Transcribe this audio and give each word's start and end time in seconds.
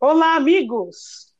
Olá, 0.00 0.36
amigos! 0.36 1.35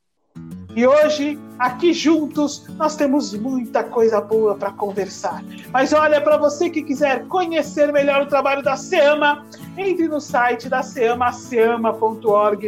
E 0.76 0.86
hoje, 0.86 1.38
aqui 1.58 1.94
juntos, 1.94 2.66
nós 2.76 2.96
temos 2.96 3.32
muita 3.32 3.82
coisa 3.82 4.20
boa 4.20 4.54
para 4.54 4.70
conversar. 4.72 5.42
Mas 5.72 5.94
olha, 5.94 6.20
para 6.20 6.36
você 6.36 6.68
que 6.68 6.82
quiser 6.82 7.24
conhecer 7.28 7.90
melhor 7.90 8.20
o 8.20 8.26
trabalho 8.26 8.62
da 8.62 8.76
SEAMA, 8.76 9.46
entre 9.78 10.06
no 10.06 10.20
site 10.20 10.68
da 10.68 10.82
SEAMA, 10.82 11.32
seama.org.br, 11.32 12.66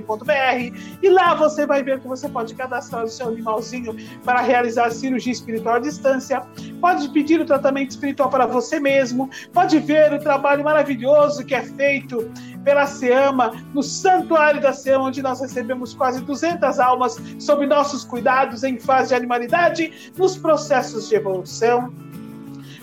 e 1.03 1.09
lá 1.11 1.35
você 1.35 1.67
vai 1.67 1.83
ver 1.83 2.01
que 2.01 2.09
você 2.09 2.31
pode 2.31 2.55
cadastrar 2.55 3.05
o 3.05 3.09
seu 3.09 3.29
animalzinho 3.29 3.95
para 4.25 4.41
realizar 4.41 4.91
cirurgia 4.91 5.33
espiritual 5.33 5.75
à 5.77 5.79
distância, 5.79 6.43
pode 6.81 7.11
pedir 7.11 7.43
o 7.43 7.45
tratamento 7.45 7.91
espiritual 7.91 8.31
para 8.31 8.47
você 8.47 8.81
mesmo, 8.81 9.29
pode 9.53 9.79
ver 9.81 10.15
o 10.15 10.19
trabalho 10.19 10.65
maravilhoso 10.65 11.45
que 11.45 11.55
é 11.55 11.63
feito 11.63 12.31
pela 12.65 12.87
SEAMA, 12.87 13.53
no 13.75 13.83
Santuário 13.83 14.61
da 14.61 14.73
SEAMA, 14.73 15.05
onde 15.05 15.23
nós 15.23 15.41
recebemos 15.41 15.95
quase 15.95 16.23
200 16.23 16.79
almas 16.79 17.17
sob 17.39 17.67
nossos 17.67 17.98
cuidados 18.05 18.65
em 18.65 18.79
fase 18.79 19.09
de 19.09 19.15
animalidade, 19.15 20.13
nos 20.17 20.37
processos 20.37 21.09
de 21.09 21.17
evolução. 21.17 21.93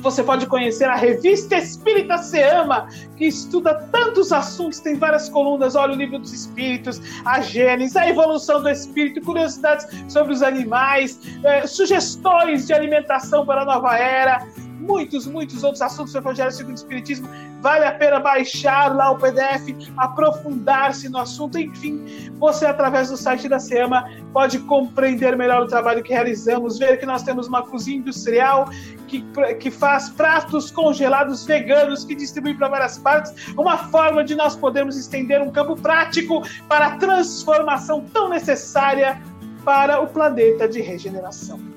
Você 0.06 0.22
pode 0.22 0.46
conhecer 0.46 0.86
a 0.86 0.96
revista 0.96 1.58
Espírita 1.58 2.20
Seama, 2.20 2.88
que 3.18 3.26
estuda 3.26 3.74
tantos 3.92 4.32
assuntos, 4.32 4.80
tem 4.80 4.96
várias 4.96 5.30
colunas. 5.30 5.76
Olha 5.76 5.94
o 5.94 5.96
livro 5.96 6.20
dos 6.20 6.32
espíritos, 6.32 7.02
a 7.26 7.42
Gênesis, 7.42 7.96
a 7.96 8.08
evolução 8.08 8.62
do 8.62 8.70
espírito, 8.70 9.20
curiosidades 9.22 9.88
sobre 10.08 10.32
os 10.34 10.44
animais, 10.44 11.20
eh, 11.44 11.66
sugestões 11.66 12.68
de 12.68 12.74
alimentação 12.74 13.48
para 13.48 13.64
a 13.64 13.66
nova 13.66 13.98
era 13.98 14.46
muitos, 14.80 15.26
muitos 15.26 15.64
outros 15.64 15.82
assuntos 15.82 16.14
do 16.14 16.20
Evangelho 16.20 16.52
segundo 16.52 16.74
o 16.74 16.76
Espiritismo. 16.76 17.28
Vale 17.62 17.86
a 17.86 17.92
pena 17.92 18.20
baixar 18.20 18.96
lá 18.96 19.12
o 19.12 19.18
PDF, 19.18 19.76
aprofundar-se 19.98 21.10
no 21.10 21.18
assunto. 21.18 21.58
Enfim, 21.58 22.32
você, 22.38 22.66
através 22.66 23.10
do 23.10 23.18
site 23.18 23.50
da 23.50 23.60
SEMA, 23.60 24.08
pode 24.32 24.60
compreender 24.60 25.36
melhor 25.36 25.64
o 25.64 25.68
trabalho 25.68 26.04
que 26.04 26.14
realizamos, 26.14 26.78
ver 26.78 27.00
que 27.00 27.06
nós 27.06 27.24
temos 27.24 27.48
uma 27.48 27.64
cozinha 27.64 27.98
industrial 27.98 28.70
que, 29.08 29.26
que 29.60 29.72
faz 29.72 30.10
pratos 30.10 30.70
congelados 30.72 31.46
veganos 31.46 32.04
que 32.04 32.16
distribui 32.16 32.54
para 32.54 32.68
várias 32.68 32.98
partes, 32.98 33.34
uma 33.58 33.78
forma 33.78 34.24
de 34.24 34.36
nós 34.36 34.56
podermos 34.56 34.98
estender 34.98 35.42
um 35.42 35.52
campo 35.52 35.76
prático 35.76 36.44
para 36.68 36.88
a 36.88 36.98
transformação 36.98 38.06
tão 38.14 38.30
necessária 38.30 39.22
para 39.64 40.00
o 40.00 40.08
planeta 40.08 40.68
de 40.68 40.82
regeneração. 40.82 41.75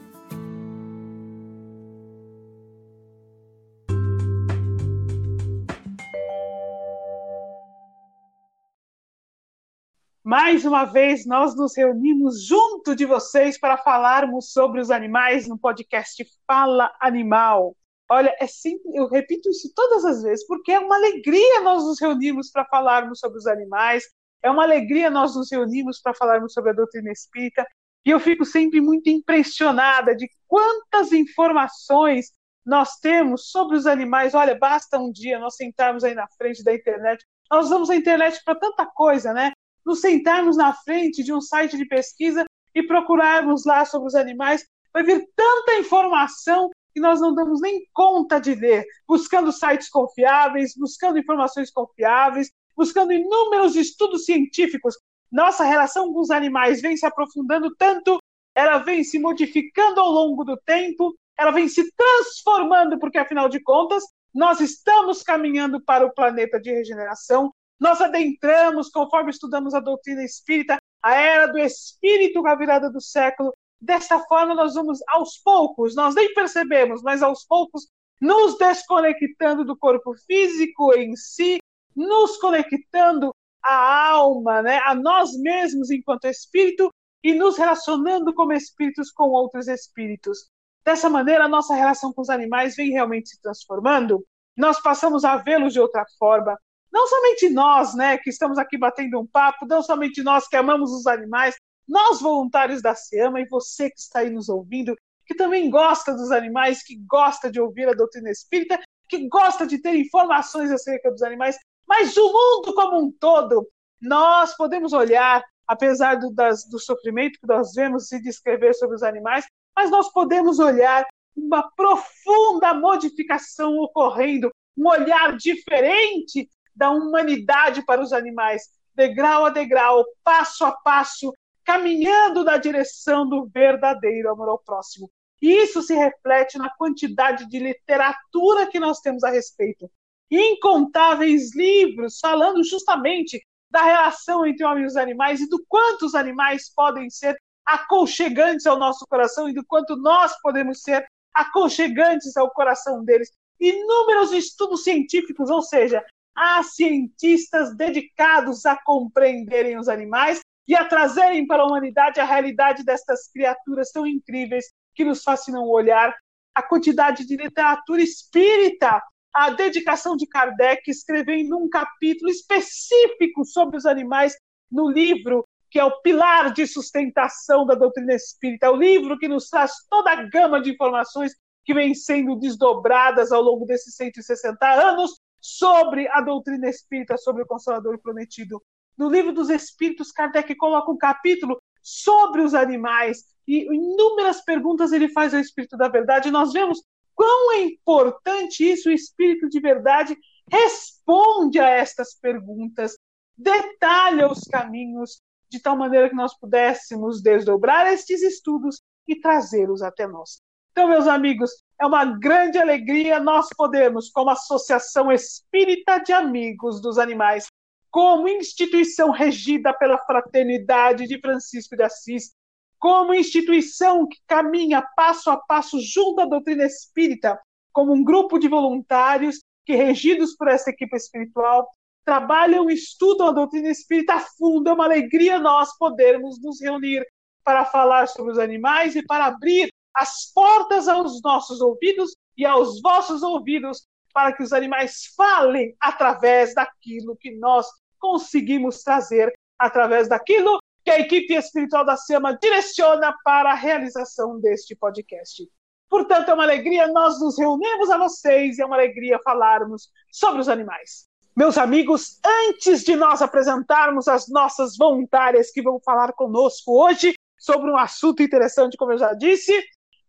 Mais 10.28 10.66
uma 10.66 10.84
vez, 10.84 11.24
nós 11.24 11.56
nos 11.56 11.74
reunimos 11.74 12.44
junto 12.44 12.94
de 12.94 13.06
vocês 13.06 13.58
para 13.58 13.78
falarmos 13.78 14.52
sobre 14.52 14.78
os 14.78 14.90
animais 14.90 15.48
no 15.48 15.58
podcast 15.58 16.22
Fala 16.46 16.92
Animal. 17.00 17.74
Olha, 18.10 18.36
é 18.38 18.44
eu 18.92 19.08
repito 19.08 19.48
isso 19.48 19.72
todas 19.74 20.04
as 20.04 20.22
vezes, 20.22 20.46
porque 20.46 20.72
é 20.72 20.78
uma 20.78 20.96
alegria 20.96 21.62
nós 21.62 21.82
nos 21.82 21.98
reunirmos 21.98 22.50
para 22.50 22.66
falarmos 22.66 23.20
sobre 23.20 23.38
os 23.38 23.46
animais, 23.46 24.04
é 24.42 24.50
uma 24.50 24.64
alegria 24.64 25.08
nós 25.08 25.34
nos 25.34 25.50
reunirmos 25.50 25.98
para 25.98 26.12
falarmos 26.12 26.52
sobre 26.52 26.72
a 26.72 26.74
doutrina 26.74 27.10
espírita, 27.10 27.66
e 28.04 28.10
eu 28.10 28.20
fico 28.20 28.44
sempre 28.44 28.82
muito 28.82 29.08
impressionada 29.08 30.14
de 30.14 30.28
quantas 30.46 31.10
informações 31.10 32.34
nós 32.66 32.98
temos 32.98 33.50
sobre 33.50 33.78
os 33.78 33.86
animais. 33.86 34.34
Olha, 34.34 34.54
basta 34.54 34.98
um 34.98 35.10
dia 35.10 35.38
nós 35.38 35.56
sentarmos 35.56 36.04
aí 36.04 36.14
na 36.14 36.28
frente 36.36 36.62
da 36.62 36.74
internet. 36.74 37.24
Nós 37.50 37.64
usamos 37.64 37.88
a 37.88 37.96
internet 37.96 38.42
para 38.44 38.54
tanta 38.56 38.84
coisa, 38.84 39.32
né? 39.32 39.52
Nos 39.88 40.02
sentarmos 40.02 40.56
na 40.56 40.74
frente 40.74 41.24
de 41.24 41.32
um 41.32 41.40
site 41.40 41.76
de 41.78 41.86
pesquisa 41.86 42.44
e 42.74 42.82
procurarmos 42.82 43.64
lá 43.64 43.84
sobre 43.86 44.06
os 44.06 44.14
animais, 44.14 44.64
vai 44.92 45.02
vir 45.02 45.26
tanta 45.34 45.78
informação 45.78 46.70
que 46.92 47.00
nós 47.00 47.20
não 47.20 47.34
damos 47.34 47.60
nem 47.60 47.86
conta 47.94 48.38
de 48.38 48.54
ler, 48.54 48.84
buscando 49.06 49.50
sites 49.50 49.88
confiáveis, 49.88 50.74
buscando 50.76 51.18
informações 51.18 51.70
confiáveis, 51.70 52.50
buscando 52.76 53.12
inúmeros 53.12 53.76
estudos 53.76 54.26
científicos. 54.26 54.94
Nossa 55.32 55.64
relação 55.64 56.12
com 56.12 56.20
os 56.20 56.30
animais 56.30 56.82
vem 56.82 56.96
se 56.96 57.06
aprofundando 57.06 57.74
tanto, 57.76 58.18
ela 58.54 58.78
vem 58.78 59.02
se 59.02 59.18
modificando 59.18 60.00
ao 60.00 60.10
longo 60.10 60.44
do 60.44 60.56
tempo, 60.66 61.14
ela 61.38 61.50
vem 61.50 61.66
se 61.66 61.90
transformando, 61.96 62.98
porque 62.98 63.18
afinal 63.18 63.48
de 63.48 63.60
contas, 63.62 64.04
nós 64.34 64.60
estamos 64.60 65.22
caminhando 65.22 65.82
para 65.82 66.04
o 66.04 66.12
planeta 66.12 66.60
de 66.60 66.70
regeneração, 66.70 67.52
nós 67.78 68.00
adentramos, 68.00 68.90
conforme 68.90 69.30
estudamos 69.30 69.74
a 69.74 69.80
doutrina 69.80 70.24
espírita, 70.24 70.78
a 71.02 71.14
era 71.14 71.46
do 71.46 71.58
espírito 71.58 72.42
com 72.42 72.48
a 72.48 72.54
virada 72.54 72.90
do 72.90 73.00
século. 73.00 73.54
Desta 73.80 74.18
forma, 74.20 74.54
nós 74.54 74.74
vamos 74.74 74.98
aos 75.08 75.38
poucos, 75.38 75.94
nós 75.94 76.14
nem 76.14 76.34
percebemos, 76.34 77.02
mas 77.02 77.22
aos 77.22 77.44
poucos, 77.44 77.88
nos 78.20 78.58
desconectando 78.58 79.64
do 79.64 79.76
corpo 79.76 80.12
físico 80.26 80.92
em 80.94 81.14
si, 81.14 81.58
nos 81.94 82.36
conectando 82.38 83.32
à 83.62 84.10
alma, 84.10 84.62
né, 84.62 84.78
a 84.84 84.94
nós 84.94 85.36
mesmos 85.38 85.90
enquanto 85.90 86.26
espírito 86.26 86.92
e 87.22 87.34
nos 87.34 87.56
relacionando 87.56 88.34
como 88.34 88.52
espíritos 88.52 89.10
com 89.10 89.28
outros 89.28 89.68
espíritos. 89.68 90.48
Dessa 90.84 91.08
maneira, 91.10 91.44
a 91.44 91.48
nossa 91.48 91.74
relação 91.74 92.12
com 92.12 92.22
os 92.22 92.30
animais 92.30 92.74
vem 92.74 92.90
realmente 92.90 93.28
se 93.28 93.40
transformando. 93.40 94.24
Nós 94.56 94.80
passamos 94.80 95.24
a 95.24 95.36
vê-los 95.36 95.72
de 95.72 95.80
outra 95.80 96.04
forma, 96.18 96.58
não 96.92 97.06
somente 97.06 97.48
nós, 97.50 97.94
né, 97.94 98.18
que 98.18 98.30
estamos 98.30 98.58
aqui 98.58 98.78
batendo 98.78 99.20
um 99.20 99.26
papo, 99.26 99.66
não 99.66 99.82
somente 99.82 100.22
nós 100.22 100.48
que 100.48 100.56
amamos 100.56 100.92
os 100.92 101.06
animais, 101.06 101.54
nós 101.86 102.20
voluntários 102.20 102.82
da 102.82 102.94
SEAMA 102.94 103.40
e 103.40 103.48
você 103.48 103.90
que 103.90 103.98
está 103.98 104.20
aí 104.20 104.30
nos 104.30 104.48
ouvindo, 104.48 104.94
que 105.26 105.34
também 105.34 105.70
gosta 105.70 106.14
dos 106.14 106.30
animais, 106.30 106.82
que 106.82 106.96
gosta 107.06 107.50
de 107.50 107.60
ouvir 107.60 107.88
a 107.88 107.94
doutrina 107.94 108.30
espírita, 108.30 108.78
que 109.08 109.28
gosta 109.28 109.66
de 109.66 109.80
ter 109.80 109.94
informações 109.94 110.70
acerca 110.70 111.10
dos 111.10 111.22
animais, 111.22 111.56
mas 111.86 112.16
o 112.16 112.26
mundo 112.26 112.74
como 112.74 112.98
um 112.98 113.10
todo, 113.10 113.66
nós 114.00 114.54
podemos 114.56 114.92
olhar, 114.92 115.42
apesar 115.66 116.16
do, 116.16 116.30
das, 116.30 116.68
do 116.68 116.78
sofrimento 116.78 117.38
que 117.40 117.46
nós 117.46 117.72
vemos 117.74 118.08
se 118.08 118.20
descrever 118.20 118.74
sobre 118.74 118.96
os 118.96 119.02
animais, 119.02 119.46
mas 119.74 119.90
nós 119.90 120.12
podemos 120.12 120.58
olhar 120.58 121.06
uma 121.34 121.70
profunda 121.70 122.74
modificação 122.74 123.78
ocorrendo, 123.78 124.50
um 124.76 124.88
olhar 124.88 125.36
diferente 125.36 126.48
da 126.78 126.90
humanidade 126.90 127.84
para 127.84 128.00
os 128.00 128.12
animais, 128.12 128.62
degrau 128.94 129.44
a 129.44 129.50
degrau, 129.50 130.04
passo 130.22 130.64
a 130.64 130.72
passo, 130.72 131.32
caminhando 131.64 132.44
na 132.44 132.56
direção 132.56 133.28
do 133.28 133.46
verdadeiro 133.46 134.30
amor 134.30 134.48
ao 134.48 134.58
próximo. 134.58 135.10
Isso 135.42 135.82
se 135.82 135.94
reflete 135.94 136.56
na 136.56 136.70
quantidade 136.70 137.48
de 137.48 137.58
literatura 137.58 138.66
que 138.68 138.80
nós 138.80 139.00
temos 139.00 139.24
a 139.24 139.30
respeito. 139.30 139.90
Incontáveis 140.30 141.54
livros 141.54 142.18
falando 142.20 142.62
justamente 142.62 143.44
da 143.70 143.82
relação 143.82 144.46
entre 144.46 144.64
homem 144.64 144.84
e 144.84 144.86
os 144.86 144.96
animais 144.96 145.40
e 145.40 145.48
do 145.48 145.62
quanto 145.68 146.06
os 146.06 146.14
animais 146.14 146.72
podem 146.74 147.10
ser 147.10 147.36
aconchegantes 147.66 148.66
ao 148.66 148.78
nosso 148.78 149.04
coração 149.08 149.48
e 149.48 149.52
do 149.52 149.64
quanto 149.64 149.96
nós 149.96 150.32
podemos 150.40 150.80
ser 150.80 151.06
aconchegantes 151.34 152.36
ao 152.36 152.50
coração 152.50 153.04
deles. 153.04 153.30
Inúmeros 153.60 154.32
estudos 154.32 154.84
científicos, 154.84 155.50
ou 155.50 155.60
seja, 155.60 156.02
há 156.38 156.62
cientistas 156.62 157.76
dedicados 157.76 158.64
a 158.64 158.76
compreenderem 158.76 159.76
os 159.76 159.88
animais 159.88 160.40
e 160.68 160.76
a 160.76 160.84
trazerem 160.84 161.46
para 161.46 161.62
a 161.62 161.66
humanidade 161.66 162.20
a 162.20 162.24
realidade 162.24 162.84
destas 162.84 163.28
criaturas 163.32 163.90
tão 163.90 164.06
incríveis 164.06 164.66
que 164.94 165.04
nos 165.04 165.22
fascinam 165.22 165.64
o 165.64 165.72
olhar, 165.72 166.14
a 166.54 166.62
quantidade 166.62 167.26
de 167.26 167.36
literatura 167.36 168.00
espírita, 168.00 169.02
a 169.34 169.50
dedicação 169.50 170.16
de 170.16 170.26
Kardec 170.26 170.88
escrevendo 170.88 171.58
um 171.58 171.68
capítulo 171.68 172.30
específico 172.30 173.44
sobre 173.44 173.76
os 173.76 173.86
animais 173.86 174.36
no 174.70 174.88
livro 174.88 175.44
que 175.70 175.78
é 175.78 175.84
o 175.84 176.00
pilar 176.00 176.52
de 176.52 176.66
sustentação 176.66 177.66
da 177.66 177.74
doutrina 177.74 178.14
espírita, 178.14 178.66
é 178.66 178.70
o 178.70 178.76
livro 178.76 179.18
que 179.18 179.28
nos 179.28 179.50
traz 179.50 179.72
toda 179.90 180.10
a 180.10 180.22
gama 180.22 180.62
de 180.62 180.70
informações 180.70 181.32
que 181.62 181.74
vem 181.74 181.94
sendo 181.94 182.36
desdobradas 182.36 183.30
ao 183.32 183.42
longo 183.42 183.66
desses 183.66 183.94
160 183.96 184.66
anos 184.66 185.17
sobre 185.56 186.08
a 186.08 186.20
doutrina 186.20 186.68
espírita, 186.68 187.16
sobre 187.16 187.42
o 187.42 187.46
Consolador 187.46 187.98
Prometido. 187.98 188.62
No 188.96 189.08
livro 189.08 189.32
dos 189.32 189.48
Espíritos, 189.48 190.12
Kardec 190.12 190.54
coloca 190.56 190.90
um 190.90 190.98
capítulo 190.98 191.60
sobre 191.82 192.42
os 192.42 192.54
animais 192.54 193.24
e 193.46 193.64
inúmeras 193.64 194.42
perguntas 194.42 194.92
ele 194.92 195.08
faz 195.08 195.32
ao 195.32 195.40
Espírito 195.40 195.76
da 195.76 195.88
Verdade. 195.88 196.30
Nós 196.30 196.52
vemos 196.52 196.82
quão 197.14 197.52
é 197.52 197.62
importante 197.62 198.68
isso, 198.68 198.88
o 198.88 198.92
Espírito 198.92 199.48
de 199.48 199.60
Verdade 199.60 200.16
responde 200.50 201.58
a 201.58 201.68
estas 201.68 202.14
perguntas, 202.14 202.96
detalha 203.36 204.30
os 204.30 204.40
caminhos, 204.40 205.20
de 205.50 205.60
tal 205.60 205.76
maneira 205.76 206.10
que 206.10 206.14
nós 206.14 206.36
pudéssemos 206.38 207.22
desdobrar 207.22 207.86
estes 207.86 208.22
estudos 208.22 208.82
e 209.06 209.16
trazê-los 209.18 209.82
até 209.82 210.06
nós. 210.06 210.42
Então, 210.78 210.90
meus 210.90 211.08
amigos, 211.08 211.50
é 211.80 211.84
uma 211.84 212.04
grande 212.04 212.56
alegria 212.56 213.18
nós 213.18 213.48
podemos, 213.56 214.10
como 214.10 214.30
Associação 214.30 215.10
Espírita 215.10 215.98
de 215.98 216.12
Amigos 216.12 216.80
dos 216.80 216.98
Animais, 216.98 217.46
como 217.90 218.28
instituição 218.28 219.10
regida 219.10 219.74
pela 219.74 219.98
fraternidade 219.98 221.08
de 221.08 221.20
Francisco 221.20 221.76
de 221.76 221.82
Assis, 221.82 222.32
como 222.78 223.12
instituição 223.12 224.06
que 224.06 224.18
caminha 224.24 224.80
passo 224.94 225.30
a 225.30 225.36
passo 225.36 225.80
junto 225.80 226.20
à 226.20 226.26
doutrina 226.26 226.62
espírita, 226.62 227.36
como 227.72 227.92
um 227.92 228.04
grupo 228.04 228.38
de 228.38 228.46
voluntários 228.46 229.42
que, 229.66 229.74
regidos 229.74 230.36
por 230.36 230.46
essa 230.46 230.70
equipe 230.70 230.96
espiritual, 230.96 231.68
trabalham 232.04 232.70
e 232.70 232.74
estudam 232.74 233.26
a 233.26 233.32
doutrina 233.32 233.68
espírita 233.68 234.14
a 234.14 234.20
fundo. 234.20 234.70
É 234.70 234.72
uma 234.72 234.84
alegria 234.84 235.40
nós 235.40 235.76
podermos 235.76 236.40
nos 236.40 236.62
reunir 236.62 237.04
para 237.42 237.64
falar 237.64 238.06
sobre 238.06 238.30
os 238.30 238.38
animais 238.38 238.94
e 238.94 239.04
para 239.04 239.26
abrir 239.26 239.72
as 239.98 240.32
portas 240.32 240.88
aos 240.88 241.20
nossos 241.22 241.60
ouvidos 241.60 242.14
e 242.36 242.46
aos 242.46 242.80
vossos 242.80 243.22
ouvidos 243.22 243.86
para 244.14 244.32
que 244.32 244.42
os 244.42 244.52
animais 244.52 245.12
falem 245.16 245.76
através 245.80 246.54
daquilo 246.54 247.16
que 247.16 247.32
nós 247.38 247.66
conseguimos 247.98 248.82
trazer, 248.82 249.32
através 249.58 250.08
daquilo 250.08 250.58
que 250.84 250.90
a 250.90 251.00
equipe 251.00 251.34
espiritual 251.34 251.84
da 251.84 251.96
SEMA 251.96 252.38
direciona 252.40 253.14
para 253.24 253.50
a 253.50 253.54
realização 253.54 254.40
deste 254.40 254.74
podcast. 254.76 255.46
Portanto, 255.88 256.30
é 256.30 256.34
uma 256.34 256.44
alegria 256.44 256.86
nós 256.88 257.20
nos 257.20 257.38
reunirmos 257.38 257.90
a 257.90 257.98
vocês 257.98 258.58
e 258.58 258.62
é 258.62 258.66
uma 258.66 258.76
alegria 258.76 259.18
falarmos 259.24 259.90
sobre 260.10 260.40
os 260.40 260.48
animais. 260.48 261.06
Meus 261.36 261.56
amigos, 261.56 262.18
antes 262.48 262.82
de 262.82 262.96
nós 262.96 263.22
apresentarmos 263.22 264.08
as 264.08 264.28
nossas 264.28 264.76
voluntárias 264.76 265.50
que 265.50 265.62
vão 265.62 265.80
falar 265.80 266.12
conosco 266.12 266.72
hoje 266.82 267.14
sobre 267.38 267.70
um 267.70 267.76
assunto 267.76 268.22
interessante, 268.22 268.76
como 268.76 268.92
eu 268.92 268.98
já 268.98 269.14
disse, 269.14 269.52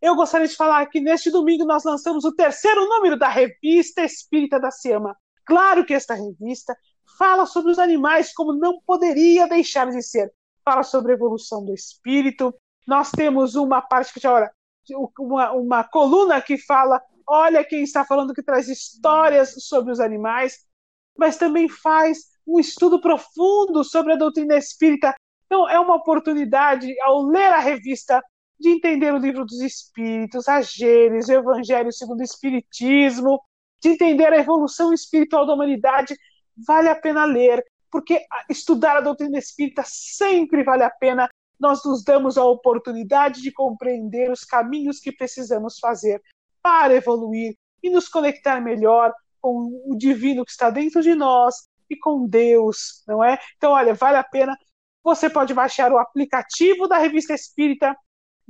eu 0.00 0.14
gostaria 0.14 0.48
de 0.48 0.56
falar 0.56 0.86
que 0.86 1.00
neste 1.00 1.30
domingo 1.30 1.64
nós 1.64 1.84
lançamos 1.84 2.24
o 2.24 2.34
terceiro 2.34 2.86
número 2.88 3.18
da 3.18 3.28
Revista 3.28 4.02
Espírita 4.02 4.58
da 4.58 4.70
SEMA. 4.70 5.16
Claro 5.44 5.84
que 5.84 5.94
esta 5.94 6.14
revista 6.14 6.76
fala 7.18 7.44
sobre 7.44 7.72
os 7.72 7.78
animais 7.78 8.32
como 8.32 8.52
não 8.52 8.80
poderia 8.86 9.46
deixar 9.46 9.90
de 9.90 10.02
ser 10.02 10.32
fala 10.64 10.82
sobre 10.82 11.12
a 11.12 11.14
evolução 11.14 11.64
do 11.64 11.74
espírito. 11.74 12.54
Nós 12.86 13.10
temos 13.10 13.54
uma 13.54 13.82
parte 13.82 14.12
que 14.12 14.26
olha, 14.26 14.50
uma, 15.18 15.52
uma 15.52 15.84
coluna 15.84 16.40
que 16.40 16.56
fala, 16.58 17.02
olha 17.26 17.64
quem 17.64 17.82
está 17.82 18.04
falando 18.04 18.34
que 18.34 18.42
traz 18.42 18.68
histórias 18.68 19.54
sobre 19.58 19.92
os 19.92 20.00
animais, 20.00 20.58
mas 21.18 21.36
também 21.36 21.68
faz 21.68 22.18
um 22.46 22.58
estudo 22.58 23.00
profundo 23.00 23.84
sobre 23.84 24.12
a 24.12 24.16
doutrina 24.16 24.56
espírita. 24.56 25.14
Então 25.46 25.68
é 25.68 25.78
uma 25.78 25.96
oportunidade 25.96 26.94
ao 27.00 27.22
ler 27.22 27.52
a 27.52 27.58
revista 27.58 28.22
de 28.60 28.68
entender 28.68 29.12
o 29.12 29.18
livro 29.18 29.44
dos 29.44 29.60
Espíritos, 29.60 30.46
a 30.46 30.60
Gênesis, 30.60 31.28
o 31.28 31.38
Evangelho 31.40 31.92
segundo 31.92 32.20
o 32.20 32.24
Espiritismo, 32.24 33.40
de 33.82 33.88
entender 33.88 34.32
a 34.32 34.38
evolução 34.38 34.92
espiritual 34.92 35.46
da 35.46 35.54
humanidade, 35.54 36.14
vale 36.66 36.88
a 36.88 36.94
pena 36.94 37.24
ler 37.24 37.64
porque 37.90 38.24
estudar 38.48 38.98
a 38.98 39.00
doutrina 39.00 39.38
espírita 39.38 39.82
sempre 39.84 40.62
vale 40.62 40.84
a 40.84 40.90
pena. 40.90 41.28
Nós 41.58 41.84
nos 41.84 42.04
damos 42.04 42.38
a 42.38 42.44
oportunidade 42.44 43.42
de 43.42 43.50
compreender 43.52 44.30
os 44.30 44.44
caminhos 44.44 45.00
que 45.00 45.10
precisamos 45.10 45.78
fazer 45.78 46.22
para 46.62 46.94
evoluir 46.94 47.54
e 47.82 47.90
nos 47.90 48.08
conectar 48.08 48.60
melhor 48.60 49.12
com 49.40 49.82
o 49.86 49.96
divino 49.96 50.44
que 50.44 50.52
está 50.52 50.70
dentro 50.70 51.02
de 51.02 51.14
nós 51.14 51.54
e 51.88 51.96
com 51.96 52.26
Deus, 52.26 53.02
não 53.08 53.24
é? 53.24 53.38
Então, 53.56 53.72
olha, 53.72 53.94
vale 53.94 54.18
a 54.18 54.24
pena. 54.24 54.56
Você 55.02 55.28
pode 55.28 55.52
baixar 55.52 55.90
o 55.92 55.98
aplicativo 55.98 56.86
da 56.86 56.98
Revista 56.98 57.34
Espírita 57.34 57.96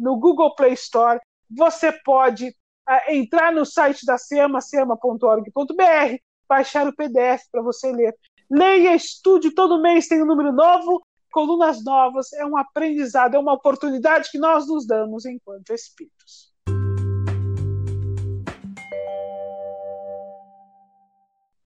no 0.00 0.16
Google 0.16 0.54
Play 0.54 0.72
Store. 0.72 1.20
Você 1.50 1.92
pode 1.92 2.48
uh, 2.48 3.12
entrar 3.12 3.52
no 3.52 3.66
site 3.66 4.06
da 4.06 4.16
SEMA, 4.16 4.60
sema.org.br, 4.60 6.16
baixar 6.48 6.88
o 6.88 6.96
PDF 6.96 7.42
para 7.52 7.62
você 7.62 7.92
ler. 7.92 8.16
Leia, 8.50 8.96
estude, 8.96 9.54
todo 9.54 9.80
mês 9.80 10.08
tem 10.08 10.22
um 10.22 10.26
número 10.26 10.52
novo, 10.52 11.00
colunas 11.30 11.84
novas, 11.84 12.32
é 12.32 12.44
um 12.44 12.56
aprendizado, 12.56 13.36
é 13.36 13.38
uma 13.38 13.52
oportunidade 13.52 14.30
que 14.30 14.38
nós 14.38 14.66
nos 14.66 14.86
damos 14.86 15.24
enquanto 15.24 15.72
espíritos. 15.72 16.50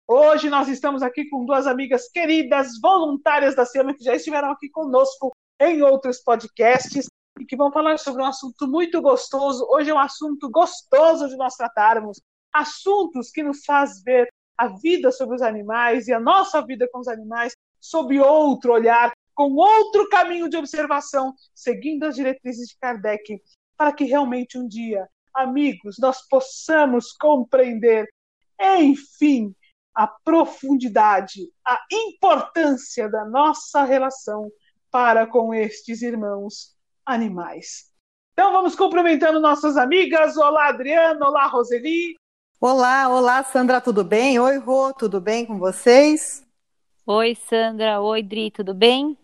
Hoje 0.06 0.50
nós 0.50 0.68
estamos 0.68 1.02
aqui 1.02 1.26
com 1.30 1.46
duas 1.46 1.66
amigas 1.66 2.10
queridas, 2.10 2.78
voluntárias 2.82 3.56
da 3.56 3.64
SEMA, 3.64 3.94
que 3.94 4.04
já 4.04 4.14
estiveram 4.14 4.50
aqui 4.50 4.68
conosco 4.68 5.32
em 5.58 5.80
outros 5.80 6.20
podcasts 6.22 7.06
e 7.38 7.44
que 7.44 7.56
vão 7.56 7.72
falar 7.72 7.98
sobre 7.98 8.22
um 8.22 8.26
assunto 8.26 8.66
muito 8.66 9.00
gostoso. 9.02 9.66
Hoje 9.70 9.90
é 9.90 9.94
um 9.94 9.98
assunto 9.98 10.48
gostoso 10.50 11.28
de 11.28 11.36
nós 11.36 11.56
tratarmos, 11.56 12.20
assuntos 12.52 13.30
que 13.30 13.42
nos 13.42 13.64
faz 13.64 14.02
ver 14.02 14.28
a 14.56 14.68
vida 14.68 15.10
sobre 15.10 15.34
os 15.34 15.42
animais 15.42 16.06
e 16.06 16.12
a 16.12 16.20
nossa 16.20 16.64
vida 16.64 16.88
com 16.92 17.00
os 17.00 17.08
animais 17.08 17.54
sob 17.80 18.18
outro 18.20 18.72
olhar, 18.72 19.12
com 19.34 19.52
outro 19.54 20.08
caminho 20.08 20.48
de 20.48 20.56
observação, 20.56 21.34
seguindo 21.54 22.04
as 22.04 22.14
diretrizes 22.14 22.68
de 22.68 22.76
Kardec, 22.78 23.42
para 23.76 23.92
que 23.92 24.04
realmente 24.04 24.56
um 24.56 24.66
dia, 24.66 25.08
amigos, 25.34 25.96
nós 25.98 26.26
possamos 26.28 27.12
compreender, 27.12 28.08
enfim, 28.60 29.52
a 29.92 30.06
profundidade, 30.06 31.52
a 31.66 31.78
importância 31.92 33.08
da 33.08 33.24
nossa 33.24 33.84
relação 33.84 34.50
para 34.90 35.26
com 35.26 35.52
estes 35.52 36.02
irmãos 36.02 36.73
animais. 37.06 37.92
Então 38.32 38.52
vamos 38.52 38.74
cumprimentando 38.74 39.40
nossas 39.40 39.76
amigas. 39.76 40.36
Olá, 40.36 40.68
Adriana. 40.68 41.26
Olá, 41.26 41.46
Roseli. 41.46 42.16
Olá, 42.60 43.08
olá, 43.08 43.42
Sandra, 43.44 43.80
tudo 43.80 44.02
bem? 44.02 44.38
Oi, 44.38 44.58
Rô, 44.58 44.92
tudo 44.92 45.20
bem 45.20 45.44
com 45.44 45.58
vocês? 45.58 46.42
Oi, 47.06 47.34
Sandra. 47.34 48.00
Oi, 48.00 48.22
Dri, 48.22 48.50
tudo 48.50 48.72
bem? 48.72 49.16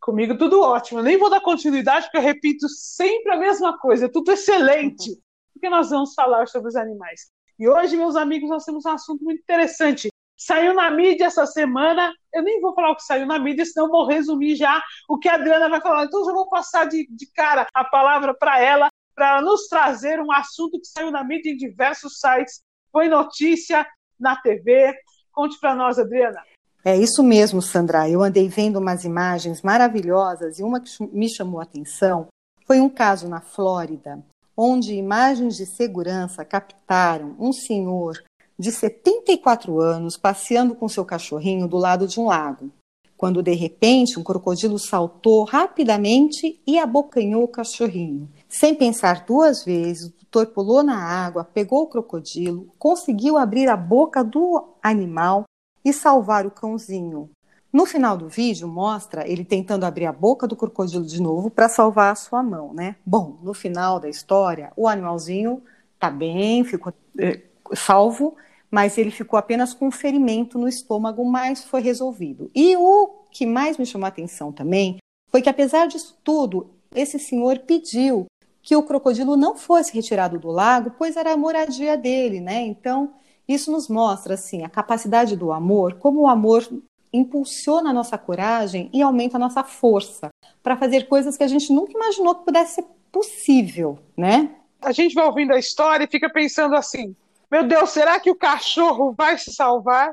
Comigo 0.00 0.36
tudo 0.36 0.60
ótimo. 0.60 1.00
Eu 1.00 1.04
nem 1.04 1.16
vou 1.16 1.30
dar 1.30 1.40
continuidade, 1.40 2.04
porque 2.06 2.18
eu 2.18 2.22
repito 2.22 2.68
sempre 2.68 3.32
a 3.32 3.38
mesma 3.38 3.78
coisa. 3.78 4.08
Tudo 4.08 4.30
excelente. 4.32 5.10
Uhum. 5.10 5.16
Porque 5.54 5.70
nós 5.70 5.88
vamos 5.88 6.12
falar 6.14 6.46
sobre 6.46 6.68
os 6.68 6.76
animais. 6.76 7.32
E 7.58 7.66
hoje, 7.68 7.96
meus 7.96 8.14
amigos, 8.14 8.50
nós 8.50 8.64
temos 8.64 8.84
um 8.84 8.90
assunto 8.90 9.24
muito 9.24 9.40
interessante. 9.40 10.08
Saiu 10.36 10.74
na 10.74 10.90
mídia 10.90 11.26
essa 11.26 11.46
semana. 11.46 12.12
Eu 12.32 12.42
nem 12.42 12.60
vou 12.60 12.74
falar 12.74 12.90
o 12.90 12.96
que 12.96 13.04
saiu 13.04 13.26
na 13.26 13.38
mídia, 13.38 13.64
senão 13.64 13.88
vou 13.88 14.06
resumir 14.06 14.56
já 14.56 14.82
o 15.08 15.18
que 15.18 15.28
a 15.28 15.34
Adriana 15.34 15.68
vai 15.68 15.80
falar. 15.80 16.04
Então, 16.04 16.20
eu 16.20 16.26
já 16.26 16.32
vou 16.32 16.48
passar 16.48 16.86
de, 16.86 17.06
de 17.10 17.26
cara 17.32 17.66
a 17.72 17.84
palavra 17.84 18.34
para 18.34 18.60
ela, 18.60 18.88
para 19.14 19.40
nos 19.40 19.68
trazer 19.68 20.20
um 20.20 20.32
assunto 20.32 20.80
que 20.80 20.86
saiu 20.86 21.10
na 21.10 21.22
mídia 21.22 21.50
em 21.50 21.56
diversos 21.56 22.18
sites 22.18 22.62
foi 22.94 23.08
notícia 23.08 23.84
na 24.18 24.36
TV. 24.36 24.94
Conte 25.32 25.58
para 25.58 25.74
nós, 25.74 25.98
Adriana. 25.98 26.40
É 26.84 26.96
isso 26.96 27.24
mesmo, 27.24 27.60
Sandra. 27.60 28.08
Eu 28.08 28.22
andei 28.22 28.48
vendo 28.48 28.78
umas 28.78 29.04
imagens 29.04 29.62
maravilhosas 29.62 30.60
e 30.60 30.62
uma 30.62 30.80
que 30.80 30.90
me 31.12 31.28
chamou 31.28 31.58
a 31.58 31.64
atenção 31.64 32.28
foi 32.64 32.80
um 32.80 32.88
caso 32.88 33.28
na 33.28 33.40
Flórida, 33.40 34.24
onde 34.56 34.94
imagens 34.94 35.56
de 35.56 35.66
segurança 35.66 36.44
captaram 36.44 37.34
um 37.38 37.52
senhor 37.52 38.22
de 38.58 38.70
74 38.70 39.80
anos 39.80 40.16
passeando 40.16 40.74
com 40.74 40.88
seu 40.88 41.04
cachorrinho 41.04 41.66
do 41.66 41.76
lado 41.76 42.06
de 42.06 42.20
um 42.20 42.26
lago, 42.26 42.70
quando 43.16 43.42
de 43.42 43.54
repente 43.54 44.18
um 44.18 44.22
crocodilo 44.22 44.78
saltou 44.78 45.44
rapidamente 45.44 46.60
e 46.66 46.78
abocanhou 46.78 47.44
o 47.44 47.48
cachorrinho. 47.48 48.28
Sem 48.48 48.74
pensar 48.74 49.24
duas 49.24 49.64
vezes, 49.64 50.10
doutor 50.10 50.52
pulou 50.52 50.82
na 50.82 51.02
água, 51.02 51.44
pegou 51.44 51.82
o 51.82 51.86
crocodilo, 51.86 52.68
conseguiu 52.78 53.36
abrir 53.36 53.68
a 53.68 53.76
boca 53.76 54.22
do 54.22 54.74
animal 54.82 55.44
e 55.84 55.92
salvar 55.92 56.46
o 56.46 56.50
cãozinho. 56.50 57.30
No 57.72 57.86
final 57.86 58.16
do 58.16 58.28
vídeo 58.28 58.68
mostra 58.68 59.28
ele 59.28 59.44
tentando 59.44 59.84
abrir 59.84 60.06
a 60.06 60.12
boca 60.12 60.46
do 60.46 60.54
crocodilo 60.54 61.04
de 61.04 61.20
novo 61.20 61.50
para 61.50 61.68
salvar 61.68 62.12
a 62.12 62.14
sua 62.14 62.40
mão, 62.40 62.72
né? 62.72 62.94
Bom, 63.04 63.36
no 63.42 63.52
final 63.52 63.98
da 63.98 64.08
história, 64.08 64.72
o 64.76 64.86
animalzinho 64.86 65.60
tá 65.98 66.08
bem, 66.08 66.62
ficou 66.62 66.92
é, 67.18 67.42
salvo, 67.76 68.36
mas 68.70 68.98
ele 68.98 69.10
ficou 69.10 69.38
apenas 69.38 69.72
com 69.72 69.86
um 69.86 69.90
ferimento 69.90 70.58
no 70.58 70.68
estômago, 70.68 71.24
mas 71.24 71.64
foi 71.64 71.80
resolvido. 71.80 72.50
E 72.54 72.76
o 72.76 73.26
que 73.30 73.46
mais 73.46 73.78
me 73.78 73.86
chamou 73.86 74.06
a 74.06 74.08
atenção 74.08 74.52
também 74.52 74.98
foi 75.30 75.42
que 75.42 75.48
apesar 75.48 75.86
disso 75.86 76.18
tudo, 76.24 76.70
esse 76.94 77.18
senhor 77.18 77.60
pediu 77.60 78.26
que 78.62 78.74
o 78.74 78.82
crocodilo 78.82 79.36
não 79.36 79.56
fosse 79.56 79.92
retirado 79.92 80.38
do 80.38 80.48
lago, 80.48 80.92
pois 80.96 81.16
era 81.16 81.32
a 81.32 81.36
moradia 81.36 81.96
dele, 81.96 82.40
né? 82.40 82.62
Então, 82.62 83.12
isso 83.46 83.70
nos 83.70 83.88
mostra 83.88 84.34
assim 84.34 84.64
a 84.64 84.68
capacidade 84.68 85.36
do 85.36 85.52
amor, 85.52 85.94
como 85.94 86.22
o 86.22 86.28
amor 86.28 86.66
impulsiona 87.12 87.90
a 87.90 87.92
nossa 87.92 88.18
coragem 88.18 88.90
e 88.92 89.02
aumenta 89.02 89.36
a 89.36 89.40
nossa 89.40 89.62
força 89.62 90.30
para 90.62 90.76
fazer 90.76 91.06
coisas 91.06 91.36
que 91.36 91.44
a 91.44 91.48
gente 91.48 91.72
nunca 91.72 91.92
imaginou 91.92 92.34
que 92.34 92.44
pudesse 92.44 92.76
ser 92.76 92.84
possível, 93.12 93.98
né? 94.16 94.50
A 94.82 94.90
gente 94.90 95.14
vai 95.14 95.24
ouvindo 95.26 95.52
a 95.52 95.58
história 95.58 96.04
e 96.04 96.10
fica 96.10 96.28
pensando 96.28 96.74
assim: 96.74 97.14
meu 97.54 97.62
Deus, 97.68 97.90
será 97.90 98.18
que 98.18 98.28
o 98.28 98.34
cachorro 98.34 99.14
vai 99.16 99.38
se 99.38 99.52
salvar? 99.52 100.12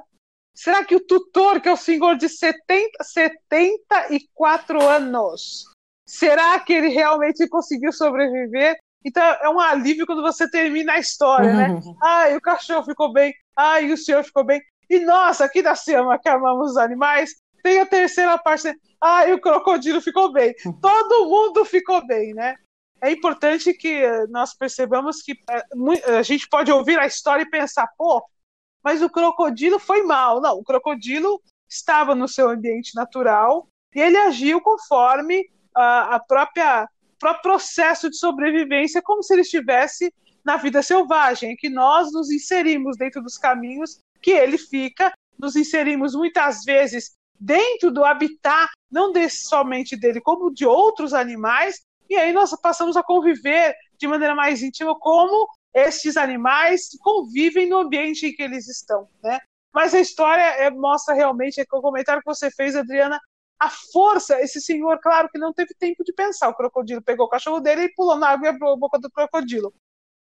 Será 0.53 0.86
que 0.86 0.95
o 0.95 1.03
tutor, 1.03 1.60
que 1.60 1.67
é 1.67 1.74
o 1.74 1.77
senhor 1.77 2.15
de 2.15 2.29
70, 2.29 3.03
74 3.03 4.79
anos, 4.79 5.65
será 6.05 6.60
que 6.60 6.71
ele 6.71 6.89
realmente 6.89 7.50
conseguiu 7.50 7.91
sobreviver? 7.91 8.77
Então 9.03 9.24
é 9.24 9.50
um 9.50 9.60
alívio 9.60 10.05
quando 10.05 10.21
você 10.21 10.48
termina 10.51 10.93
a 10.93 11.00
história, 11.00 11.51
né? 11.51 11.69
Uhum. 11.69 11.98
Ai, 12.03 12.38
o 12.38 12.41
cachorro 12.41 12.86
ficou 12.86 13.12
bem, 13.12 13.33
ai, 13.57 13.91
o 13.91 13.98
senhor 13.98 14.24
ficou 14.24 14.45
bem. 14.45 14.62
E 14.88 15.00
nós, 15.00 15.41
aqui 15.41 15.63
da 15.63 15.74
SEMA, 15.74 16.19
que 16.19 16.29
amamos 16.29 16.74
os 16.74 16.77
animais, 16.77 17.31
tem 17.63 17.79
a 17.79 17.88
terceira 17.88 18.38
parte. 18.38 18.71
Ah, 19.01 19.27
e 19.27 19.33
o 19.33 19.41
crocodilo 19.41 20.00
ficou 20.00 20.31
bem. 20.31 20.53
Todo 20.79 21.25
mundo 21.25 21.65
ficou 21.65 22.05
bem, 22.05 22.36
né? 22.36 22.55
É 23.01 23.12
importante 23.12 23.74
que 23.74 24.05
nós 24.27 24.53
percebamos 24.53 25.22
que 25.22 25.34
eh, 25.50 26.17
a 26.17 26.22
gente 26.22 26.48
pode 26.48 26.72
ouvir 26.72 27.00
a 27.00 27.08
história 27.08 27.43
e 27.43 27.50
pensar, 27.50 27.88
pô, 27.98 28.24
mas 28.84 29.01
o 29.01 29.10
crocodilo 29.10 29.79
foi 29.79 30.03
mal. 30.03 30.39
Não, 30.39 30.60
o 30.60 30.63
crocodilo 30.63 31.41
estava 31.67 32.13
no 32.13 32.27
seu 32.27 32.50
ambiente 32.50 32.93
natural 32.96 33.67
e 33.96 34.00
ele 34.00 34.17
agiu 34.17 34.62
conforme 34.62 35.50
a, 35.75 36.15
a 36.15 36.20
própria 36.20 36.88
próprio 37.20 37.43
processo 37.43 38.10
de 38.10 38.17
sobrevivência, 38.17 39.01
como 39.01 39.22
se 39.22 39.31
ele 39.31 39.43
estivesse 39.43 40.12
na 40.43 40.58
vida 40.58 40.81
selvagem, 40.81 41.55
que 41.55 41.70
nós 41.70 42.12
nos 42.12 42.31
inserimos 42.31 42.98
dentro 42.98 43.22
dos 43.22 43.38
caminhos 43.38 44.00
que 44.22 44.31
ele 44.31 44.58
fica, 44.58 45.13
nos 45.38 45.55
inserimos 45.55 46.15
muitas 46.15 46.63
vezes 46.63 47.12
dentro 47.39 47.91
do 47.91 48.03
habitat, 48.03 48.72
não 48.89 49.13
somente 49.29 49.96
dele, 49.96 50.20
como 50.20 50.51
de 50.51 50.65
outros 50.65 51.13
animais, 51.13 51.81
e 52.12 52.18
aí 52.18 52.34
nós 52.34 52.51
passamos 52.62 52.98
a 52.98 53.03
conviver 53.03 53.75
de 53.98 54.08
maneira 54.08 54.36
mais 54.36 54.62
íntima 54.62 54.98
como 55.00 55.48
estes 55.74 56.18
animais 56.18 56.89
convivem 57.00 57.70
no 57.70 57.77
ambiente 57.77 58.25
em 58.25 58.34
que 58.34 58.44
eles 58.44 58.68
estão, 58.68 59.08
né? 59.24 59.39
Mas 59.74 59.94
a 59.94 60.00
história 60.00 60.41
é, 60.41 60.70
mostra 60.70 61.15
realmente, 61.15 61.62
é 61.62 61.63
o 61.63 61.82
comentário 61.82 62.22
que 62.22 62.25
você 62.25 62.51
fez, 62.51 62.75
Adriana, 62.75 63.18
a 63.58 63.70
força, 63.70 64.41
esse 64.41 64.60
senhor, 64.60 65.00
claro 65.00 65.30
que 65.30 65.39
não 65.39 65.53
teve 65.53 65.74
tempo 65.74 66.03
de 66.03 66.12
pensar. 66.12 66.50
O 66.50 66.56
crocodilo 66.56 67.01
pegou 67.01 67.27
o 67.27 67.30
cachorro 67.30 67.62
dele 67.62 67.84
e 67.84 67.94
pulou 67.94 68.18
na 68.18 68.30
água 68.30 68.48
e 68.48 68.50
abriu 68.50 68.70
a 68.70 68.75
boca 68.75 69.00
do 69.00 69.10
crocodilo. 69.10 69.74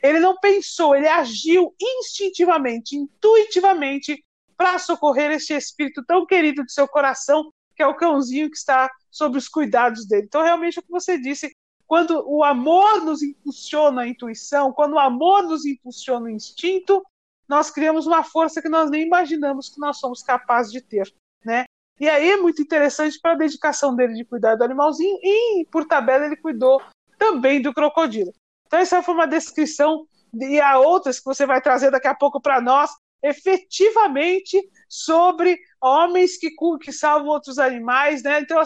Ele 0.02 0.20
não 0.20 0.38
pensou, 0.38 0.94
ele 0.94 1.08
agiu 1.08 1.74
instintivamente, 1.78 2.96
intuitivamente, 2.96 4.24
para 4.56 4.78
socorrer 4.78 5.32
este 5.32 5.52
espírito 5.52 6.02
tão 6.06 6.24
querido 6.24 6.64
de 6.64 6.72
seu 6.72 6.88
coração, 6.88 7.52
que 7.76 7.82
é 7.82 7.86
o 7.86 7.96
cãozinho 7.96 8.50
que 8.50 8.56
está 8.56 8.88
sob 9.10 9.36
os 9.36 9.48
cuidados 9.48 10.06
dele. 10.06 10.24
Então, 10.26 10.42
realmente, 10.42 10.78
é 10.78 10.80
o 10.80 10.84
que 10.84 10.90
você 10.90 11.18
disse, 11.18 11.54
quando 11.86 12.24
o 12.26 12.42
amor 12.42 13.02
nos 13.02 13.22
impulsiona 13.22 14.02
a 14.02 14.08
intuição, 14.08 14.72
quando 14.72 14.94
o 14.94 14.98
amor 14.98 15.42
nos 15.42 15.64
impulsiona 15.64 16.26
o 16.26 16.30
instinto, 16.30 17.04
nós 17.48 17.70
criamos 17.70 18.06
uma 18.06 18.22
força 18.22 18.62
que 18.62 18.68
nós 18.68 18.90
nem 18.90 19.02
imaginamos 19.02 19.68
que 19.68 19.78
nós 19.78 19.98
somos 19.98 20.22
capazes 20.22 20.72
de 20.72 20.80
ter, 20.80 21.12
né? 21.44 21.64
E 22.00 22.08
aí 22.08 22.30
é 22.30 22.36
muito 22.36 22.60
interessante 22.60 23.20
para 23.20 23.32
a 23.32 23.36
dedicação 23.36 23.94
dele 23.94 24.14
de 24.14 24.24
cuidar 24.24 24.56
do 24.56 24.64
animalzinho 24.64 25.16
e, 25.22 25.64
por 25.70 25.84
tabela, 25.86 26.26
ele 26.26 26.36
cuidou 26.36 26.82
também 27.18 27.62
do 27.62 27.72
crocodilo. 27.72 28.32
Então, 28.66 28.80
essa 28.80 29.02
foi 29.02 29.14
uma 29.14 29.26
descrição, 29.26 30.06
e 30.34 30.60
há 30.60 30.78
outras 30.78 31.20
que 31.20 31.24
você 31.24 31.46
vai 31.46 31.60
trazer 31.60 31.90
daqui 31.92 32.08
a 32.08 32.14
pouco 32.14 32.40
para 32.40 32.60
nós, 32.60 32.90
efetivamente 33.22 34.60
sobre 34.88 35.58
homens 35.80 36.36
que, 36.36 36.50
que 36.82 36.92
salvam 36.92 37.28
outros 37.28 37.58
animais, 37.58 38.22
né? 38.22 38.40
Então, 38.40 38.58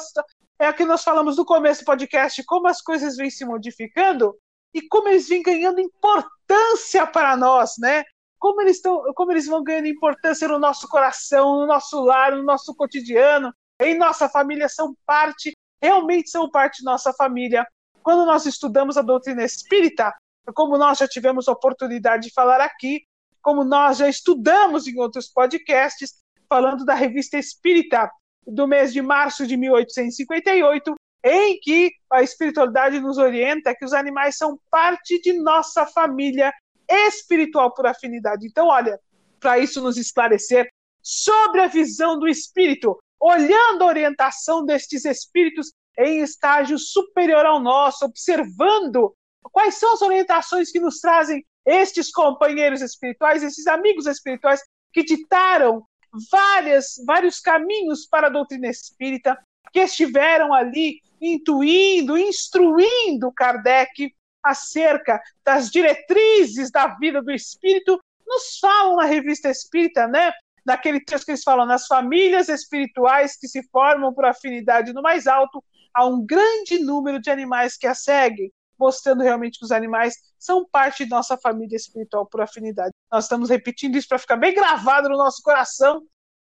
é 0.58 0.68
o 0.68 0.74
que 0.74 0.84
nós 0.84 1.04
falamos 1.04 1.36
no 1.36 1.44
começo 1.44 1.82
do 1.82 1.86
podcast, 1.86 2.42
como 2.44 2.66
as 2.66 2.82
coisas 2.82 3.16
vêm 3.16 3.30
se 3.30 3.44
modificando 3.44 4.36
e 4.74 4.82
como 4.82 5.08
eles 5.08 5.28
vêm 5.28 5.42
ganhando 5.42 5.80
importância 5.80 7.06
para 7.06 7.36
nós, 7.36 7.74
né? 7.78 8.04
Como 8.38 8.60
eles, 8.60 8.76
estão, 8.76 9.02
como 9.14 9.32
eles 9.32 9.46
vão 9.46 9.62
ganhando 9.62 9.86
importância 9.86 10.46
no 10.48 10.58
nosso 10.58 10.88
coração, 10.88 11.60
no 11.60 11.66
nosso 11.66 12.00
lar, 12.00 12.32
no 12.36 12.42
nosso 12.42 12.74
cotidiano, 12.74 13.52
em 13.80 13.96
nossa 13.96 14.28
família, 14.28 14.68
são 14.68 14.94
parte, 15.06 15.56
realmente 15.80 16.30
são 16.30 16.50
parte 16.50 16.84
da 16.84 16.92
nossa 16.92 17.12
família. 17.12 17.66
Quando 18.02 18.24
nós 18.26 18.46
estudamos 18.46 18.96
a 18.96 19.02
doutrina 19.02 19.44
espírita, 19.44 20.12
como 20.54 20.78
nós 20.78 20.98
já 20.98 21.08
tivemos 21.08 21.48
oportunidade 21.48 22.28
de 22.28 22.32
falar 22.32 22.60
aqui, 22.60 23.02
como 23.42 23.64
nós 23.64 23.98
já 23.98 24.08
estudamos 24.08 24.86
em 24.86 24.98
outros 24.98 25.28
podcasts, 25.28 26.14
falando 26.48 26.84
da 26.84 26.94
revista 26.94 27.38
Espírita 27.38 28.10
do 28.48 28.66
mês 28.66 28.92
de 28.92 29.02
março 29.02 29.46
de 29.46 29.56
1858, 29.56 30.94
em 31.24 31.58
que 31.60 31.92
a 32.10 32.22
espiritualidade 32.22 33.00
nos 33.00 33.18
orienta 33.18 33.74
que 33.74 33.84
os 33.84 33.92
animais 33.92 34.36
são 34.36 34.58
parte 34.70 35.20
de 35.20 35.34
nossa 35.34 35.86
família 35.86 36.52
espiritual 36.88 37.74
por 37.74 37.86
afinidade. 37.86 38.46
Então, 38.46 38.66
olha, 38.68 38.98
para 39.38 39.58
isso 39.58 39.82
nos 39.82 39.96
esclarecer 39.96 40.68
sobre 41.02 41.60
a 41.60 41.66
visão 41.66 42.18
do 42.18 42.28
espírito, 42.28 42.98
olhando 43.20 43.82
a 43.82 43.86
orientação 43.86 44.64
destes 44.64 45.04
espíritos 45.04 45.72
em 45.98 46.20
estágio 46.20 46.78
superior 46.78 47.44
ao 47.44 47.60
nosso, 47.60 48.04
observando 48.04 49.14
quais 49.52 49.74
são 49.74 49.92
as 49.92 50.02
orientações 50.02 50.70
que 50.70 50.80
nos 50.80 51.00
trazem 51.00 51.44
estes 51.66 52.10
companheiros 52.10 52.80
espirituais, 52.80 53.42
esses 53.42 53.66
amigos 53.66 54.06
espirituais 54.06 54.62
que 54.92 55.02
ditaram 55.02 55.84
várias, 56.30 56.94
vários 57.06 57.40
caminhos 57.40 58.06
para 58.06 58.26
a 58.28 58.30
doutrina 58.30 58.68
espírita, 58.68 59.38
que 59.72 59.80
estiveram 59.80 60.52
ali 60.52 61.00
intuindo, 61.20 62.16
instruindo 62.16 63.32
Kardec 63.32 64.14
acerca 64.42 65.20
das 65.44 65.70
diretrizes 65.70 66.70
da 66.70 66.86
vida 66.96 67.20
do 67.20 67.30
espírito, 67.30 68.00
nos 68.26 68.58
falam 68.58 68.96
na 68.96 69.04
revista 69.04 69.50
espírita, 69.50 70.06
né? 70.06 70.32
Naquele 70.64 71.00
texto 71.00 71.24
que 71.24 71.30
eles 71.32 71.42
falam, 71.42 71.66
nas 71.66 71.86
famílias 71.86 72.48
espirituais 72.48 73.36
que 73.36 73.48
se 73.48 73.62
formam 73.70 74.12
por 74.12 74.24
afinidade 74.24 74.92
no 74.92 75.02
mais 75.02 75.26
alto, 75.26 75.62
há 75.94 76.06
um 76.06 76.24
grande 76.24 76.78
número 76.78 77.20
de 77.20 77.30
animais 77.30 77.76
que 77.76 77.86
a 77.86 77.94
seguem, 77.94 78.52
mostrando 78.78 79.22
realmente 79.22 79.58
que 79.58 79.64
os 79.64 79.72
animais 79.72 80.14
são 80.38 80.64
parte 80.64 81.04
de 81.04 81.10
nossa 81.10 81.36
família 81.36 81.76
espiritual 81.76 82.26
por 82.26 82.40
afinidade. 82.40 82.92
Nós 83.10 83.24
estamos 83.24 83.50
repetindo 83.50 83.96
isso 83.96 84.08
para 84.08 84.18
ficar 84.18 84.36
bem 84.36 84.54
gravado 84.54 85.08
no 85.08 85.16
nosso 85.16 85.42
coração, 85.42 86.02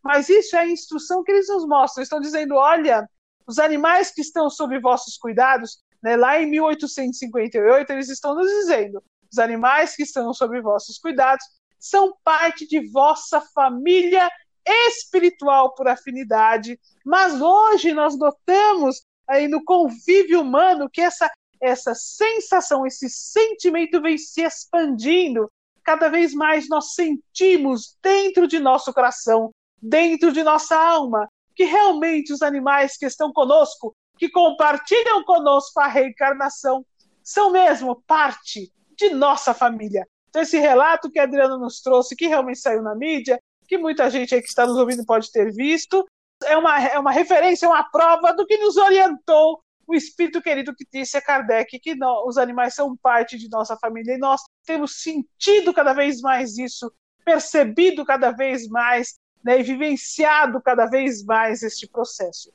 mas 0.03 0.29
isso 0.29 0.57
é 0.57 0.61
a 0.61 0.69
instrução 0.69 1.23
que 1.23 1.33
eles 1.33 1.49
nos 1.49 1.67
mostram. 1.67 2.03
Estão 2.03 2.21
dizendo: 2.21 2.55
olha, 2.55 3.09
os 3.47 3.59
animais 3.59 4.11
que 4.11 4.21
estão 4.21 4.51
sob 4.51 4.79
vossos 4.79 5.17
cuidados, 5.17 5.79
né, 6.03 6.17
lá 6.17 6.41
em 6.41 6.47
1858, 6.47 7.91
eles 7.91 8.09
estão 8.09 8.35
nos 8.35 8.49
dizendo: 8.49 9.03
os 9.31 9.39
animais 9.39 9.97
que 9.97 10.03
estão 10.03 10.33
sob 10.35 10.61
vossos 10.61 10.99
cuidados 10.99 11.45
são 11.79 12.15
parte 12.25 12.67
de 12.67 12.91
vossa 12.91 13.41
família 13.55 14.29
espiritual 14.67 15.75
por 15.75 15.89
afinidade. 15.89 16.79
Mas 17.05 17.41
hoje 17.41 17.93
nós 17.93 18.19
notamos 18.19 19.03
aí 19.27 19.49
no 19.49 19.65
convívio 19.65 20.41
humano 20.41 20.89
que 20.91 21.01
essa 21.01 21.31
essa 21.61 21.95
sensação, 21.95 22.87
esse 22.87 23.09
sentimento 23.09 24.01
vem 24.01 24.17
se 24.17 24.43
expandindo. 24.43 25.51
Cada 25.83 26.09
vez 26.09 26.35
mais 26.35 26.69
nós 26.69 26.95
sentimos 26.95 27.97
dentro 28.03 28.47
de 28.47 28.59
nosso 28.59 28.93
coração, 28.93 29.51
dentro 29.81 30.33
de 30.33 30.43
nossa 30.43 30.77
alma, 30.77 31.29
que 31.55 31.65
realmente 31.65 32.33
os 32.33 32.43
animais 32.43 32.97
que 32.97 33.07
estão 33.07 33.33
conosco, 33.33 33.95
que 34.19 34.29
compartilham 34.29 35.25
conosco 35.25 35.81
a 35.81 35.87
reencarnação, 35.87 36.85
são 37.23 37.51
mesmo 37.51 38.03
parte 38.07 38.73
de 38.97 39.11
nossa 39.11 39.55
família. 39.55 40.07
Então, 40.29 40.43
esse 40.43 40.59
relato 40.59 41.11
que 41.11 41.19
a 41.19 41.25
Adriana 41.25 41.57
nos 41.57 41.81
trouxe, 41.81 42.17
que 42.17 42.27
realmente 42.27 42.59
saiu 42.59 42.83
na 42.83 42.95
mídia, 42.95 43.41
que 43.67 43.79
muita 43.79 44.11
gente 44.11 44.35
aí 44.35 44.43
que 44.43 44.49
está 44.49 44.67
nos 44.67 44.77
ouvindo 44.77 45.05
pode 45.05 45.31
ter 45.31 45.53
visto, 45.53 46.07
é 46.45 46.57
uma, 46.57 46.81
é 46.81 46.99
uma 46.99 47.13
referência, 47.13 47.67
é 47.67 47.69
uma 47.69 47.85
prova 47.91 48.33
do 48.33 48.47
que 48.47 48.57
nos 48.59 48.77
orientou 48.77 49.61
o 49.89 49.95
espírito 49.95 50.43
querido 50.43 50.75
que 50.75 50.87
disse 50.93 51.17
a 51.17 51.23
Kardec 51.23 51.81
que 51.81 51.97
os 52.27 52.37
animais 52.37 52.75
são 52.75 52.95
parte 52.95 53.39
de 53.39 53.49
nossa 53.49 53.75
família 53.79 54.15
e 54.15 54.19
nós 54.19 54.43
temos 54.67 55.01
sentido 55.03 55.73
cada 55.73 55.95
vez 55.95 56.21
mais 56.21 56.59
isso, 56.59 56.93
percebido 57.25 58.05
cada 58.05 58.31
vez 58.31 58.69
mais 58.69 59.15
né, 59.43 59.59
e 59.59 59.63
vivenciado 59.63 60.61
cada 60.61 60.85
vez 60.85 61.25
mais 61.25 61.63
este 61.63 61.89
processo. 61.89 62.53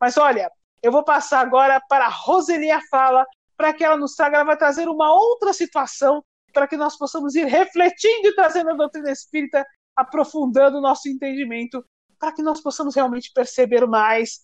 Mas 0.00 0.16
olha, 0.16 0.50
eu 0.82 0.90
vou 0.90 1.04
passar 1.04 1.40
agora 1.40 1.78
para 1.88 2.06
a 2.06 2.08
Roselia 2.08 2.80
Fala, 2.90 3.26
para 3.54 3.74
que 3.74 3.84
ela 3.84 3.98
nos 3.98 4.14
traga, 4.14 4.38
ela 4.38 4.44
vai 4.44 4.56
trazer 4.56 4.88
uma 4.88 5.12
outra 5.12 5.52
situação 5.52 6.24
para 6.54 6.66
que 6.66 6.76
nós 6.76 6.96
possamos 6.96 7.34
ir 7.34 7.44
refletindo 7.44 8.28
e 8.28 8.34
trazendo 8.34 8.70
a 8.70 8.74
doutrina 8.74 9.10
espírita, 9.10 9.64
aprofundando 9.94 10.78
o 10.78 10.80
nosso 10.80 11.06
entendimento 11.06 11.84
para 12.18 12.32
que 12.32 12.42
nós 12.42 12.62
possamos 12.62 12.94
realmente 12.94 13.30
perceber 13.34 13.86
mais 13.86 14.40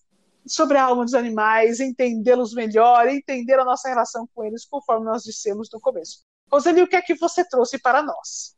sobre 0.47 0.79
a 0.79 0.85
alma 0.85 1.05
dos 1.05 1.15
animais, 1.15 1.81
entendê-los 1.81 2.55
melhor, 2.55 3.07
entender 3.09 3.59
a 3.59 3.65
nossa 3.65 3.89
relação 3.89 4.27
com 4.35 4.45
eles, 4.45 4.65
conforme 4.65 5.05
nós 5.05 5.23
dissemos 5.23 5.69
no 5.73 5.81
começo. 5.81 6.25
Roseli, 6.51 6.83
o 6.83 6.89
que 6.89 6.97
é 6.97 7.03
que 7.03 7.15
você 7.15 7.47
trouxe 7.47 7.79
para 7.79 8.03
nós? 8.03 8.57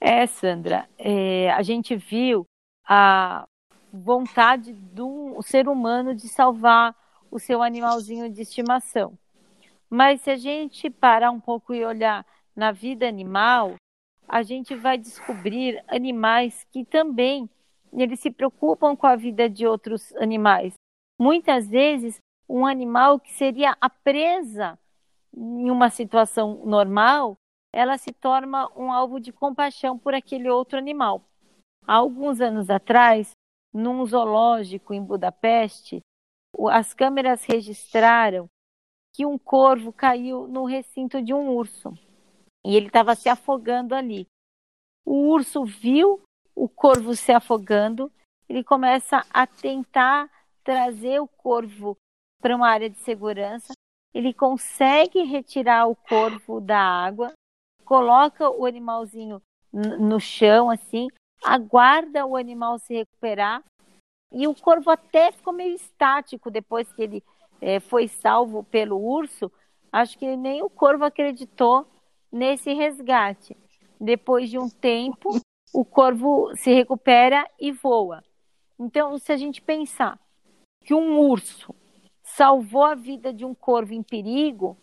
É, 0.00 0.26
Sandra, 0.26 0.88
é, 0.98 1.50
a 1.52 1.62
gente 1.62 1.96
viu 1.96 2.46
a 2.86 3.46
vontade 3.92 4.72
do 4.72 5.40
ser 5.42 5.68
humano 5.68 6.14
de 6.14 6.28
salvar 6.28 6.94
o 7.30 7.38
seu 7.38 7.62
animalzinho 7.62 8.30
de 8.30 8.42
estimação. 8.42 9.18
Mas 9.88 10.20
se 10.20 10.30
a 10.30 10.36
gente 10.36 10.88
parar 10.90 11.30
um 11.30 11.40
pouco 11.40 11.74
e 11.74 11.84
olhar 11.84 12.24
na 12.54 12.72
vida 12.72 13.08
animal, 13.08 13.74
a 14.28 14.42
gente 14.42 14.74
vai 14.74 14.96
descobrir 14.96 15.82
animais 15.88 16.64
que 16.70 16.84
também 16.84 17.50
eles 17.92 18.20
se 18.20 18.30
preocupam 18.30 18.94
com 18.94 19.06
a 19.06 19.16
vida 19.16 19.48
de 19.48 19.66
outros 19.66 20.14
animais. 20.16 20.74
Muitas 21.20 21.68
vezes, 21.68 22.18
um 22.48 22.64
animal 22.64 23.20
que 23.20 23.30
seria 23.34 23.76
a 23.78 23.90
presa 23.90 24.78
em 25.36 25.70
uma 25.70 25.90
situação 25.90 26.64
normal, 26.64 27.36
ela 27.74 27.98
se 27.98 28.10
torna 28.10 28.70
um 28.74 28.90
alvo 28.90 29.20
de 29.20 29.30
compaixão 29.30 29.98
por 29.98 30.14
aquele 30.14 30.48
outro 30.48 30.78
animal. 30.78 31.22
Há 31.86 31.96
alguns 31.96 32.40
anos 32.40 32.70
atrás, 32.70 33.32
num 33.70 34.06
zoológico 34.06 34.94
em 34.94 35.04
Budapeste, 35.04 36.00
as 36.70 36.94
câmeras 36.94 37.44
registraram 37.44 38.48
que 39.12 39.26
um 39.26 39.36
corvo 39.36 39.92
caiu 39.92 40.48
no 40.48 40.64
recinto 40.64 41.20
de 41.20 41.34
um 41.34 41.50
urso 41.50 41.92
e 42.64 42.74
ele 42.74 42.86
estava 42.86 43.14
se 43.14 43.28
afogando 43.28 43.94
ali. 43.94 44.26
O 45.04 45.28
urso 45.28 45.66
viu 45.66 46.22
o 46.54 46.66
corvo 46.66 47.14
se 47.14 47.30
afogando, 47.30 48.10
ele 48.48 48.64
começa 48.64 49.22
a 49.30 49.46
tentar 49.46 50.30
trazer 50.62 51.20
o 51.20 51.28
corvo 51.28 51.96
para 52.40 52.56
uma 52.56 52.68
área 52.68 52.88
de 52.88 52.98
segurança. 52.98 53.72
Ele 54.12 54.34
consegue 54.34 55.22
retirar 55.22 55.86
o 55.86 55.94
corvo 55.94 56.60
da 56.60 56.80
água, 56.80 57.32
coloca 57.84 58.50
o 58.50 58.66
animalzinho 58.66 59.40
no 59.72 60.18
chão, 60.18 60.68
assim, 60.68 61.08
aguarda 61.44 62.26
o 62.26 62.36
animal 62.36 62.78
se 62.78 62.94
recuperar. 62.94 63.62
E 64.32 64.46
o 64.46 64.54
corvo 64.54 64.90
até 64.90 65.32
ficou 65.32 65.52
meio 65.52 65.74
estático 65.74 66.50
depois 66.50 66.92
que 66.92 67.02
ele 67.02 67.24
é, 67.60 67.80
foi 67.80 68.08
salvo 68.08 68.64
pelo 68.64 68.96
urso. 68.96 69.50
Acho 69.92 70.18
que 70.18 70.36
nem 70.36 70.62
o 70.62 70.70
corvo 70.70 71.04
acreditou 71.04 71.86
nesse 72.32 72.72
resgate. 72.72 73.56
Depois 74.00 74.48
de 74.48 74.58
um 74.58 74.68
tempo, 74.68 75.40
o 75.72 75.84
corvo 75.84 76.54
se 76.56 76.72
recupera 76.72 77.48
e 77.58 77.70
voa. 77.70 78.22
Então, 78.78 79.18
se 79.18 79.32
a 79.32 79.36
gente 79.36 79.60
pensar 79.60 80.18
que 80.84 80.94
um 80.94 81.18
urso 81.18 81.74
salvou 82.22 82.84
a 82.84 82.94
vida 82.94 83.32
de 83.32 83.44
um 83.44 83.54
corvo 83.54 83.92
em 83.92 84.02
perigo, 84.02 84.76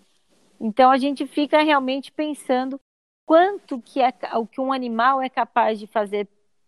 então 0.60 0.92
a 0.92 0.98
gente 0.98 1.26
fica 1.26 1.62
realmente 1.62 2.12
pensando 2.12 2.80
quanto 3.26 3.82
que 3.82 4.02
é 4.02 4.14
o 4.36 4.46
que 4.46 4.62
um 4.62 4.72
animal 4.72 5.22
é 5.22 5.30
capaz 5.30 5.80
de 5.80 5.88
fazer 5.88 6.28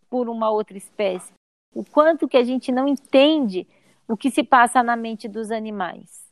por 0.10 0.28
uma 0.28 0.50
outra 0.50 0.78
espécie, 0.78 1.32
o 1.74 1.84
quanto 1.84 2.28
que 2.28 2.38
a 2.38 2.44
gente 2.44 2.72
não 2.72 2.88
entende 2.88 3.68
o 4.08 4.18
que 4.18 4.32
se 4.32 4.44
passa 4.44 4.82
na 4.82 4.96
mente 4.96 5.28
dos 5.28 5.52
animais. 5.52 6.28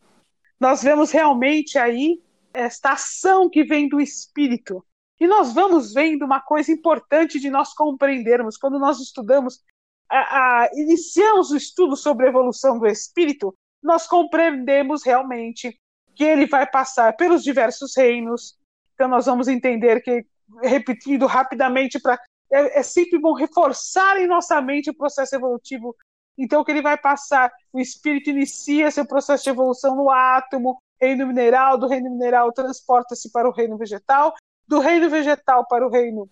Nós 0.59 0.81
vemos 0.81 1.11
realmente 1.11 1.77
aí 1.77 2.21
esta 2.53 2.93
ação 2.93 3.49
que 3.49 3.63
vem 3.63 3.87
do 3.87 4.01
espírito. 4.01 4.83
E 5.19 5.27
nós 5.27 5.53
vamos 5.53 5.93
vendo 5.93 6.25
uma 6.25 6.39
coisa 6.39 6.71
importante 6.71 7.39
de 7.39 7.49
nós 7.49 7.73
compreendermos 7.73 8.57
quando 8.57 8.79
nós 8.79 8.99
estudamos, 8.99 9.63
a, 10.09 10.69
iniciamos 10.73 11.51
o 11.51 11.57
estudo 11.57 11.95
sobre 11.95 12.25
a 12.25 12.29
evolução 12.29 12.79
do 12.79 12.87
espírito, 12.87 13.53
nós 13.81 14.07
compreendemos 14.07 15.03
realmente 15.03 15.77
que 16.15 16.23
ele 16.23 16.47
vai 16.47 16.65
passar 16.69 17.15
pelos 17.15 17.43
diversos 17.43 17.95
reinos. 17.95 18.57
Então 18.93 19.07
nós 19.07 19.25
vamos 19.25 19.47
entender 19.47 20.01
que, 20.01 20.25
repetindo 20.63 21.25
rapidamente 21.25 21.99
para 21.99 22.19
é, 22.51 22.79
é 22.79 22.83
sempre 22.83 23.19
bom 23.19 23.33
reforçar 23.33 24.17
em 24.19 24.27
nossa 24.27 24.61
mente 24.61 24.89
o 24.89 24.95
processo 24.95 25.35
evolutivo. 25.35 25.95
Então, 26.37 26.63
que 26.63 26.71
ele 26.71 26.81
vai 26.81 26.97
passar, 26.97 27.51
o 27.73 27.79
espírito 27.79 28.29
inicia 28.29 28.91
seu 28.91 29.05
processo 29.05 29.43
de 29.43 29.49
evolução 29.49 29.95
no 29.95 30.09
átomo, 30.11 30.81
reino 30.99 31.27
mineral, 31.27 31.77
do 31.77 31.87
reino 31.87 32.09
mineral 32.11 32.51
transporta-se 32.51 33.31
para 33.31 33.49
o 33.49 33.51
reino 33.51 33.77
vegetal, 33.77 34.35
do 34.67 34.79
reino 34.79 35.09
vegetal 35.09 35.67
para 35.67 35.85
o 35.85 35.89
reino 35.89 36.29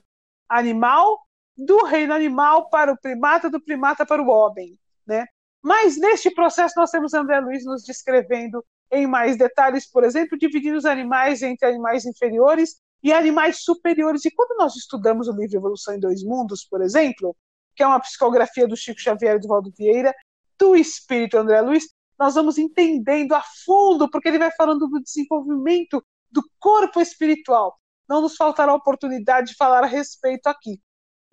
animal, 0.47 1.24
do 1.57 1.85
reino 1.85 2.13
animal 2.13 2.69
para 2.69 2.91
o 2.91 2.97
primata, 2.97 3.49
do 3.49 3.61
primata 3.61 4.05
para 4.05 4.21
o 4.21 4.27
homem, 4.27 4.77
né? 5.05 5.25
Mas 5.61 5.97
neste 5.97 6.29
processo 6.29 6.75
nós 6.77 6.91
temos 6.91 7.13
André 7.13 7.39
Luiz 7.39 7.65
nos 7.65 7.83
descrevendo 7.83 8.63
em 8.91 9.07
mais 9.07 9.37
detalhes, 9.37 9.89
por 9.89 10.03
exemplo, 10.03 10.37
dividindo 10.37 10.77
os 10.77 10.85
animais 10.85 11.41
entre 11.41 11.67
animais 11.67 12.05
inferiores 12.05 12.79
e 13.01 13.11
animais 13.11 13.63
superiores. 13.63 14.25
E 14.25 14.31
quando 14.31 14.57
nós 14.57 14.75
estudamos 14.75 15.27
o 15.27 15.31
livro 15.31 15.57
Evolução 15.57 15.95
em 15.95 15.99
Dois 15.99 16.23
Mundos, 16.23 16.63
por 16.63 16.81
exemplo, 16.81 17.35
que 17.75 17.83
é 17.83 17.87
uma 17.87 17.99
psicografia 17.99 18.67
do 18.67 18.77
Chico 18.77 18.99
Xavier 18.99 19.35
e 19.35 19.39
do 19.39 19.47
Valdo 19.47 19.73
Vieira, 19.77 20.13
do 20.57 20.75
espírito 20.75 21.37
André 21.37 21.61
Luiz, 21.61 21.85
nós 22.17 22.35
vamos 22.35 22.57
entendendo 22.57 23.33
a 23.33 23.43
fundo, 23.65 24.09
porque 24.09 24.29
ele 24.29 24.39
vai 24.39 24.51
falando 24.51 24.87
do 24.87 25.01
desenvolvimento 25.01 26.03
do 26.31 26.41
corpo 26.59 27.01
espiritual. 27.01 27.77
Não 28.07 28.21
nos 28.21 28.35
faltará 28.35 28.73
oportunidade 28.73 29.51
de 29.51 29.55
falar 29.55 29.83
a 29.83 29.87
respeito 29.87 30.47
aqui. 30.47 30.79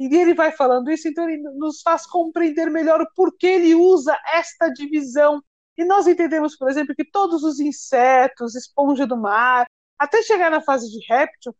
E 0.09 0.17
ele 0.17 0.35
vai 0.35 0.53
falando 0.53 0.91
isso, 0.91 1.09
então 1.09 1.29
ele 1.29 1.43
nos 1.57 1.81
faz 1.83 2.07
compreender 2.07 2.71
melhor 2.71 3.01
o 3.01 3.09
porquê 3.15 3.47
ele 3.47 3.75
usa 3.75 4.19
esta 4.33 4.69
divisão. 4.69 5.43
E 5.77 5.85
nós 5.85 6.07
entendemos, 6.07 6.57
por 6.57 6.69
exemplo, 6.69 6.95
que 6.95 7.05
todos 7.05 7.43
os 7.43 7.61
insetos, 7.61 8.55
esponja 8.55 9.07
do 9.07 9.17
mar, 9.17 9.67
até 9.99 10.23
chegar 10.23 10.51
na 10.51 10.61
fase 10.61 10.91
de 10.91 10.99
réptil, 11.09 11.55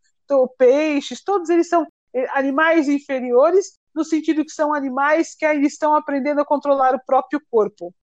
peixes, 0.57 1.23
todos 1.23 1.51
eles 1.51 1.69
são 1.69 1.87
eh, 2.15 2.27
animais 2.31 2.89
inferiores, 2.89 3.79
no 3.95 4.05
sentido 4.05 4.45
que 4.45 4.51
são 4.51 4.73
animais 4.73 5.35
que 5.35 5.45
ainda 5.45 5.67
estão 5.67 5.95
aprendendo 5.95 6.41
a 6.41 6.45
controlar 6.45 6.95
o 6.95 7.05
próprio 7.05 7.41
corpo. 7.51 7.95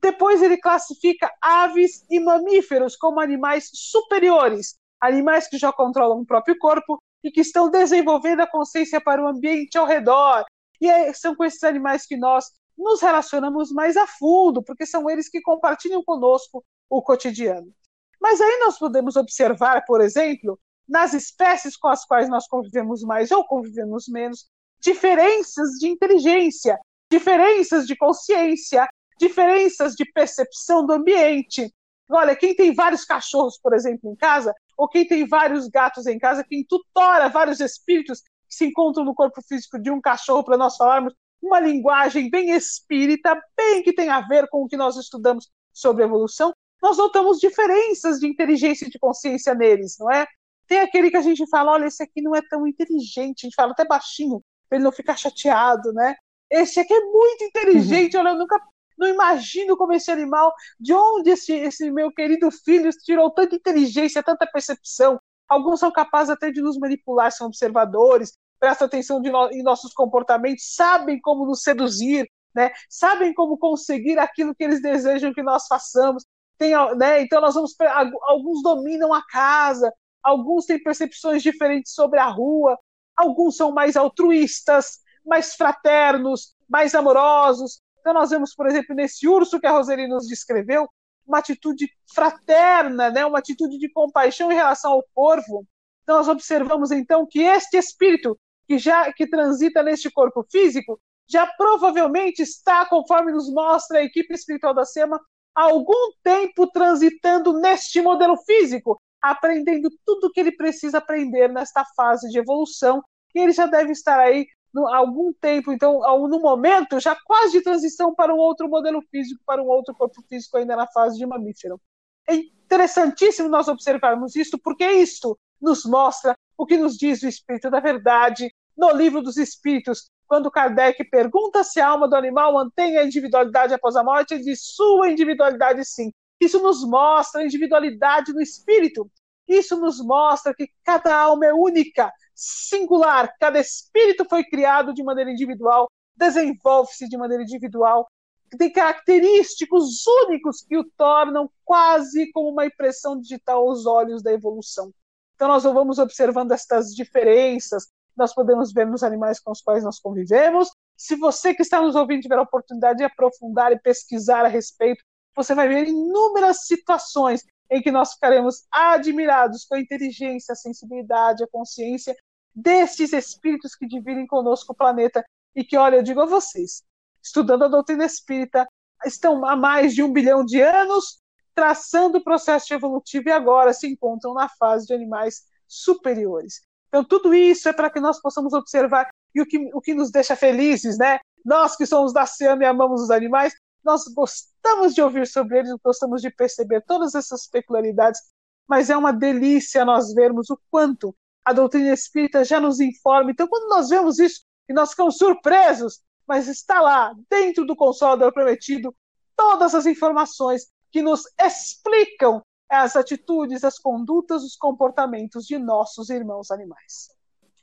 Depois 0.00 0.42
ele 0.42 0.56
classifica 0.56 1.30
aves 1.42 2.04
e 2.10 2.18
mamíferos 2.20 2.96
como 2.96 3.20
animais 3.20 3.70
superiores, 3.72 4.76
animais 5.00 5.48
que 5.48 5.58
já 5.58 5.72
controlam 5.72 6.20
o 6.20 6.26
próprio 6.26 6.56
corpo 6.58 6.98
e 7.22 7.30
que 7.30 7.40
estão 7.40 7.70
desenvolvendo 7.70 8.40
a 8.40 8.46
consciência 8.46 9.00
para 9.00 9.22
o 9.22 9.28
ambiente 9.28 9.76
ao 9.76 9.86
redor. 9.86 10.44
E 10.80 10.88
é, 10.88 11.12
são 11.12 11.34
com 11.34 11.44
esses 11.44 11.62
animais 11.64 12.06
que 12.06 12.16
nós 12.16 12.46
nos 12.76 13.00
relacionamos 13.00 13.72
mais 13.72 13.96
a 13.96 14.06
fundo, 14.06 14.62
porque 14.62 14.84
são 14.84 15.08
eles 15.08 15.28
que 15.28 15.40
compartilham 15.40 16.02
conosco 16.04 16.64
o 16.90 17.02
cotidiano. 17.02 17.72
Mas 18.20 18.40
aí 18.40 18.58
nós 18.60 18.78
podemos 18.78 19.16
observar, 19.16 19.84
por 19.86 20.00
exemplo, 20.00 20.58
nas 20.88 21.14
espécies 21.14 21.76
com 21.76 21.88
as 21.88 22.04
quais 22.04 22.28
nós 22.28 22.46
convivemos 22.46 23.02
mais 23.02 23.30
ou 23.30 23.44
convivemos 23.44 24.06
menos, 24.08 24.46
diferenças 24.80 25.70
de 25.80 25.88
inteligência, 25.88 26.78
diferenças 27.10 27.86
de 27.86 27.96
consciência, 27.96 28.88
diferenças 29.18 29.94
de 29.94 30.04
percepção 30.12 30.86
do 30.86 30.92
ambiente. 30.92 31.72
Olha, 32.10 32.36
quem 32.36 32.54
tem 32.54 32.74
vários 32.74 33.04
cachorros, 33.04 33.58
por 33.60 33.74
exemplo, 33.74 34.10
em 34.10 34.16
casa, 34.16 34.54
ou 34.76 34.88
quem 34.88 35.06
tem 35.06 35.26
vários 35.26 35.68
gatos 35.68 36.06
em 36.06 36.18
casa, 36.18 36.44
quem 36.44 36.64
tutora 36.64 37.28
vários 37.28 37.60
espíritos 37.60 38.20
que 38.20 38.54
se 38.54 38.66
encontram 38.66 39.04
no 39.04 39.14
corpo 39.14 39.40
físico 39.42 39.78
de 39.78 39.90
um 39.90 40.00
cachorro, 40.00 40.44
para 40.44 40.56
nós 40.56 40.76
falarmos 40.76 41.14
uma 41.42 41.60
linguagem 41.60 42.30
bem 42.30 42.50
espírita, 42.50 43.40
bem 43.56 43.82
que 43.82 43.92
tem 43.92 44.08
a 44.08 44.20
ver 44.20 44.48
com 44.48 44.62
o 44.62 44.68
que 44.68 44.76
nós 44.76 44.96
estudamos 44.96 45.48
sobre 45.72 46.04
evolução, 46.04 46.52
nós 46.82 46.98
notamos 46.98 47.38
diferenças 47.38 48.18
de 48.18 48.26
inteligência 48.26 48.86
e 48.86 48.90
de 48.90 48.98
consciência 48.98 49.54
neles, 49.54 49.96
não 49.98 50.10
é? 50.10 50.26
Tem 50.66 50.80
aquele 50.80 51.10
que 51.10 51.16
a 51.16 51.22
gente 51.22 51.48
fala, 51.48 51.72
olha, 51.72 51.86
esse 51.86 52.02
aqui 52.02 52.20
não 52.20 52.34
é 52.34 52.42
tão 52.48 52.66
inteligente, 52.66 53.44
a 53.44 53.46
gente 53.46 53.54
fala 53.54 53.72
até 53.72 53.84
baixinho, 53.84 54.42
para 54.68 54.76
ele 54.76 54.84
não 54.84 54.92
ficar 54.92 55.16
chateado, 55.16 55.92
né? 55.92 56.14
Esse 56.50 56.80
aqui 56.80 56.92
é 56.92 57.00
muito 57.00 57.44
inteligente, 57.44 58.16
uhum. 58.16 58.22
olha, 58.22 58.30
eu 58.30 58.38
nunca 58.38 58.60
não 58.98 59.08
imagino 59.08 59.76
como 59.76 59.92
esse 59.92 60.10
animal, 60.10 60.52
de 60.78 60.92
onde 60.94 61.30
esse, 61.30 61.52
esse 61.52 61.90
meu 61.90 62.12
querido 62.12 62.50
filho 62.50 62.90
tirou 62.90 63.30
tanta 63.30 63.54
inteligência, 63.54 64.22
tanta 64.22 64.46
percepção. 64.46 65.20
Alguns 65.48 65.80
são 65.80 65.92
capazes 65.92 66.30
até 66.30 66.50
de 66.50 66.60
nos 66.60 66.78
manipular, 66.78 67.30
são 67.30 67.46
observadores, 67.46 68.32
prestam 68.58 68.86
atenção 68.86 69.20
no, 69.20 69.50
em 69.52 69.62
nossos 69.62 69.92
comportamentos, 69.92 70.74
sabem 70.74 71.20
como 71.20 71.46
nos 71.46 71.62
seduzir, 71.62 72.28
né? 72.54 72.70
sabem 72.88 73.34
como 73.34 73.58
conseguir 73.58 74.18
aquilo 74.18 74.54
que 74.54 74.64
eles 74.64 74.80
desejam 74.80 75.32
que 75.32 75.42
nós 75.42 75.66
façamos. 75.66 76.24
Tem, 76.58 76.72
né? 76.96 77.20
Então 77.20 77.40
nós 77.40 77.54
vamos 77.54 77.74
alguns 78.22 78.62
dominam 78.62 79.12
a 79.12 79.22
casa, 79.26 79.92
alguns 80.22 80.64
têm 80.64 80.82
percepções 80.82 81.42
diferentes 81.42 81.92
sobre 81.92 82.18
a 82.18 82.26
rua, 82.26 82.78
alguns 83.14 83.56
são 83.56 83.72
mais 83.72 83.94
altruístas, 83.94 85.00
mais 85.24 85.54
fraternos, 85.54 86.54
mais 86.68 86.94
amorosos, 86.94 87.82
então, 88.06 88.14
nós 88.14 88.30
vemos, 88.30 88.54
por 88.54 88.68
exemplo, 88.68 88.94
nesse 88.94 89.26
urso 89.26 89.58
que 89.58 89.66
a 89.66 89.72
Roseli 89.72 90.06
nos 90.06 90.28
descreveu, 90.28 90.88
uma 91.26 91.38
atitude 91.38 91.90
fraterna, 92.14 93.10
né? 93.10 93.26
uma 93.26 93.40
atitude 93.40 93.78
de 93.78 93.90
compaixão 93.90 94.52
em 94.52 94.54
relação 94.54 94.92
ao 94.92 95.04
corvo. 95.12 95.66
Então, 96.04 96.18
nós 96.18 96.28
observamos, 96.28 96.92
então, 96.92 97.26
que 97.28 97.40
este 97.40 97.76
espírito 97.76 98.38
que 98.68 98.78
já 98.78 99.12
que 99.12 99.26
transita 99.26 99.82
neste 99.82 100.08
corpo 100.08 100.46
físico 100.48 101.00
já 101.28 101.48
provavelmente 101.48 102.42
está, 102.42 102.86
conforme 102.86 103.32
nos 103.32 103.52
mostra 103.52 103.98
a 103.98 104.04
equipe 104.04 104.32
espiritual 104.32 104.72
da 104.72 104.84
SEMA, 104.84 105.20
há 105.52 105.62
algum 105.62 106.12
tempo 106.22 106.70
transitando 106.70 107.58
neste 107.58 108.00
modelo 108.00 108.36
físico, 108.36 109.02
aprendendo 109.20 109.90
tudo 110.04 110.28
o 110.28 110.30
que 110.30 110.38
ele 110.38 110.52
precisa 110.52 110.98
aprender 110.98 111.48
nesta 111.48 111.84
fase 111.96 112.28
de 112.28 112.38
evolução, 112.38 113.02
e 113.34 113.40
ele 113.40 113.50
já 113.50 113.66
deve 113.66 113.90
estar 113.90 114.20
aí 114.20 114.46
no, 114.76 114.86
algum 114.88 115.32
tempo, 115.32 115.72
então, 115.72 116.02
no 116.28 116.38
momento, 116.38 117.00
já 117.00 117.16
quase 117.24 117.52
de 117.52 117.62
transição 117.62 118.14
para 118.14 118.34
um 118.34 118.36
outro 118.36 118.68
modelo 118.68 119.00
físico, 119.10 119.40
para 119.46 119.62
um 119.62 119.66
outro 119.66 119.94
corpo 119.94 120.22
físico, 120.28 120.58
ainda 120.58 120.76
na 120.76 120.86
fase 120.86 121.16
de 121.16 121.24
mamífero. 121.24 121.80
É 122.28 122.34
interessantíssimo 122.34 123.48
nós 123.48 123.68
observarmos 123.68 124.36
isso, 124.36 124.58
porque 124.58 124.84
isso 124.84 125.38
nos 125.58 125.86
mostra 125.86 126.36
o 126.58 126.66
que 126.66 126.76
nos 126.76 126.98
diz 126.98 127.22
o 127.22 127.26
Espírito 127.26 127.70
da 127.70 127.80
Verdade 127.80 128.52
no 128.76 128.92
Livro 128.92 129.22
dos 129.22 129.38
Espíritos, 129.38 130.10
quando 130.26 130.50
Kardec 130.50 131.02
pergunta 131.08 131.64
se 131.64 131.80
a 131.80 131.88
alma 131.88 132.06
do 132.06 132.14
animal 132.14 132.52
mantém 132.52 132.98
a 132.98 133.04
individualidade 133.04 133.72
após 133.72 133.96
a 133.96 134.04
morte, 134.04 134.34
ele 134.34 134.44
diz 134.44 134.60
sua 134.60 135.08
individualidade 135.08 135.82
sim. 135.86 136.12
Isso 136.38 136.62
nos 136.62 136.86
mostra 136.86 137.40
a 137.40 137.44
individualidade 137.44 138.30
do 138.30 138.42
espírito. 138.42 139.10
Isso 139.48 139.80
nos 139.80 140.04
mostra 140.04 140.52
que 140.52 140.68
cada 140.84 141.16
alma 141.16 141.46
é 141.46 141.54
única, 141.54 142.12
singular, 142.36 143.34
cada 143.40 143.58
espírito 143.58 144.24
foi 144.28 144.44
criado 144.44 144.94
de 144.94 145.02
maneira 145.02 145.30
individual 145.30 145.88
desenvolve-se 146.16 147.08
de 147.08 147.16
maneira 147.16 147.42
individual, 147.42 148.08
tem 148.56 148.72
característicos 148.72 150.06
únicos 150.24 150.62
que 150.62 150.76
o 150.76 150.84
tornam 150.96 151.50
quase 151.64 152.30
como 152.32 152.48
uma 152.48 152.64
impressão 152.64 153.20
digital 153.20 153.68
aos 153.68 153.86
olhos 153.86 154.22
da 154.22 154.32
evolução. 154.32 154.92
Então, 155.34 155.48
nós 155.48 155.64
vamos 155.64 155.98
observando 155.98 156.52
estas 156.52 156.94
diferenças, 156.94 157.88
nós 158.16 158.32
podemos 158.32 158.72
ver 158.72 158.86
nos 158.86 159.02
animais 159.02 159.38
com 159.38 159.50
os 159.50 159.60
quais 159.60 159.84
nós 159.84 160.00
convivemos. 160.00 160.70
Se 160.96 161.16
você 161.16 161.52
que 161.52 161.60
está 161.60 161.82
nos 161.82 161.94
ouvindo 161.94 162.22
tiver 162.22 162.38
a 162.38 162.42
oportunidade 162.42 162.98
de 162.98 163.04
aprofundar 163.04 163.72
e 163.72 163.78
pesquisar 163.78 164.46
a 164.46 164.48
respeito, 164.48 165.04
você 165.34 165.54
vai 165.54 165.68
ver 165.68 165.88
inúmeras 165.88 166.64
situações 166.64 167.44
em 167.70 167.82
que 167.82 167.90
nós 167.90 168.14
ficaremos 168.14 168.64
admirados 168.70 169.66
com 169.66 169.74
a 169.74 169.80
inteligência, 169.80 170.52
a 170.52 170.56
sensibilidade, 170.56 171.44
a 171.44 171.48
consciência 171.48 172.16
destes 172.56 173.12
espíritos 173.12 173.74
que 173.74 173.86
dividem 173.86 174.26
conosco 174.26 174.72
o 174.72 174.76
planeta 174.76 175.22
e 175.54 175.62
que, 175.62 175.76
olha, 175.76 175.96
eu 175.96 176.02
digo 176.02 176.22
a 176.22 176.26
vocês, 176.26 176.82
estudando 177.22 177.64
a 177.64 177.68
doutrina 177.68 178.06
espírita, 178.06 178.66
estão 179.04 179.44
há 179.44 179.54
mais 179.54 179.94
de 179.94 180.02
um 180.02 180.10
bilhão 180.10 180.42
de 180.42 180.60
anos 180.62 181.20
traçando 181.54 182.18
o 182.18 182.24
processo 182.24 182.72
evolutivo 182.72 183.28
e 183.28 183.32
agora 183.32 183.72
se 183.72 183.86
encontram 183.86 184.32
na 184.34 184.48
fase 184.48 184.86
de 184.86 184.94
animais 184.94 185.42
superiores. 185.66 186.62
Então, 186.88 187.04
tudo 187.04 187.34
isso 187.34 187.68
é 187.68 187.72
para 187.72 187.90
que 187.90 188.00
nós 188.00 188.20
possamos 188.20 188.52
observar 188.52 189.08
e 189.34 189.40
o 189.40 189.46
que, 189.46 189.70
o 189.74 189.80
que 189.80 189.94
nos 189.94 190.10
deixa 190.10 190.36
felizes, 190.36 190.96
né? 190.96 191.18
Nós 191.44 191.76
que 191.76 191.86
somos 191.86 192.12
da 192.12 192.26
SEAM 192.26 192.58
e 192.60 192.64
amamos 192.64 193.02
os 193.02 193.10
animais, 193.10 193.54
nós 193.84 194.04
gostamos 194.08 194.94
de 194.94 195.02
ouvir 195.02 195.26
sobre 195.26 195.58
eles, 195.58 195.72
gostamos 195.84 196.20
de 196.20 196.30
perceber 196.30 196.82
todas 196.82 197.14
essas 197.14 197.46
peculiaridades, 197.46 198.20
mas 198.66 198.90
é 198.90 198.96
uma 198.96 199.12
delícia 199.12 199.84
nós 199.84 200.12
vermos 200.12 200.50
o 200.50 200.58
quanto 200.70 201.14
a 201.46 201.52
doutrina 201.52 201.94
espírita 201.94 202.44
já 202.44 202.60
nos 202.60 202.80
informa. 202.80 203.30
Então, 203.30 203.46
quando 203.46 203.68
nós 203.68 203.88
vemos 203.88 204.18
isso 204.18 204.42
e 204.68 204.72
nós 204.72 204.90
ficamos 204.90 205.16
surpresos, 205.16 206.02
mas 206.26 206.48
está 206.48 206.80
lá, 206.80 207.14
dentro 207.30 207.64
do 207.64 207.76
console 207.76 208.30
prometido, 208.32 208.92
todas 209.36 209.72
as 209.72 209.86
informações 209.86 210.66
que 210.90 211.00
nos 211.00 211.22
explicam 211.40 212.42
as 212.68 212.96
atitudes, 212.96 213.62
as 213.62 213.78
condutas, 213.78 214.42
os 214.42 214.56
comportamentos 214.56 215.46
de 215.46 215.56
nossos 215.56 216.10
irmãos 216.10 216.50
animais. 216.50 217.10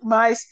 Mas, 0.01 0.47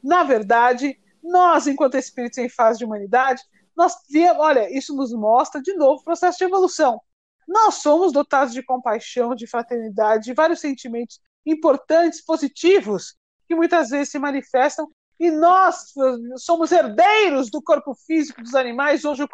na 0.00 0.22
verdade, 0.22 0.96
nós, 1.20 1.66
enquanto 1.66 1.96
espíritos 1.96 2.38
em 2.38 2.48
fase 2.48 2.78
de 2.78 2.84
humanidade, 2.84 3.42
nós 3.76 3.96
viemos, 4.08 4.40
olha, 4.40 4.72
isso 4.72 4.94
nos 4.94 5.12
mostra 5.12 5.60
de 5.60 5.74
novo 5.74 6.00
o 6.00 6.04
processo 6.04 6.38
de 6.38 6.44
evolução. 6.44 7.00
Nós 7.48 7.76
somos 7.76 8.12
dotados 8.12 8.54
de 8.54 8.62
compaixão, 8.62 9.34
de 9.34 9.48
fraternidade, 9.48 10.26
de 10.26 10.34
vários 10.34 10.60
sentimentos 10.60 11.18
importantes, 11.50 12.24
positivos, 12.24 13.16
que 13.46 13.54
muitas 13.54 13.90
vezes 13.90 14.10
se 14.10 14.18
manifestam, 14.18 14.88
e 15.18 15.30
nós 15.30 15.92
somos 16.36 16.70
herdeiros 16.70 17.50
do 17.50 17.60
corpo 17.60 17.94
físico 17.94 18.40
dos 18.42 18.54
animais, 18.54 19.04
hoje 19.04 19.24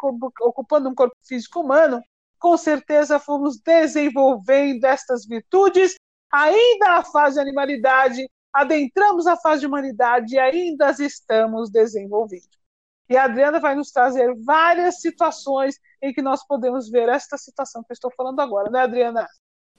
ocupando 0.41 0.89
um 0.89 0.95
corpo 0.95 1.15
físico 1.23 1.61
humano, 1.61 2.01
com 2.39 2.57
certeza 2.57 3.19
fomos 3.19 3.59
desenvolvendo 3.59 4.85
estas 4.85 5.25
virtudes, 5.25 5.95
ainda 6.31 6.87
na 6.87 7.03
fase 7.03 7.35
de 7.35 7.41
animalidade, 7.41 8.27
adentramos 8.51 9.27
a 9.27 9.37
fase 9.37 9.61
de 9.61 9.67
humanidade 9.67 10.35
e 10.35 10.39
ainda 10.39 10.87
as 10.87 10.99
estamos 10.99 11.69
desenvolvendo. 11.69 12.47
E 13.07 13.15
a 13.15 13.25
Adriana 13.25 13.59
vai 13.59 13.75
nos 13.75 13.91
trazer 13.91 14.33
várias 14.43 15.01
situações 15.01 15.75
em 16.01 16.11
que 16.11 16.21
nós 16.21 16.45
podemos 16.47 16.89
ver 16.89 17.07
esta 17.09 17.37
situação 17.37 17.83
que 17.83 17.91
eu 17.91 17.93
estou 17.93 18.11
falando 18.17 18.39
agora, 18.39 18.71
né, 18.71 18.79
Adriana? 18.79 19.27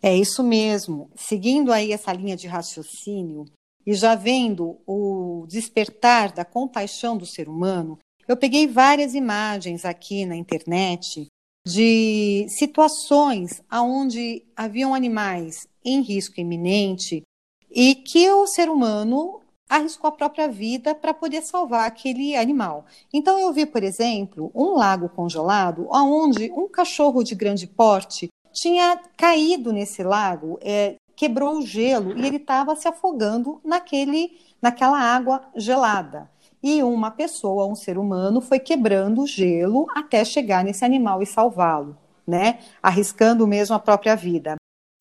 É 0.02 0.16
isso 0.16 0.42
mesmo. 0.42 1.11
Seguindo 1.14 1.72
aí 1.72 1.92
essa 1.92 2.12
linha 2.12 2.37
de 2.37 2.46
raciocínio 2.46 3.44
e 3.87 3.94
já 3.94 4.14
vendo 4.14 4.78
o 4.87 5.46
despertar 5.48 6.32
da 6.32 6.44
compaixão 6.44 7.16
do 7.16 7.26
ser 7.26 7.48
humano, 7.48 7.98
eu 8.28 8.37
peguei 8.37 8.66
várias 8.66 9.14
imagens 9.14 9.85
aqui 9.85 10.26
na 10.26 10.37
internet 10.37 11.26
de 11.66 12.46
situações 12.48 13.62
onde 13.72 14.44
haviam 14.56 14.94
animais 14.94 15.66
em 15.85 16.00
risco 16.00 16.40
iminente 16.40 17.22
e 17.70 17.94
que 17.94 18.30
o 18.30 18.46
ser 18.46 18.68
humano 18.68 19.40
arriscou 19.68 20.09
a 20.09 20.12
própria 20.12 20.48
vida 20.48 20.94
para 20.94 21.12
poder 21.12 21.42
salvar 21.42 21.87
aquele 21.87 22.37
animal. 22.37 22.87
Então 23.12 23.38
eu 23.38 23.52
vi, 23.52 23.66
por 23.66 23.82
exemplo, 23.82 24.50
um 24.54 24.76
lago 24.76 25.09
congelado 25.09 25.88
onde 25.90 26.50
um 26.52 26.68
cachorro 26.68 27.24
de 27.24 27.35
grande 27.35 27.66
porte 27.66 28.28
tinha 28.57 28.99
caído 29.16 29.73
nesse 29.73 30.03
lago, 30.03 30.59
é, 30.62 30.97
quebrou 31.14 31.59
o 31.59 31.62
gelo 31.62 32.16
e 32.16 32.27
ele 32.27 32.38
estava 32.38 32.75
se 32.75 32.88
afogando 32.88 33.61
naquele, 33.62 34.38
naquela 34.62 34.99
água 34.99 35.42
gelada 35.55 36.31
e 36.62 36.83
uma 36.83 37.11
pessoa, 37.11 37.66
um 37.66 37.75
ser 37.75 37.99
humano, 37.99 38.40
foi 38.40 38.59
quebrando 38.59 39.23
o 39.23 39.27
gelo 39.27 39.87
até 39.95 40.25
chegar 40.25 40.64
nesse 40.64 40.85
animal 40.85 41.23
e 41.23 41.27
salvá-lo, 41.27 41.97
né? 42.27 42.59
Arriscando 42.83 43.47
mesmo 43.47 43.77
a 43.77 43.79
própria 43.79 44.16
vida. 44.16 44.57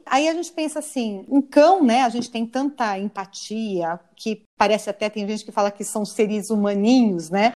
Aí 0.05 0.27
a 0.27 0.33
gente 0.33 0.51
pensa 0.51 0.77
assim, 0.77 1.25
um 1.27 1.41
cão, 1.41 1.83
né? 1.83 2.03
A 2.03 2.09
gente 2.09 2.29
tem 2.29 2.45
tanta 2.45 2.99
empatia 2.99 3.99
que 4.15 4.43
parece 4.59 4.89
até 4.89 5.09
tem 5.09 5.27
gente 5.27 5.43
que 5.43 5.51
fala 5.51 5.71
que 5.71 5.83
são 5.83 6.05
seres 6.05 6.51
humaninhos, 6.51 7.31
né? 7.31 7.51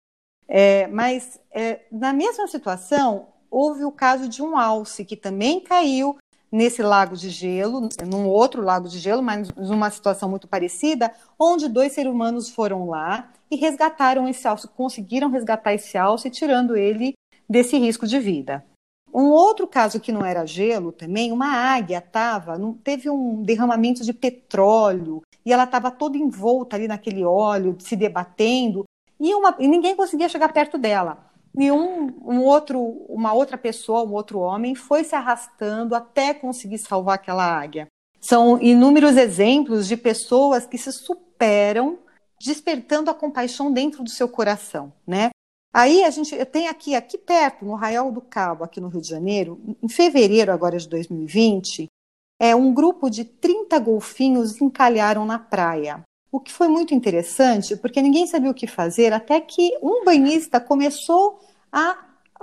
É, 0.48 0.86
mas 0.88 1.40
é, 1.50 1.82
na 1.92 2.14
mesma 2.14 2.48
situação 2.48 3.30
houve 3.56 3.86
o 3.86 3.92
caso 3.92 4.28
de 4.28 4.44
um 4.44 4.58
alce 4.58 5.06
que 5.06 5.16
também 5.16 5.62
caiu 5.62 6.18
nesse 6.52 6.84
lago 6.84 7.16
de 7.16 7.30
gelo, 7.30 7.88
num 8.06 8.28
outro 8.28 8.62
lago 8.62 8.90
de 8.90 9.00
gelo, 9.00 9.24
mas 9.24 9.50
numa 9.56 9.90
situação 9.90 10.30
muito 10.30 10.46
parecida, 10.46 11.14
onde 11.40 11.70
dois 11.70 11.94
seres 11.94 12.12
humanos 12.12 12.50
foram 12.50 12.90
lá 12.90 13.32
e 13.50 13.56
resgataram 13.56 14.28
esse 14.28 14.46
alce, 14.46 14.68
conseguiram 14.68 15.30
resgatar 15.30 15.74
esse 15.74 15.98
alce, 15.98 16.30
tirando 16.30 16.76
ele 16.76 17.14
desse 17.50 17.78
risco 17.78 18.06
de 18.06 18.20
vida. 18.20 18.66
Um 19.14 19.30
outro 19.30 19.66
caso 19.66 20.02
que 20.02 20.12
não 20.12 20.26
era 20.26 20.46
gelo 20.46 20.92
também, 20.92 21.32
uma 21.32 21.48
águia 21.48 22.00
estava, 22.00 22.60
teve 22.84 23.10
um 23.10 23.42
derramamento 23.42 24.04
de 24.04 24.12
petróleo 24.12 25.22
e 25.46 25.54
ela 25.54 25.64
estava 25.64 25.90
toda 25.90 26.18
envolta 26.18 26.76
ali 26.76 26.90
naquele 26.90 27.24
óleo, 27.24 27.78
se 27.80 27.96
debatendo, 27.96 28.84
e, 29.18 29.34
uma, 29.34 29.56
e 29.60 29.68
ninguém 29.68 29.96
conseguia 29.96 30.28
chegar 30.28 30.52
perto 30.52 30.78
dela. 30.78 31.34
E 31.58 31.72
um, 31.72 32.08
um, 32.24 32.44
outro, 32.44 32.82
uma 33.10 33.34
outra 33.34 33.58
pessoa, 33.58 34.04
um 34.04 34.14
outro 34.14 34.40
homem, 34.40 34.76
foi 34.76 35.04
se 35.04 35.16
arrastando 35.16 35.96
até 35.96 36.34
conseguir 36.34 36.78
salvar 36.78 37.16
aquela 37.16 37.46
águia. 37.46 37.88
São 38.20 38.60
inúmeros 38.62 39.18
exemplos 39.18 39.88
de 39.88 39.96
pessoas 39.96 40.66
que 40.66 40.78
se 40.78 40.92
superam 40.92 42.00
despertando 42.40 43.10
a 43.10 43.14
compaixão 43.14 43.72
dentro 43.72 44.04
do 44.04 44.10
seu 44.10 44.28
coração, 44.28 44.92
né? 45.08 45.30
Aí 45.74 46.04
a 46.04 46.10
gente 46.10 46.34
tem 46.46 46.68
aqui, 46.68 46.96
aqui 46.96 47.18
perto, 47.18 47.66
no 47.66 47.76
Arraial 47.76 48.12
do 48.12 48.22
Cabo, 48.22 48.64
aqui 48.64 48.80
no 48.80 48.88
Rio 48.88 49.02
de 49.02 49.10
Janeiro, 49.10 49.60
em 49.84 49.90
fevereiro 49.90 50.52
agora 50.52 50.78
de 50.78 50.88
2020, 50.88 51.88
é 52.40 52.56
um 52.56 52.74
grupo 52.74 53.10
de 53.10 53.26
30 53.26 53.78
golfinhos 53.80 54.62
encalharam 54.62 55.26
na 55.26 55.38
praia. 55.38 56.02
O 56.36 56.40
que 56.42 56.52
foi 56.52 56.68
muito 56.68 56.94
interessante, 56.94 57.78
porque 57.78 58.02
ninguém 58.02 58.28
sabia 58.28 58.52
o 58.52 58.54
que 58.54 58.68
fazer, 58.68 59.14
até 59.14 59.40
que 59.40 59.72
um 59.82 60.04
banhista 60.04 60.60
começou 60.60 61.40
a 61.72 61.98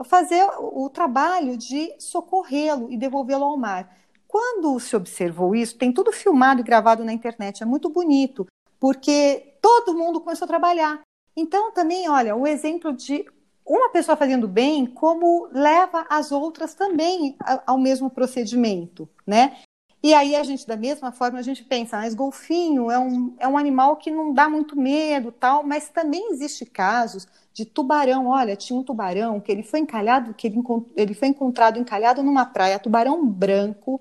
fazer 0.07 0.43
o 0.59 0.89
trabalho 0.89 1.59
de 1.59 1.93
socorrê-lo 1.99 2.91
e 2.91 2.97
devolvê-lo 2.97 3.45
ao 3.45 3.59
mar. 3.59 3.95
Quando 4.27 4.81
se 4.81 4.97
observou 4.97 5.55
isso, 5.55 5.77
tem 5.77 5.93
tudo 5.93 6.11
filmado 6.11 6.63
e 6.63 6.65
gravado 6.65 7.05
na 7.05 7.13
internet, 7.13 7.63
é 7.63 7.67
muito 7.67 7.91
bonito, 7.91 8.47
porque 8.81 9.57
todo 9.61 9.95
mundo 9.95 10.23
começou 10.23 10.47
a 10.47 10.49
trabalhar. 10.49 11.03
Então, 11.37 11.71
também, 11.71 12.09
olha, 12.09 12.35
o 12.35 12.47
exemplo 12.47 12.95
de 12.95 13.27
uma 13.63 13.91
pessoa 13.91 14.17
fazendo 14.17 14.49
bem, 14.49 14.87
como 14.87 15.51
leva 15.53 16.07
as 16.09 16.33
outras 16.33 16.73
também 16.73 17.37
ao 17.67 17.77
mesmo 17.77 18.09
procedimento, 18.09 19.07
né? 19.27 19.59
E 20.03 20.13
aí 20.15 20.35
a 20.35 20.43
gente, 20.43 20.67
da 20.67 20.77
mesma 20.77 21.13
forma, 21.13 21.39
a 21.39 21.43
gente 21.43 21.63
pensa, 21.63 21.97
mas 21.97 22.13
golfinho 22.13 22.91
é 22.91 22.99
um, 22.99 23.35
é 23.39 23.47
um 23.47 23.57
animal 23.57 23.97
que 23.97 24.11
não 24.11 24.35
dá 24.35 24.49
muito 24.49 24.77
medo, 24.77 25.31
tal, 25.31 25.63
mas 25.63 25.89
também 25.89 26.33
existe 26.33 26.67
casos 26.67 27.29
de 27.55 27.65
tubarão. 27.65 28.27
Olha, 28.27 28.57
tinha 28.57 28.77
um 28.77 28.83
tubarão 28.83 29.39
que 29.41 29.53
ele 29.53 29.63
foi 29.63 29.79
encalhado, 29.79 30.35
que 30.35 30.49
ele, 30.49 30.61
ele 30.97 31.15
foi 31.15 31.29
encontrado 31.29 31.79
encalhado 31.79 32.21
numa 32.21 32.45
praia, 32.45 32.81
tubarão 32.81 33.25
branco, 33.25 34.01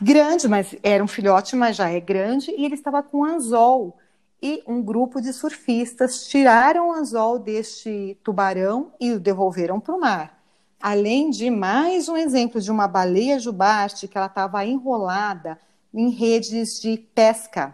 grande, 0.00 0.48
mas 0.48 0.74
era 0.82 1.04
um 1.04 1.08
filhote, 1.08 1.54
mas 1.56 1.76
já 1.76 1.90
é 1.90 2.00
grande, 2.00 2.50
e 2.50 2.64
ele 2.64 2.74
estava 2.74 3.02
com 3.02 3.22
anzol. 3.22 3.98
E 4.40 4.62
um 4.66 4.82
grupo 4.82 5.20
de 5.20 5.32
surfistas 5.32 6.26
tiraram 6.26 6.88
o 6.88 6.92
anzol 6.92 7.38
deste 7.38 8.18
tubarão 8.24 8.92
e 8.98 9.12
o 9.12 9.20
devolveram 9.20 9.78
para 9.78 9.94
o 9.94 10.00
mar. 10.00 10.41
Além 10.82 11.30
de 11.30 11.48
mais 11.48 12.08
um 12.08 12.16
exemplo 12.16 12.60
de 12.60 12.68
uma 12.68 12.88
baleia 12.88 13.38
jubarte 13.38 14.08
que 14.08 14.18
ela 14.18 14.26
estava 14.26 14.66
enrolada 14.66 15.56
em 15.94 16.10
redes 16.10 16.80
de 16.80 16.96
pesca. 17.14 17.72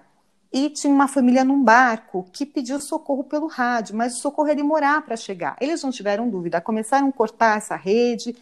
E 0.52 0.68
tinha 0.68 0.92
uma 0.92 1.08
família 1.08 1.42
num 1.42 1.64
barco 1.64 2.26
que 2.30 2.44
pediu 2.44 2.78
socorro 2.78 3.24
pelo 3.24 3.46
rádio, 3.46 3.96
mas 3.96 4.14
o 4.14 4.20
socorro 4.20 4.48
ia 4.48 4.54
demorar 4.54 5.00
para 5.06 5.16
chegar. 5.16 5.56
Eles 5.58 5.82
não 5.82 5.90
tiveram 5.90 6.28
dúvida, 6.28 6.60
começaram 6.60 7.08
a 7.08 7.12
cortar 7.12 7.56
essa 7.56 7.76
rede, 7.76 8.36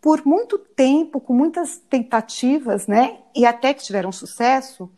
por 0.00 0.24
muito 0.24 0.58
tempo, 0.58 1.20
com 1.20 1.34
muitas 1.34 1.78
tentativas, 1.78 2.86
né? 2.86 3.18
E 3.34 3.44
até 3.44 3.74
que 3.74 3.82
tiveram 3.82 4.12
sucesso. 4.12 4.88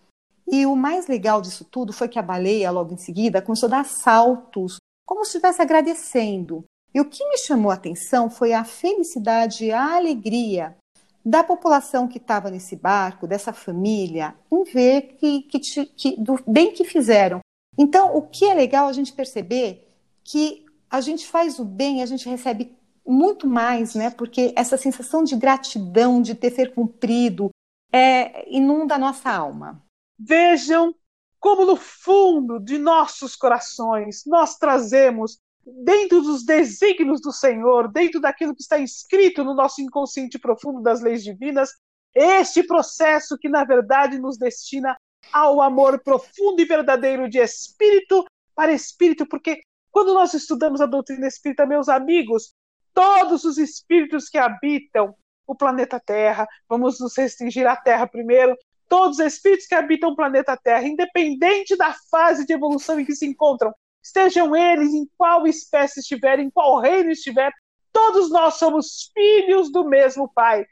E 0.47 0.67
o 0.67 0.77
mais 0.77 1.07
legal 1.07 1.41
disso 1.41 1.65
tudo 1.65 1.91
foi 1.91 2.07
que 2.07 2.19
a 2.19 2.23
baleia, 2.23 2.71
logo 2.71 2.93
em 2.93 2.99
seguida, 2.99 3.41
começou 3.41 3.69
a 3.69 3.79
dar 3.79 3.87
saltos 3.87 4.77
como 5.07 5.25
se 5.25 5.39
estivesse 5.39 5.63
agradecendo. 5.63 6.67
E 6.97 7.01
o 7.01 7.05
que 7.05 7.29
me 7.29 7.37
chamou 7.37 7.71
a 7.71 7.75
atenção 7.75 8.31
foi 8.31 8.55
a 8.55 8.65
felicidade 8.65 9.67
e 9.67 9.71
a 9.71 9.97
alegria 9.97 10.75
da 11.23 11.45
população 11.45 12.09
que 12.09 12.17
estava 12.17 12.51
nesse 12.51 12.75
barco, 12.75 13.27
dessa 13.27 13.53
família, 13.53 14.35
em 14.51 14.65
ver 14.65 15.03
que, 15.19 15.43
que, 15.43 15.85
que, 15.85 16.17
do 16.19 16.43
bem 16.47 16.73
que 16.73 16.85
fizeram. 16.85 17.41
Então, 17.77 18.17
o 18.17 18.23
que 18.23 18.47
é 18.47 18.55
legal 18.55 18.89
a 18.89 18.95
gente 18.95 19.13
perceber 19.13 19.87
que 20.25 20.65
a 20.89 21.03
gente 21.03 21.27
faz 21.27 21.59
o 21.59 21.67
bem, 21.67 22.01
a 22.01 22.07
gente 22.07 22.27
recebe 22.31 22.75
muito 23.07 23.47
mais, 23.47 23.95
né? 23.95 24.09
Porque 24.09 24.55
essa 24.57 24.79
sensação 24.79 25.23
de 25.23 25.37
gratidão, 25.37 26.23
de 26.23 26.35
ter 26.35 26.51
ser 26.51 26.75
cumprido, 26.75 27.51
é, 27.93 28.51
inunda 28.51 28.95
a 28.95 28.99
nossa 28.99 29.31
alma. 29.31 29.85
Vejam 30.19 30.95
como 31.39 31.67
no 31.67 31.77
fundo 31.77 32.59
de 32.59 32.79
nossos 32.79 33.37
corações 33.37 34.25
nós 34.25 34.57
trazemos, 34.57 35.39
dentro 35.67 36.23
dos 36.23 36.45
desígnios 36.45 37.21
do 37.21 37.33
Senhor, 37.33 37.91
dentro 37.91 38.21
daquilo 38.21 38.55
que 38.55 38.63
está 38.63 38.79
escrito 38.79 39.43
no 39.43 39.55
nosso 39.55 39.83
inconsciente 39.83 40.39
profundo 40.39 40.81
das 40.81 41.01
leis 41.01 41.25
divinas, 41.25 41.71
este 42.15 42.63
processo 42.63 43.37
que 43.37 43.49
na 43.49 43.65
verdade 43.65 44.19
nos 44.19 44.39
destina 44.39 44.97
ao 45.33 45.61
amor 45.61 46.01
profundo 46.03 46.63
e 46.63 46.65
verdadeiro 46.65 47.29
de 47.29 47.39
espírito 47.39 48.25
para 48.55 48.73
espírito, 48.73 49.27
porque 49.27 49.61
quando 49.91 50.15
nós 50.15 50.33
estudamos 50.35 50.81
a 50.81 50.87
doutrina 50.87 51.27
espírita, 51.27 51.67
meus 51.67 51.89
amigos, 51.89 52.55
todos 52.95 53.45
os 53.45 53.59
espíritos 53.59 54.29
que 54.29 54.39
habitam 54.39 55.15
o 55.47 55.55
planeta 55.55 56.01
Terra, 56.01 56.47
vamos 56.69 57.01
nos 57.01 57.17
restringir 57.17 57.67
à 57.67 57.77
Terra 57.77 58.07
primeiro, 58.07 58.57
todos 58.89 59.19
os 59.19 59.25
espíritos 59.25 59.67
que 59.67 59.75
habitam 59.75 60.11
o 60.11 60.17
planeta 60.17 60.57
Terra, 60.57 60.87
independente 60.87 61.77
da 61.77 61.95
fase 62.11 62.47
de 62.47 62.53
evolução 62.53 63.01
em 63.01 63.05
que 63.05 63.15
se 63.15 63.27
encontram, 63.27 63.75
estejam 64.07 64.55
eles 64.55 64.95
em 64.95 65.09
qual 65.17 65.47
espécie 65.47 66.01
estiverem, 66.01 66.47
em 66.47 66.51
qual 66.51 66.81
reino 66.81 67.11
estiver, 67.11 67.53
todos 67.93 68.31
nós 68.31 68.55
somos 68.55 69.11
filhos 69.13 69.71
do 69.73 69.85
mesmo 69.85 70.31
Pai, 70.33 70.65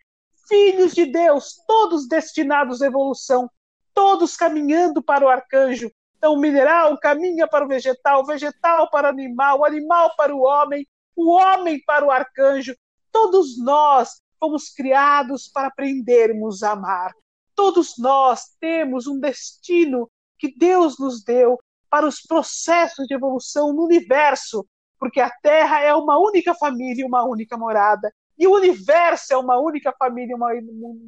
filhos 0.49 0.94
de 0.94 1.07
Deus, 1.07 1.57
todos 1.66 2.07
destinados 2.07 2.81
à 2.81 2.87
evolução, 2.87 3.51
todos 3.92 4.37
caminhando 4.37 5.03
para 5.03 5.25
o 5.25 5.29
arcanjo. 5.29 5.90
Então, 6.16 6.35
o 6.35 6.40
mineral 6.40 6.97
caminha 6.99 7.49
para 7.49 7.64
o 7.64 7.68
vegetal, 7.68 8.23
o 8.23 8.27
vegetal 8.27 8.88
para 8.88 9.09
o 9.09 9.11
animal, 9.11 9.61
o 9.61 9.64
animal 9.64 10.14
para 10.16 10.35
o 10.35 10.40
homem, 10.40 10.87
o 11.16 11.33
homem 11.33 11.83
para 11.85 12.07
o 12.07 12.11
arcanjo. 12.11 12.75
Todos 13.11 13.59
nós 13.59 14.23
fomos 14.38 14.68
criados 14.68 15.49
para 15.49 15.68
aprendermos 15.68 16.62
a 16.62 16.73
amar. 16.73 17.12
Todos 17.55 17.94
nós 17.99 18.44
temos 18.61 19.07
um 19.07 19.18
destino 19.18 20.09
que 20.38 20.57
Deus 20.57 20.99
nos 20.99 21.23
deu 21.23 21.59
para 21.90 22.07
os 22.07 22.20
processos 22.20 23.07
de 23.07 23.14
evolução 23.14 23.73
no 23.73 23.85
universo, 23.85 24.66
porque 24.99 25.20
a 25.20 25.31
Terra 25.42 25.81
é 25.81 25.94
uma 25.94 26.18
única 26.18 26.55
família 26.55 27.03
e 27.03 27.07
uma 27.07 27.25
única 27.25 27.57
morada, 27.57 28.12
e 28.38 28.47
o 28.47 28.55
universo 28.55 29.33
é 29.33 29.37
uma 29.37 29.59
única 29.59 29.92
família 29.99 30.33
e 30.33 30.35
uma 30.35 30.51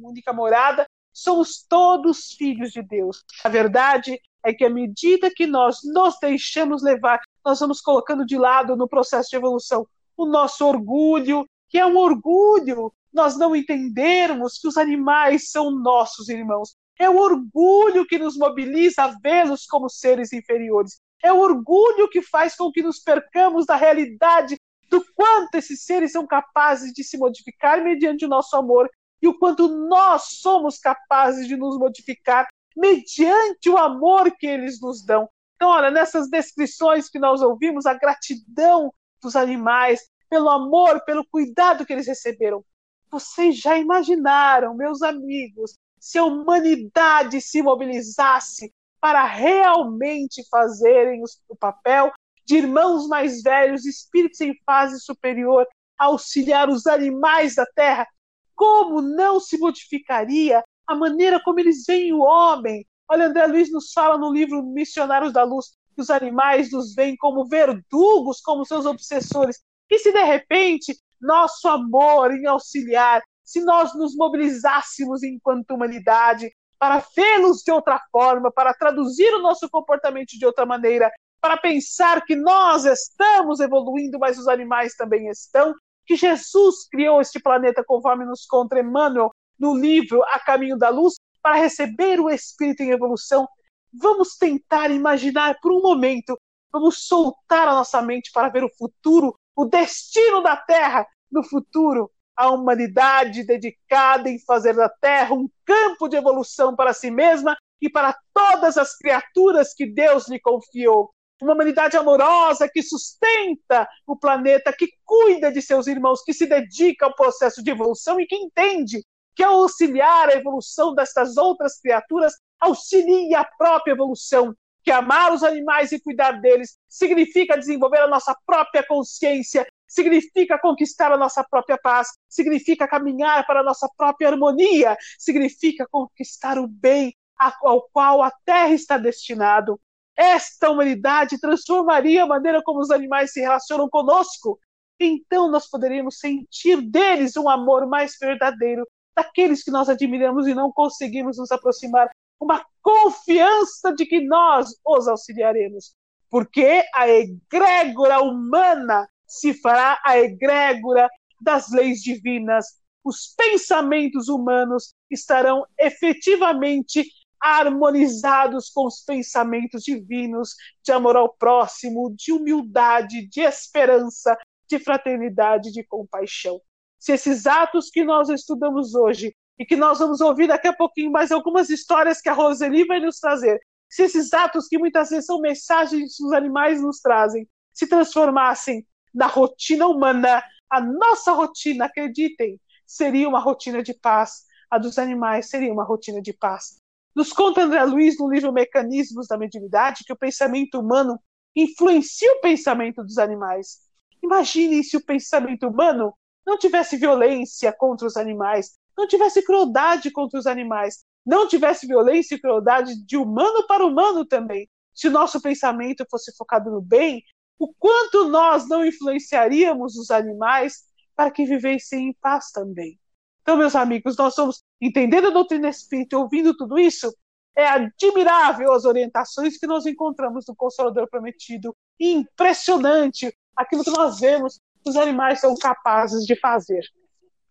única 0.07 0.31
morada. 0.31 0.87
Somos 1.11 1.65
todos 1.67 2.31
filhos 2.33 2.71
de 2.71 2.81
Deus. 2.81 3.25
A 3.43 3.49
verdade 3.49 4.19
é 4.43 4.53
que 4.53 4.63
à 4.63 4.69
medida 4.69 5.31
que 5.33 5.45
nós 5.45 5.79
nos 5.83 6.17
deixamos 6.21 6.83
levar, 6.83 7.19
nós 7.43 7.59
vamos 7.59 7.81
colocando 7.81 8.25
de 8.25 8.37
lado 8.37 8.75
no 8.75 8.87
processo 8.87 9.29
de 9.29 9.35
evolução 9.35 9.85
o 10.15 10.25
nosso 10.25 10.65
orgulho, 10.65 11.45
que 11.69 11.77
é 11.77 11.85
um 11.85 11.97
orgulho 11.97 12.93
nós 13.13 13.37
não 13.37 13.55
entendermos 13.55 14.59
que 14.59 14.67
os 14.67 14.77
animais 14.77 15.49
são 15.49 15.71
nossos 15.71 16.29
irmãos. 16.29 16.75
É 16.99 17.09
o 17.09 17.17
orgulho 17.17 18.05
que 18.05 18.17
nos 18.17 18.37
mobiliza 18.37 19.03
a 19.03 19.15
vê-los 19.21 19.65
como 19.65 19.89
seres 19.89 20.33
inferiores. 20.33 20.99
É 21.23 21.31
o 21.31 21.39
orgulho 21.39 22.09
que 22.09 22.21
faz 22.21 22.55
com 22.55 22.71
que 22.71 22.81
nos 22.81 22.99
percamos 22.99 23.65
da 23.65 23.75
realidade 23.75 24.57
do 24.89 25.03
quanto 25.13 25.55
esses 25.55 25.83
seres 25.83 26.11
são 26.11 26.25
capazes 26.25 26.93
de 26.93 27.03
se 27.03 27.17
modificar 27.17 27.83
mediante 27.83 28.25
o 28.25 28.29
nosso 28.29 28.55
amor 28.55 28.89
e 29.21 29.27
o 29.27 29.37
quanto 29.37 29.67
nós 29.67 30.39
somos 30.39 30.77
capazes 30.77 31.47
de 31.47 31.57
nos 31.57 31.77
modificar 31.77 32.47
mediante 32.75 33.69
o 33.69 33.77
amor 33.77 34.31
que 34.37 34.45
eles 34.45 34.79
nos 34.79 35.03
dão. 35.03 35.27
Então, 35.55 35.69
olha, 35.69 35.89
nessas 35.89 36.29
descrições 36.29 37.09
que 37.09 37.17
nós 37.17 37.41
ouvimos, 37.41 37.87
a 37.87 37.95
gratidão 37.95 38.93
dos 39.21 39.35
animais, 39.35 39.99
pelo 40.29 40.49
amor, 40.49 41.03
pelo 41.03 41.25
cuidado 41.25 41.85
que 41.85 41.91
eles 41.91 42.07
receberam. 42.07 42.63
Vocês 43.09 43.57
já 43.57 43.77
imaginaram, 43.77 44.75
meus 44.75 45.01
amigos, 45.01 45.75
se 45.99 46.17
a 46.17 46.23
humanidade 46.23 47.41
se 47.41 47.61
mobilizasse 47.61 48.73
para 48.99 49.23
realmente 49.23 50.47
fazerem 50.49 51.21
o 51.47 51.55
papel 51.55 52.11
de 52.45 52.57
irmãos 52.57 53.07
mais 53.07 53.41
velhos, 53.41 53.85
espíritos 53.85 54.39
em 54.41 54.55
fase 54.65 54.99
superior, 54.99 55.67
auxiliar 55.97 56.69
os 56.69 56.87
animais 56.87 57.55
da 57.55 57.65
terra, 57.75 58.07
como 58.55 59.01
não 59.01 59.39
se 59.39 59.57
modificaria 59.57 60.63
a 60.87 60.95
maneira 60.95 61.41
como 61.43 61.59
eles 61.59 61.85
veem 61.85 62.13
o 62.13 62.21
homem? 62.21 62.85
Olha, 63.09 63.27
André 63.27 63.47
Luiz 63.47 63.71
nos 63.71 63.91
fala 63.91 64.17
no 64.17 64.31
livro 64.31 64.63
Missionários 64.63 65.33
da 65.33 65.43
Luz 65.43 65.77
que 65.93 66.01
os 66.01 66.09
animais 66.09 66.71
nos 66.71 66.93
veem 66.93 67.17
como 67.17 67.47
verdugos, 67.47 68.39
como 68.39 68.65
seus 68.65 68.85
obsessores. 68.85 69.59
E 69.89 69.97
se 69.99 70.11
de 70.11 70.23
repente 70.23 70.97
nosso 71.19 71.67
amor 71.67 72.31
em 72.31 72.45
auxiliar, 72.45 73.21
se 73.47 73.61
nós 73.61 73.95
nos 73.95 74.13
mobilizássemos 74.15 75.23
enquanto 75.23 75.71
humanidade 75.71 76.51
para 76.77 77.01
vê-los 77.15 77.63
de 77.63 77.71
outra 77.71 77.99
forma, 78.11 78.51
para 78.51 78.73
traduzir 78.73 79.33
o 79.33 79.41
nosso 79.41 79.69
comportamento 79.69 80.31
de 80.31 80.45
outra 80.45 80.65
maneira, 80.65 81.11
para 81.39 81.55
pensar 81.55 82.23
que 82.25 82.35
nós 82.35 82.85
estamos 82.85 83.59
evoluindo, 83.59 84.19
mas 84.19 84.37
os 84.37 84.47
animais 84.47 84.95
também 84.95 85.29
estão, 85.29 85.73
que 86.05 86.15
Jesus 86.15 86.87
criou 86.91 87.21
este 87.21 87.39
planeta 87.39 87.83
conforme 87.85 88.25
nos 88.25 88.45
conta 88.45 88.79
Emmanuel 88.79 89.31
no 89.57 89.75
livro 89.75 90.21
A 90.25 90.39
Caminho 90.39 90.77
da 90.77 90.89
Luz, 90.89 91.15
para 91.41 91.55
receber 91.55 92.19
o 92.19 92.29
espírito 92.29 92.83
em 92.83 92.91
evolução. 92.91 93.47
Vamos 93.93 94.35
tentar 94.35 94.91
imaginar 94.91 95.57
por 95.61 95.71
um 95.71 95.81
momento, 95.81 96.37
vamos 96.71 97.07
soltar 97.07 97.67
a 97.69 97.73
nossa 97.73 98.01
mente 98.01 98.29
para 98.31 98.49
ver 98.49 98.63
o 98.63 98.75
futuro 98.77 99.33
o 99.57 99.65
destino 99.65 100.41
da 100.41 100.55
Terra 100.55 101.07
no 101.31 101.43
futuro, 101.43 102.11
a 102.37 102.51
humanidade 102.51 103.43
dedicada 103.43 104.29
em 104.29 104.39
fazer 104.39 104.75
da 104.75 104.87
Terra 104.87 105.33
um 105.33 105.49
campo 105.65 106.07
de 106.07 106.15
evolução 106.15 106.75
para 106.75 106.93
si 106.93 107.09
mesma 107.09 107.57
e 107.81 107.89
para 107.89 108.15
todas 108.33 108.77
as 108.77 108.95
criaturas 108.95 109.73
que 109.73 109.85
Deus 109.85 110.27
lhe 110.27 110.39
confiou. 110.39 111.11
Uma 111.41 111.53
humanidade 111.53 111.97
amorosa 111.97 112.69
que 112.71 112.81
sustenta 112.81 113.87
o 114.05 114.15
planeta, 114.15 114.73
que 114.73 114.87
cuida 115.03 115.51
de 115.51 115.61
seus 115.61 115.87
irmãos, 115.87 116.23
que 116.23 116.33
se 116.33 116.47
dedica 116.47 117.05
ao 117.05 117.15
processo 117.15 117.63
de 117.63 117.71
evolução 117.71 118.19
e 118.19 118.25
que 118.25 118.35
entende 118.35 119.03
que 119.35 119.43
ao 119.43 119.61
auxiliar 119.61 120.29
a 120.29 120.33
evolução 120.33 120.95
destas 120.95 121.37
outras 121.37 121.79
criaturas, 121.79 122.33
auxilia 122.59 123.41
a 123.41 123.45
própria 123.45 123.91
evolução 123.91 124.55
que 124.83 124.91
amar 124.91 125.33
os 125.33 125.43
animais 125.43 125.91
e 125.91 125.99
cuidar 125.99 126.39
deles 126.39 126.77
significa 126.87 127.57
desenvolver 127.57 127.99
a 127.99 128.07
nossa 128.07 128.35
própria 128.45 128.81
consciência, 128.87 129.67
significa 129.97 130.59
conquistar 130.59 131.11
a 131.11 131.17
nossa 131.17 131.43
própria 131.43 131.77
paz, 131.77 132.09
significa 132.29 132.87
caminhar 132.87 133.45
para 133.47 133.61
a 133.61 133.63
nossa 133.63 133.89
própria 133.97 134.29
harmonia, 134.29 134.95
significa 135.17 135.87
conquistar 135.89 136.59
o 136.59 136.67
bem 136.67 137.15
ao 137.63 137.81
qual 137.91 138.21
a 138.21 138.31
Terra 138.45 138.73
está 138.73 138.97
destinado. 138.97 139.79
Esta 140.15 140.69
humanidade 140.69 141.39
transformaria 141.39 142.23
a 142.23 142.27
maneira 142.27 142.61
como 142.63 142.79
os 142.79 142.91
animais 142.91 143.31
se 143.31 143.41
relacionam 143.41 143.89
conosco. 143.89 144.59
Então 144.99 145.49
nós 145.49 145.67
poderíamos 145.67 146.19
sentir 146.19 146.81
deles 146.81 147.35
um 147.35 147.49
amor 147.49 147.87
mais 147.87 148.17
verdadeiro, 148.19 148.87
daqueles 149.15 149.63
que 149.63 149.71
nós 149.71 149.89
admiramos 149.89 150.47
e 150.47 150.53
não 150.53 150.71
conseguimos 150.71 151.37
nos 151.37 151.51
aproximar 151.51 152.07
uma 152.39 152.63
confiança 152.83 153.93
de 153.95 154.05
que 154.05 154.21
nós 154.21 154.69
os 154.85 155.07
auxiliaremos, 155.07 155.95
porque 156.29 156.83
a 156.93 157.09
egrégora 157.09 158.21
humana 158.21 159.07
se 159.27 159.53
fará 159.53 159.99
a 160.05 160.17
egrégora 160.17 161.09
das 161.41 161.71
leis 161.71 162.01
divinas. 162.01 162.65
Os 163.03 163.33
pensamentos 163.35 164.27
humanos 164.27 164.93
estarão 165.09 165.65
efetivamente 165.79 167.05
harmonizados 167.39 168.69
com 168.69 168.87
os 168.87 169.03
pensamentos 169.03 169.83
divinos 169.83 170.55
de 170.83 170.91
amor 170.91 171.15
ao 171.15 171.33
próximo, 171.33 172.13
de 172.15 172.31
humildade, 172.31 173.27
de 173.27 173.41
esperança, 173.41 174.35
de 174.67 174.79
fraternidade, 174.79 175.71
de 175.71 175.83
compaixão. 175.83 176.59
Se 176.99 177.13
esses 177.13 177.45
atos 177.45 177.89
que 177.89 178.03
nós 178.03 178.29
estudamos 178.29 178.95
hoje 178.95 179.35
e 179.59 179.65
que 179.65 179.75
nós 179.75 179.99
vamos 179.99 180.21
ouvir 180.21 180.47
daqui 180.47 180.67
a 180.67 180.73
pouquinho 180.73 181.11
mais 181.11 181.31
algumas 181.31 181.69
histórias 181.69 182.21
que 182.21 182.29
a 182.29 182.33
Roseli 182.33 182.85
vai 182.85 182.99
nos 182.99 183.19
trazer. 183.19 183.59
Se 183.89 184.03
esses 184.03 184.33
atos, 184.33 184.67
que 184.67 184.77
muitas 184.77 185.09
vezes 185.09 185.25
são 185.25 185.39
mensagens 185.39 186.15
que 186.17 186.23
os 186.23 186.33
animais 186.33 186.81
nos 186.81 186.99
trazem, 186.99 187.47
se 187.73 187.87
transformassem 187.87 188.85
na 189.17 189.25
rotina 189.25 189.87
humana, 189.87 190.43
a 190.69 190.79
nossa 190.79 191.31
rotina, 191.31 191.85
acreditem, 191.85 192.61
seria 192.85 193.27
uma 193.27 193.39
rotina 193.39 193.81
de 193.81 193.93
paz. 193.93 194.45
A 194.69 194.77
dos 194.77 194.99
animais 194.99 195.49
seria 195.49 195.73
uma 195.73 195.83
rotina 195.83 196.21
de 196.21 196.33
paz. 196.33 196.79
Nos 197.15 197.33
conta 197.33 197.63
André 197.63 197.83
Luiz 197.83 198.19
no 198.19 198.29
livro 198.29 198.53
Mecanismos 198.53 199.27
da 199.27 199.37
Mediunidade 199.37 200.03
que 200.05 200.13
o 200.13 200.17
pensamento 200.17 200.79
humano 200.79 201.19
influencia 201.55 202.31
o 202.33 202.41
pensamento 202.41 203.03
dos 203.03 203.17
animais. 203.17 203.79
Imagine 204.21 204.83
se 204.83 204.95
o 204.97 205.03
pensamento 205.03 205.67
humano 205.67 206.13
não 206.45 206.57
tivesse 206.57 206.95
violência 206.95 207.73
contra 207.73 208.05
os 208.05 208.17
animais, 208.17 208.77
não 208.95 209.07
tivesse 209.07 209.41
crueldade 209.41 210.11
contra 210.11 210.37
os 210.37 210.45
animais, 210.45 211.03
não 211.25 211.47
tivesse 211.47 211.87
violência 211.87 212.35
e 212.35 212.39
crueldade 212.39 213.03
de 213.03 213.17
humano 213.17 213.65
para 213.65 213.85
humano 213.85 214.23
também. 214.25 214.69
Se 214.93 215.07
o 215.07 215.11
nosso 215.11 215.41
pensamento 215.41 216.05
fosse 216.09 216.35
focado 216.35 216.69
no 216.69 216.81
bem, 216.81 217.23
o 217.59 217.73
quanto 217.73 218.27
nós 218.29 218.67
não 218.67 218.85
influenciaríamos 218.85 219.95
os 219.95 220.11
animais 220.11 220.83
para 221.15 221.31
que 221.31 221.45
vivessem 221.45 222.09
em 222.09 222.13
paz 222.21 222.51
também. 222.51 222.99
Então, 223.41 223.57
meus 223.57 223.75
amigos, 223.75 224.17
nós 224.17 224.35
somos 224.35 224.61
entendendo 224.79 225.27
a 225.27 225.31
doutrina 225.31 225.69
espírita, 225.69 226.17
ouvindo 226.17 226.55
tudo 226.55 226.77
isso, 226.77 227.11
é 227.55 227.67
admirável 227.67 228.71
as 228.71 228.85
orientações 228.85 229.57
que 229.57 229.65
nós 229.65 229.85
encontramos 229.85 230.45
no 230.47 230.55
Consolador 230.55 231.09
Prometido. 231.09 231.75
Impressionante 231.99 233.33
aquilo 233.55 233.83
que 233.83 233.89
nós 233.89 234.19
vemos 234.19 234.59
que 234.83 234.89
os 234.91 234.95
animais 234.95 235.39
são 235.39 235.55
capazes 235.55 236.23
de 236.23 236.39
fazer. 236.39 236.83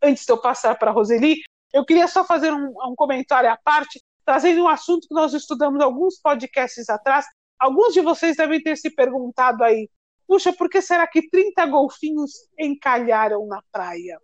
Antes 0.00 0.24
de 0.24 0.30
eu 0.30 0.40
passar 0.40 0.78
para 0.78 0.90
a 0.90 0.94
Roseli, 0.94 1.40
eu 1.72 1.84
queria 1.84 2.06
só 2.06 2.24
fazer 2.24 2.52
um, 2.52 2.68
um 2.68 2.94
comentário 2.94 3.50
à 3.50 3.56
parte, 3.56 4.00
trazendo 4.24 4.62
um 4.62 4.68
assunto 4.68 5.08
que 5.08 5.14
nós 5.14 5.34
estudamos 5.34 5.82
alguns 5.82 6.20
podcasts 6.20 6.88
atrás. 6.88 7.26
Alguns 7.58 7.92
de 7.92 8.00
vocês 8.00 8.36
devem 8.36 8.62
ter 8.62 8.76
se 8.76 8.90
perguntado 8.90 9.64
aí, 9.64 9.88
puxa, 10.26 10.52
por 10.52 10.68
que 10.68 10.80
será 10.82 11.06
que 11.06 11.28
30 11.28 11.66
golfinhos 11.66 12.32
encalharam 12.58 13.46
na 13.46 13.62
praia? 13.72 14.20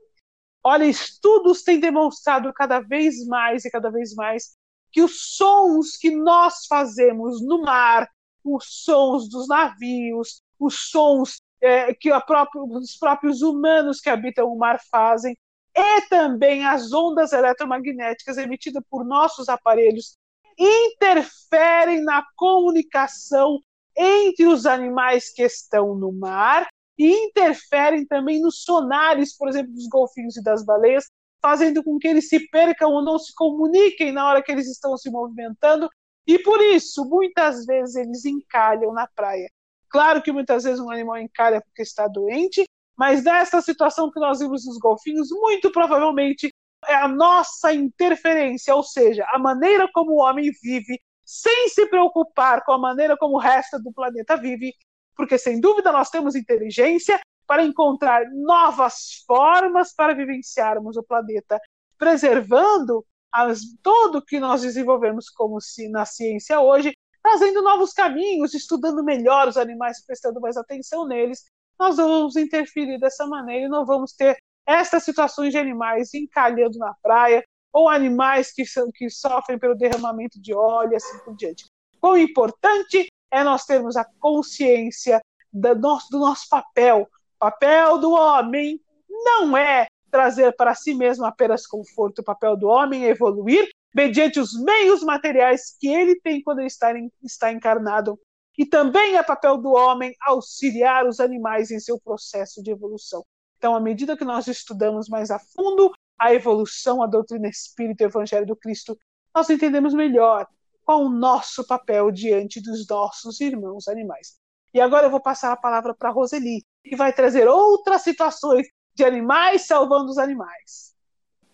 Olha, 0.64 0.84
estudos 0.84 1.62
têm 1.62 1.80
demonstrado 1.80 2.52
cada 2.52 2.80
vez 2.80 3.26
mais 3.26 3.64
e 3.64 3.70
cada 3.70 3.90
vez 3.90 4.14
mais 4.14 4.56
que 4.92 5.02
os 5.02 5.36
sons 5.36 5.96
que 5.96 6.10
nós 6.10 6.66
fazemos 6.66 7.42
no 7.42 7.62
mar, 7.62 8.08
os 8.44 8.64
sons 8.84 9.28
dos 9.28 9.48
navios, 9.48 10.42
os 10.58 10.90
sons 10.90 11.40
é, 11.60 11.94
que 11.94 12.10
própria, 12.26 12.62
os 12.62 12.96
próprios 12.96 13.40
humanos 13.40 14.00
que 14.00 14.10
habitam 14.10 14.48
o 14.48 14.58
mar 14.58 14.80
fazem, 14.90 15.36
e 15.74 16.00
também 16.02 16.66
as 16.66 16.92
ondas 16.92 17.32
eletromagnéticas 17.32 18.36
emitidas 18.36 18.82
por 18.90 19.04
nossos 19.04 19.48
aparelhos 19.48 20.18
interferem 20.58 22.04
na 22.04 22.22
comunicação 22.36 23.58
entre 23.96 24.46
os 24.46 24.66
animais 24.66 25.32
que 25.32 25.42
estão 25.42 25.94
no 25.94 26.12
mar 26.12 26.68
e 26.98 27.10
interferem 27.26 28.06
também 28.06 28.40
nos 28.40 28.62
sonares, 28.62 29.36
por 29.36 29.48
exemplo, 29.48 29.72
dos 29.72 29.88
golfinhos 29.88 30.36
e 30.36 30.42
das 30.42 30.64
baleias, 30.64 31.06
fazendo 31.40 31.82
com 31.82 31.98
que 31.98 32.06
eles 32.06 32.28
se 32.28 32.48
percam 32.48 32.90
ou 32.90 33.02
não 33.02 33.18
se 33.18 33.34
comuniquem 33.34 34.12
na 34.12 34.28
hora 34.28 34.42
que 34.42 34.52
eles 34.52 34.68
estão 34.68 34.96
se 34.96 35.10
movimentando, 35.10 35.88
e 36.26 36.38
por 36.38 36.62
isso, 36.62 37.04
muitas 37.04 37.66
vezes, 37.66 37.96
eles 37.96 38.24
encalham 38.24 38.92
na 38.92 39.08
praia. 39.08 39.50
Claro 39.88 40.22
que 40.22 40.30
muitas 40.30 40.64
vezes 40.64 40.78
um 40.78 40.90
animal 40.90 41.18
encalha 41.18 41.60
porque 41.60 41.82
está 41.82 42.06
doente, 42.06 42.64
mas 42.96 43.24
nessa 43.24 43.60
situação 43.60 44.10
que 44.10 44.20
nós 44.20 44.38
vimos 44.38 44.64
nos 44.64 44.78
golfinhos, 44.78 45.28
muito 45.30 45.70
provavelmente 45.72 46.54
é 46.86 46.94
a 46.94 47.08
nossa 47.08 47.72
interferência, 47.72 48.74
ou 48.74 48.82
seja, 48.82 49.24
a 49.28 49.38
maneira 49.38 49.88
como 49.92 50.12
o 50.12 50.20
homem 50.20 50.50
vive, 50.62 51.00
sem 51.32 51.66
se 51.70 51.86
preocupar 51.86 52.62
com 52.62 52.72
a 52.72 52.78
maneira 52.78 53.16
como 53.16 53.36
o 53.36 53.40
resto 53.40 53.78
do 53.82 53.90
planeta 53.90 54.36
vive, 54.36 54.74
porque 55.16 55.38
sem 55.38 55.58
dúvida 55.58 55.90
nós 55.90 56.10
temos 56.10 56.34
inteligência 56.34 57.18
para 57.46 57.64
encontrar 57.64 58.22
novas 58.30 59.24
formas 59.26 59.94
para 59.94 60.14
vivenciarmos 60.14 60.94
o 60.98 61.02
planeta, 61.02 61.58
preservando 61.96 63.02
as, 63.32 63.60
tudo 63.82 64.22
que 64.22 64.38
nós 64.38 64.60
desenvolvemos 64.60 65.30
como 65.30 65.58
se, 65.58 65.88
na 65.88 66.04
ciência 66.04 66.60
hoje, 66.60 66.92
trazendo 67.22 67.62
novos 67.62 67.94
caminhos, 67.94 68.52
estudando 68.52 69.02
melhor 69.02 69.48
os 69.48 69.56
animais, 69.56 70.04
prestando 70.04 70.38
mais 70.38 70.58
atenção 70.58 71.06
neles, 71.06 71.44
nós 71.80 71.96
vamos 71.96 72.36
interferir 72.36 72.98
dessa 73.00 73.26
maneira 73.26 73.64
e 73.64 73.70
não 73.70 73.86
vamos 73.86 74.12
ter 74.12 74.36
estas 74.66 75.02
situações 75.02 75.50
de 75.50 75.56
animais 75.56 76.12
encalhando 76.12 76.76
na 76.76 76.94
praia 77.02 77.42
ou 77.72 77.88
animais 77.88 78.52
que, 78.52 78.66
são, 78.66 78.90
que 78.92 79.08
sofrem 79.08 79.58
pelo 79.58 79.74
derramamento 79.74 80.40
de 80.40 80.54
óleo 80.54 80.92
e 80.92 80.96
assim 80.96 81.18
por 81.24 81.34
diante. 81.34 81.64
Quão 82.00 82.16
importante 82.16 83.06
é 83.30 83.42
nós 83.42 83.64
termos 83.64 83.96
a 83.96 84.04
consciência 84.20 85.20
do 85.52 85.74
nosso, 85.74 86.10
do 86.10 86.18
nosso 86.18 86.48
papel 86.48 87.08
papel 87.42 87.98
do 87.98 88.12
homem 88.12 88.80
não 89.08 89.56
é 89.56 89.88
trazer 90.12 90.54
para 90.54 90.76
si 90.76 90.94
mesmo 90.94 91.24
apenas 91.24 91.66
conforto. 91.66 92.20
O 92.20 92.24
papel 92.24 92.56
do 92.56 92.68
homem 92.68 93.04
é 93.04 93.08
evoluir 93.08 93.68
mediante 93.92 94.38
os 94.38 94.52
meios 94.62 95.02
materiais 95.02 95.76
que 95.80 95.88
ele 95.88 96.20
tem 96.20 96.40
quando 96.40 96.60
ele 96.60 96.68
está, 96.68 96.96
em, 96.96 97.10
está 97.20 97.50
encarnado. 97.50 98.16
E 98.56 98.64
também 98.64 99.16
é 99.16 99.22
papel 99.24 99.58
do 99.58 99.72
homem 99.72 100.14
auxiliar 100.20 101.04
os 101.04 101.18
animais 101.18 101.72
em 101.72 101.80
seu 101.80 101.98
processo 101.98 102.62
de 102.62 102.70
evolução. 102.70 103.24
Então, 103.58 103.74
à 103.74 103.80
medida 103.80 104.16
que 104.16 104.24
nós 104.24 104.46
estudamos 104.46 105.08
mais 105.08 105.30
a 105.32 105.40
fundo 105.40 105.90
a 106.22 106.32
evolução, 106.32 107.02
a 107.02 107.06
doutrina 107.08 107.48
espírita, 107.48 108.04
o 108.04 108.06
evangelho 108.06 108.46
do 108.46 108.54
Cristo, 108.54 108.96
nós 109.34 109.50
entendemos 109.50 109.92
melhor 109.92 110.46
qual 110.84 111.02
o 111.02 111.08
nosso 111.08 111.66
papel 111.66 112.12
diante 112.12 112.62
dos 112.62 112.86
nossos 112.86 113.40
irmãos 113.40 113.88
animais. 113.88 114.36
E 114.72 114.80
agora 114.80 115.06
eu 115.06 115.10
vou 115.10 115.20
passar 115.20 115.50
a 115.50 115.56
palavra 115.56 115.92
para 115.92 116.10
Roseli, 116.10 116.64
que 116.84 116.94
vai 116.94 117.12
trazer 117.12 117.48
outras 117.48 118.02
situações 118.02 118.68
de 118.94 119.04
animais 119.04 119.66
salvando 119.66 120.10
os 120.10 120.18
animais. 120.18 120.94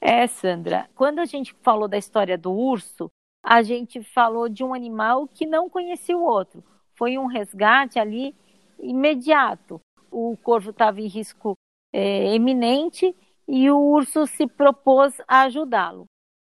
É, 0.00 0.26
Sandra, 0.26 0.90
quando 0.94 1.18
a 1.18 1.24
gente 1.24 1.56
falou 1.62 1.88
da 1.88 1.96
história 1.96 2.36
do 2.36 2.52
urso, 2.52 3.10
a 3.42 3.62
gente 3.62 4.02
falou 4.02 4.50
de 4.50 4.62
um 4.62 4.74
animal 4.74 5.26
que 5.26 5.46
não 5.46 5.70
conhecia 5.70 6.16
o 6.16 6.22
outro. 6.22 6.62
Foi 6.94 7.16
um 7.16 7.26
resgate 7.26 7.98
ali 7.98 8.36
imediato. 8.78 9.80
O 10.10 10.36
corvo 10.36 10.70
estava 10.70 11.00
em 11.00 11.06
risco 11.06 11.54
é, 11.90 12.34
eminente 12.34 13.16
e 13.48 13.70
o 13.70 13.78
urso 13.78 14.26
se 14.26 14.46
propôs 14.46 15.18
a 15.26 15.42
ajudá-lo. 15.42 16.06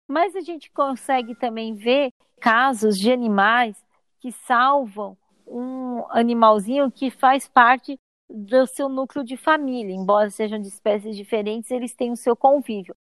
Mas 0.08 0.34
a 0.34 0.40
gente 0.40 0.70
consegue 0.70 1.34
também 1.34 1.74
ver 1.74 2.10
casos 2.40 2.98
de 2.98 3.12
animais 3.12 3.76
que 4.18 4.32
salvam 4.32 5.16
um 5.46 6.04
animalzinho 6.10 6.90
que 6.90 7.10
faz 7.10 7.46
parte 7.46 7.98
do 8.28 8.66
seu 8.66 8.88
núcleo 8.88 9.24
de 9.24 9.36
família, 9.36 9.94
embora 9.94 10.30
sejam 10.30 10.58
de 10.58 10.66
espécies 10.66 11.14
diferentes, 11.16 11.70
eles 11.70 11.94
têm 11.94 12.10
o 12.10 12.16
seu 12.16 12.34
convívio. 12.34 12.96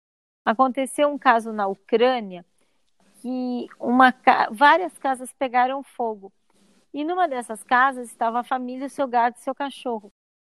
Aconteceu 0.43 1.07
um 1.07 1.17
caso 1.17 1.53
na 1.53 1.67
Ucrânia 1.67 2.45
que 3.21 3.67
uma, 3.79 4.13
várias 4.51 4.97
casas 4.97 5.31
pegaram 5.31 5.81
fogo. 5.81 6.31
E 6.93 7.05
numa 7.05 7.27
dessas 7.27 7.63
casas 7.63 8.09
estava 8.09 8.41
a 8.41 8.43
família, 8.43 8.89
seu 8.89 9.07
gato 9.07 9.37
e 9.37 9.41
seu 9.41 9.55
cachorro. 9.55 10.11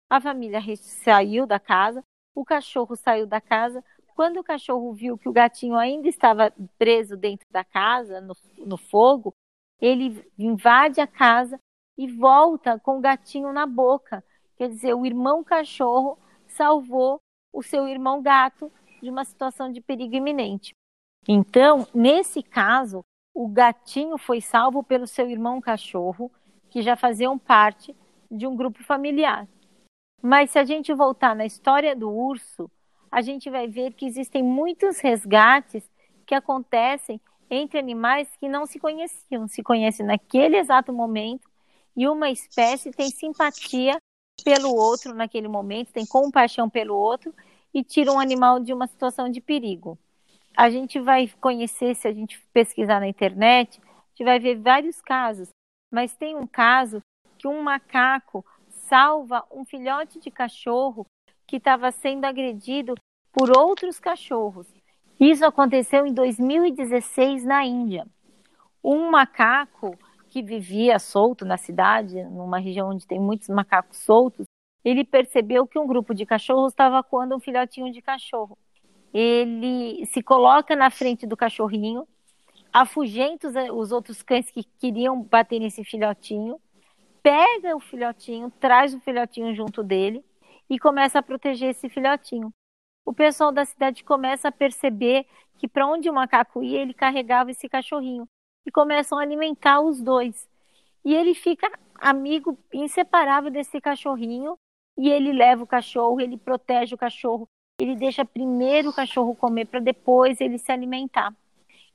A 0.09 0.21
família 0.21 0.61
saiu 0.77 1.47
da 1.47 1.59
casa, 1.59 2.03
o 2.35 2.45
cachorro 2.45 2.95
saiu 2.95 3.27
da 3.27 3.41
casa. 3.41 3.83
Quando 4.15 4.39
o 4.39 4.43
cachorro 4.43 4.93
viu 4.93 5.17
que 5.17 5.29
o 5.29 5.33
gatinho 5.33 5.75
ainda 5.75 6.07
estava 6.07 6.53
preso 6.77 7.15
dentro 7.15 7.47
da 7.51 7.63
casa, 7.63 8.19
no, 8.21 8.35
no 8.57 8.77
fogo, 8.77 9.33
ele 9.79 10.25
invade 10.37 10.99
a 10.99 11.07
casa 11.07 11.59
e 11.97 12.07
volta 12.07 12.79
com 12.79 12.97
o 12.97 13.01
gatinho 13.01 13.51
na 13.53 13.65
boca. 13.65 14.23
Quer 14.57 14.69
dizer, 14.69 14.93
o 14.93 15.05
irmão 15.05 15.43
cachorro 15.43 16.17
salvou 16.47 17.21
o 17.53 17.63
seu 17.63 17.87
irmão 17.87 18.21
gato 18.21 18.71
de 19.01 19.09
uma 19.09 19.23
situação 19.23 19.71
de 19.71 19.81
perigo 19.81 20.15
iminente. 20.15 20.73
Então, 21.27 21.87
nesse 21.93 22.43
caso, 22.43 23.03
o 23.33 23.47
gatinho 23.47 24.17
foi 24.17 24.41
salvo 24.41 24.83
pelo 24.83 25.07
seu 25.07 25.29
irmão 25.29 25.61
cachorro, 25.61 26.31
que 26.69 26.81
já 26.81 26.95
faziam 26.95 27.37
parte 27.37 27.95
de 28.29 28.45
um 28.45 28.55
grupo 28.55 28.83
familiar. 28.83 29.47
Mas 30.21 30.51
se 30.51 30.59
a 30.59 30.65
gente 30.65 30.93
voltar 30.93 31.35
na 31.35 31.45
história 31.45 31.95
do 31.95 32.09
urso, 32.09 32.69
a 33.11 33.21
gente 33.21 33.49
vai 33.49 33.67
ver 33.67 33.93
que 33.93 34.05
existem 34.05 34.43
muitos 34.43 34.99
resgates 34.99 35.89
que 36.25 36.35
acontecem 36.35 37.19
entre 37.49 37.79
animais 37.79 38.29
que 38.39 38.47
não 38.47 38.65
se 38.65 38.79
conheciam, 38.79 39.47
se 39.47 39.63
conhecem 39.63 40.05
naquele 40.05 40.57
exato 40.57 40.93
momento 40.93 41.49
e 41.95 42.07
uma 42.07 42.29
espécie 42.29 42.91
tem 42.91 43.09
simpatia 43.09 43.97
pelo 44.43 44.73
outro 44.73 45.13
naquele 45.13 45.47
momento, 45.47 45.91
tem 45.91 46.05
compaixão 46.05 46.69
pelo 46.69 46.95
outro 46.95 47.33
e 47.73 47.83
tira 47.83 48.11
um 48.11 48.19
animal 48.19 48.59
de 48.59 48.73
uma 48.73 48.87
situação 48.87 49.29
de 49.29 49.41
perigo. 49.41 49.97
A 50.55 50.69
gente 50.69 50.99
vai 50.99 51.27
conhecer, 51.41 51.95
se 51.95 52.07
a 52.07 52.13
gente 52.13 52.39
pesquisar 52.53 52.99
na 52.99 53.07
internet, 53.07 53.81
a 53.81 54.09
gente 54.09 54.23
vai 54.23 54.39
ver 54.39 54.59
vários 54.59 55.01
casos, 55.01 55.49
mas 55.91 56.15
tem 56.15 56.35
um 56.35 56.45
caso 56.45 57.01
que 57.37 57.47
um 57.47 57.61
macaco 57.63 58.45
salva 58.89 59.45
um 59.51 59.63
filhote 59.63 60.19
de 60.19 60.31
cachorro 60.31 61.05
que 61.45 61.57
estava 61.57 61.91
sendo 61.91 62.25
agredido 62.25 62.95
por 63.31 63.55
outros 63.55 63.99
cachorros. 63.99 64.67
Isso 65.19 65.45
aconteceu 65.45 66.07
em 66.07 66.13
2016 66.13 67.45
na 67.45 67.63
Índia. 67.63 68.07
Um 68.83 69.11
macaco 69.11 69.95
que 70.27 70.41
vivia 70.41 70.97
solto 70.97 71.45
na 71.45 71.57
cidade, 71.57 72.23
numa 72.23 72.57
região 72.57 72.89
onde 72.89 73.05
tem 73.05 73.19
muitos 73.19 73.47
macacos 73.49 73.97
soltos, 73.97 74.45
ele 74.83 75.03
percebeu 75.03 75.67
que 75.67 75.77
um 75.77 75.85
grupo 75.85 76.13
de 76.15 76.25
cachorros 76.25 76.71
estava 76.71 77.03
coando 77.03 77.35
um 77.35 77.39
filhotinho 77.39 77.91
de 77.91 78.01
cachorro. 78.01 78.57
Ele 79.13 80.05
se 80.07 80.23
coloca 80.23 80.75
na 80.75 80.89
frente 80.89 81.27
do 81.27 81.37
cachorrinho, 81.37 82.07
afugenta 82.71 83.47
os, 83.47 83.55
os 83.71 83.91
outros 83.91 84.23
cães 84.23 84.49
que 84.49 84.63
queriam 84.79 85.21
bater 85.21 85.59
nesse 85.59 85.83
filhotinho 85.83 86.59
pega 87.21 87.75
o 87.75 87.79
filhotinho, 87.79 88.51
traz 88.59 88.93
o 88.93 88.99
filhotinho 88.99 89.53
junto 89.55 89.83
dele 89.83 90.23
e 90.69 90.79
começa 90.79 91.19
a 91.19 91.23
proteger 91.23 91.69
esse 91.69 91.89
filhotinho. 91.89 92.53
O 93.05 93.13
pessoal 93.13 93.51
da 93.51 93.65
cidade 93.65 94.03
começa 94.03 94.49
a 94.49 94.51
perceber 94.51 95.25
que 95.57 95.67
para 95.67 95.87
onde 95.87 96.09
o 96.09 96.13
macaco 96.13 96.63
ia, 96.63 96.81
ele 96.81 96.93
carregava 96.93 97.51
esse 97.51 97.67
cachorrinho 97.67 98.27
e 98.65 98.71
começam 98.71 99.17
a 99.17 99.21
alimentar 99.21 99.81
os 99.81 100.01
dois. 100.01 100.47
E 101.03 101.13
ele 101.13 101.33
fica 101.33 101.71
amigo 101.95 102.57
inseparável 102.73 103.49
desse 103.49 103.81
cachorrinho 103.81 104.57
e 104.97 105.09
ele 105.09 105.31
leva 105.31 105.63
o 105.63 105.67
cachorro, 105.67 106.21
ele 106.21 106.37
protege 106.37 106.93
o 106.93 106.97
cachorro, 106.97 107.47
ele 107.79 107.95
deixa 107.95 108.23
primeiro 108.23 108.89
o 108.89 108.93
cachorro 108.93 109.35
comer 109.35 109.65
para 109.65 109.79
depois 109.79 110.39
ele 110.39 110.57
se 110.57 110.71
alimentar. 110.71 111.33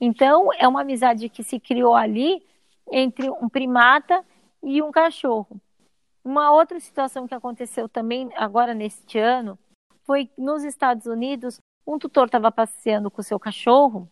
Então, 0.01 0.51
é 0.59 0.67
uma 0.67 0.81
amizade 0.81 1.29
que 1.29 1.43
se 1.43 1.61
criou 1.61 1.95
ali 1.95 2.43
entre 2.91 3.31
um 3.31 3.49
primata 3.49 4.25
e 4.65 4.83
um 4.83 4.91
cachorro. 4.91 5.61
Uma 6.25 6.51
outra 6.53 6.81
situação 6.81 7.29
que 7.29 7.35
aconteceu 7.35 7.89
também 7.89 8.31
agora 8.35 8.73
neste 8.73 9.19
ano 9.19 9.59
foi 10.03 10.31
nos 10.37 10.65
Estados 10.65 11.07
Unidos, 11.07 11.61
um 11.87 11.99
tutor 11.99 12.27
estava 12.27 12.51
passeando 12.51 13.11
com 13.11 13.23
seu 13.23 13.39
cachorro 13.39 14.11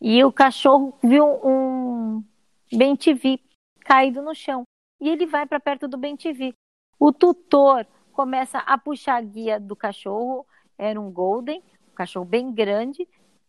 e 0.00 0.24
o 0.24 0.32
cachorro 0.32 0.98
viu 1.02 1.26
um 1.44 2.24
bem 2.72 2.96
TV 2.96 3.38
caído 3.80 4.22
no 4.22 4.34
chão 4.34 4.64
e 5.00 5.08
ele 5.08 5.26
vai 5.26 5.46
para 5.46 5.60
perto 5.60 5.86
do 5.86 5.98
bem 5.98 6.16
TV. 6.16 6.54
O 6.98 7.12
tutor 7.12 7.86
começa 8.12 8.58
a 8.58 8.78
puxar 8.78 9.16
a 9.16 9.20
guia 9.20 9.60
do 9.60 9.76
cachorro, 9.76 10.46
era 10.78 11.00
um 11.00 11.10
golden, 11.10 11.62
um 11.90 11.94
cachorro 11.94 12.24
bem 12.24 12.52
grande, 12.52 13.06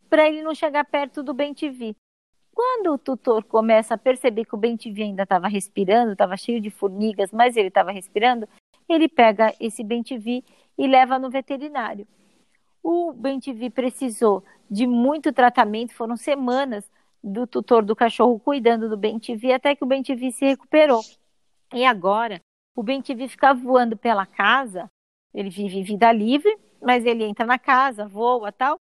para 0.09 0.27
ele 0.27 0.41
não 0.41 0.53
chegar 0.53 0.83
perto 0.85 1.23
do 1.23 1.33
bem 1.33 1.53
TV. 1.53 1.95
Quando 2.53 2.93
o 2.93 2.97
tutor 2.97 3.43
começa 3.43 3.95
a 3.95 3.97
perceber 3.97 4.45
que 4.45 4.53
o 4.53 4.57
bem-TV 4.57 5.03
ainda 5.03 5.23
estava 5.23 5.47
respirando, 5.47 6.11
estava 6.11 6.37
cheio 6.37 6.61
de 6.61 6.69
formigas, 6.69 7.31
mas 7.31 7.57
ele 7.57 7.69
estava 7.69 7.91
respirando, 7.91 8.47
ele 8.87 9.09
pega 9.09 9.53
esse 9.59 9.83
bem-TV 9.83 10.43
e 10.77 10.87
leva 10.87 11.17
no 11.17 11.29
veterinário. 11.29 12.07
O 12.83 13.11
bem-TV 13.11 13.69
precisou 13.69 14.43
de 14.69 14.85
muito 14.85 15.33
tratamento, 15.33 15.93
foram 15.93 16.15
semanas 16.15 16.89
do 17.23 17.47
tutor 17.47 17.83
do 17.83 17.95
cachorro 17.95 18.39
cuidando 18.39 18.89
do 18.89 18.97
bem-TV 18.97 19.53
até 19.53 19.75
que 19.75 19.83
o 19.83 19.87
bem-TV 19.87 20.31
se 20.31 20.45
recuperou. 20.45 21.01
E 21.73 21.85
agora, 21.85 22.39
o 22.75 22.83
bem-TV 22.83 23.29
fica 23.29 23.53
voando 23.53 23.97
pela 23.97 24.25
casa, 24.25 24.89
ele 25.33 25.49
vive 25.49 25.81
vida 25.81 26.11
livre, 26.11 26.55
mas 26.81 27.05
ele 27.05 27.23
entra 27.23 27.45
na 27.45 27.57
casa, 27.57 28.07
voa 28.07 28.51
tal, 28.51 28.77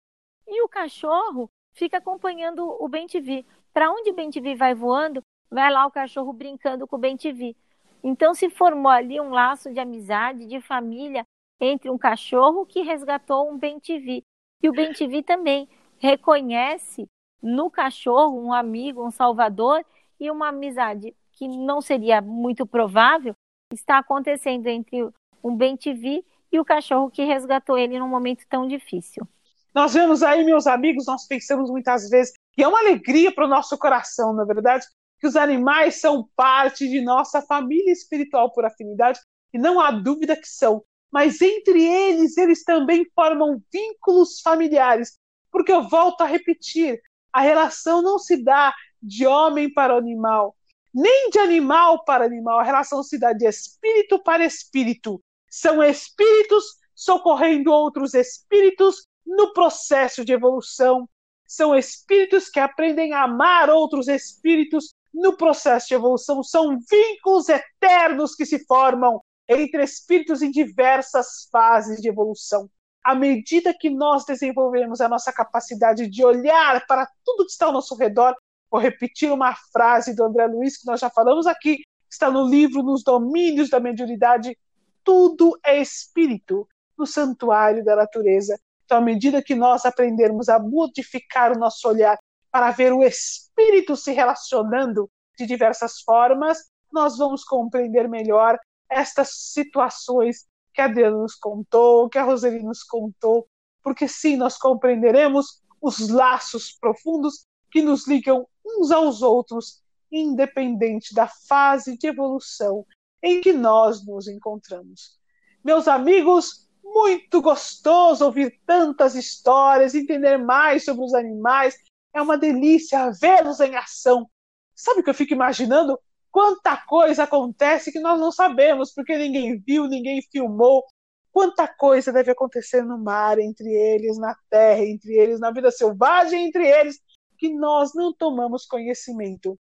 e 0.47 0.63
o 0.63 0.69
cachorro 0.69 1.49
fica 1.73 1.99
acompanhando 1.99 2.67
o 2.67 2.89
bem-TV. 2.89 3.47
Para 3.73 3.91
onde 3.91 4.11
o 4.11 4.15
bem-TV 4.15 4.55
vai 4.55 4.75
voando, 4.75 5.23
vai 5.51 5.71
lá 5.71 5.87
o 5.87 5.91
cachorro 5.91 6.33
brincando 6.33 6.87
com 6.87 6.97
o 6.97 6.99
bem-TV. 6.99 7.57
Então 8.03 8.35
se 8.35 8.51
formou 8.51 8.91
ali 8.91 9.21
um 9.21 9.31
laço 9.31 9.73
de 9.73 9.81
amizade, 9.81 10.47
de 10.47 10.61
família 10.61 11.25
entre 11.61 11.89
um 11.91 11.97
cachorro 11.97 12.67
que 12.67 12.83
resgatou 12.83 13.51
um 13.51 13.57
bem-TV. 13.57 14.23
E 14.63 14.69
o 14.69 14.73
bem-TV 14.73 15.23
também 15.23 15.69
reconhece 15.99 17.09
no 17.43 17.71
cachorro 17.71 18.41
um 18.41 18.53
amigo, 18.53 19.05
um 19.05 19.11
salvador 19.11 19.85
e 20.19 20.31
uma 20.31 20.49
amizade 20.49 21.15
que 21.33 21.49
não 21.49 21.81
seria 21.81 22.21
muito 22.21 22.67
provável 22.67 23.35
está 23.73 23.99
acontecendo 23.99 24.67
entre 24.67 25.09
um 25.43 25.57
bem-TV 25.57 26.25
e 26.51 26.61
o 26.61 26.65
cachorro 26.65 27.11
que 27.11 27.25
resgatou 27.25 27.79
ele 27.79 27.99
num 27.99 28.09
momento 28.09 28.45
tão 28.49 28.67
difícil. 28.67 29.27
Nós 29.75 29.95
vemos 29.95 30.23
aí, 30.23 30.45
meus 30.45 30.67
amigos, 30.67 31.07
nós 31.07 31.27
pensamos 31.27 31.71
muitas 31.71 32.09
vezes 32.11 32.35
e 32.57 32.63
é 32.63 32.69
uma 32.69 32.81
alegria 32.81 33.35
para 33.35 33.47
o 33.47 33.49
nosso 33.49 33.79
coração, 33.79 34.33
na 34.33 34.43
é 34.43 34.47
verdade, 34.47 34.87
que 35.19 35.27
os 35.27 35.37
animais 35.37 36.01
são 36.01 36.29
parte 36.37 36.89
de 36.89 37.01
nossa 37.01 37.41
família 37.41 37.93
espiritual 37.93 38.53
por 38.53 38.65
afinidade, 38.65 39.21
e 39.53 39.59
não 39.59 39.81
há 39.81 39.91
dúvida 39.91 40.37
que 40.37 40.49
são. 40.49 40.85
Mas 41.11 41.41
entre 41.41 41.85
eles, 41.85 42.37
eles 42.37 42.65
também 42.65 43.07
formam 43.15 43.63
vínculos 43.73 44.41
familiares. 44.41 45.19
Porque 45.51 45.71
eu 45.71 45.89
volto 45.89 46.23
a 46.23 46.27
repetir: 46.27 47.01
a 47.33 47.41
relação 47.41 48.03
não 48.03 48.19
se 48.19 48.43
dá 48.43 48.75
de 49.01 49.27
homem 49.27 49.73
para 49.73 49.97
animal, 49.97 50.57
nem 50.93 51.31
de 51.31 51.39
animal 51.39 52.05
para 52.05 52.25
animal, 52.25 52.59
a 52.59 52.63
relação 52.63 53.03
se 53.03 53.19
dá 53.19 53.33
de 53.33 53.47
espírito 53.47 54.23
para 54.23 54.45
espírito. 54.45 55.23
São 55.49 55.83
espíritos 55.83 56.65
socorrendo 56.95 57.71
outros 57.71 58.15
espíritos 58.15 59.07
no 59.25 59.53
processo 59.53 60.25
de 60.25 60.33
evolução 60.33 61.09
são 61.55 61.75
espíritos 61.77 62.49
que 62.49 62.59
aprendem 62.59 63.13
a 63.13 63.25
amar 63.25 63.69
outros 63.69 64.09
espíritos 64.09 64.95
no 65.13 65.37
processo 65.37 65.89
de 65.89 65.95
evolução, 65.95 66.43
são 66.43 66.79
vínculos 66.91 67.49
eternos 67.49 68.35
que 68.35 68.47
se 68.47 68.65
formam 68.65 69.21
entre 69.47 69.83
espíritos 69.85 70.41
em 70.41 70.51
diversas 70.51 71.49
fases 71.53 72.01
de 72.01 72.09
evolução. 72.09 72.71
À 73.05 73.15
medida 73.15 73.75
que 73.79 73.91
nós 73.91 74.25
desenvolvemos 74.25 75.01
a 75.01 75.09
nossa 75.09 75.33
capacidade 75.33 76.09
de 76.09 76.25
olhar 76.25 76.87
para 76.87 77.07
tudo 77.25 77.45
que 77.45 77.53
está 77.53 77.67
ao 77.67 77.73
nosso 77.73 77.95
redor, 77.97 78.35
vou 78.71 78.81
repetir 78.81 79.31
uma 79.31 79.55
frase 79.73 80.15
do 80.15 80.25
André 80.25 80.47
Luiz 80.47 80.79
que 80.79 80.87
nós 80.87 81.01
já 81.01 81.11
falamos 81.11 81.47
aqui, 81.47 81.83
está 82.11 82.31
no 82.31 82.49
livro 82.49 82.83
Nos 82.83 83.03
Domínios 83.03 83.69
da 83.69 83.81
Mediunidade: 83.81 84.57
tudo 85.05 85.59
é 85.63 85.81
espírito 85.81 86.67
no 86.97 87.07
santuário 87.07 87.85
da 87.85 87.97
natureza. 87.97 88.59
Então, 88.93 89.01
à 89.01 89.05
medida 89.07 89.43
que 89.43 89.55
nós 89.55 89.87
aprendermos 89.87 90.51
a 90.51 90.59
modificar 90.59 91.51
o 91.51 91.59
nosso 91.59 91.89
olhar 91.89 92.19
para 92.51 92.71
ver 92.73 92.93
o 92.93 93.03
espírito 93.03 93.97
se 93.97 94.13
relacionando 94.13 95.09
de 95.39 95.47
diversas 95.47 96.03
formas, 96.03 96.59
nós 96.93 97.17
vamos 97.17 97.43
compreender 97.43 98.07
melhor 98.07 98.59
estas 98.91 99.31
situações 99.51 100.45
que 100.75 100.83
a 100.83 100.85
Adriana 100.85 101.17
nos 101.17 101.37
contou, 101.37 102.07
que 102.11 102.19
a 102.19 102.23
Roseli 102.23 102.63
nos 102.63 102.83
contou, 102.83 103.47
porque 103.83 104.07
sim, 104.07 104.37
nós 104.37 104.59
compreenderemos 104.59 105.63
os 105.81 106.11
laços 106.11 106.77
profundos 106.79 107.47
que 107.71 107.81
nos 107.81 108.07
ligam 108.07 108.47
uns 108.63 108.91
aos 108.91 109.23
outros, 109.23 109.83
independente 110.11 111.15
da 111.15 111.29
fase 111.49 111.97
de 111.97 112.09
evolução 112.09 112.85
em 113.23 113.41
que 113.41 113.55
nós 113.55 114.05
nos 114.05 114.29
encontramos. 114.29 115.19
Meus 115.65 115.89
amigos, 115.89 116.69
muito 116.93 117.41
gostoso 117.41 118.25
ouvir 118.25 118.61
tantas 118.67 119.15
histórias, 119.15 119.95
entender 119.95 120.37
mais 120.37 120.85
sobre 120.85 121.05
os 121.05 121.15
animais. 121.15 121.77
É 122.15 122.21
uma 122.21 122.37
delícia 122.37 123.11
vê-los 123.11 123.61
em 123.61 123.75
ação. 123.75 124.29
Sabe 124.75 125.01
o 125.01 125.05
que 125.05 125.11
eu 125.11 125.15
fico 125.15 125.33
imaginando? 125.33 125.99
Quanta 126.31 126.77
coisa 126.77 127.25
acontece 127.25 127.93
que 127.93 128.01
nós 128.01 128.19
não 128.19 128.33
sabemos, 128.33 128.93
porque 128.93 129.17
ninguém 129.17 129.59
viu, 129.59 129.87
ninguém 129.87 130.23
filmou. 130.31 130.85
Quanta 131.31 131.67
coisa 131.67 132.13
deve 132.13 132.31
acontecer 132.31 132.83
no 132.83 132.99
mar, 132.99 133.39
entre 133.39 133.69
eles, 133.69 134.19
na 134.19 134.35
terra, 134.51 134.85
entre 134.85 135.13
eles, 135.15 135.41
na 135.41 135.51
vida 135.51 135.71
selvagem, 135.71 136.47
entre 136.47 136.67
eles, 136.67 137.01
que 137.39 137.49
nós 137.49 137.95
não 137.95 138.13
tomamos 138.13 138.67
conhecimento. 138.67 139.59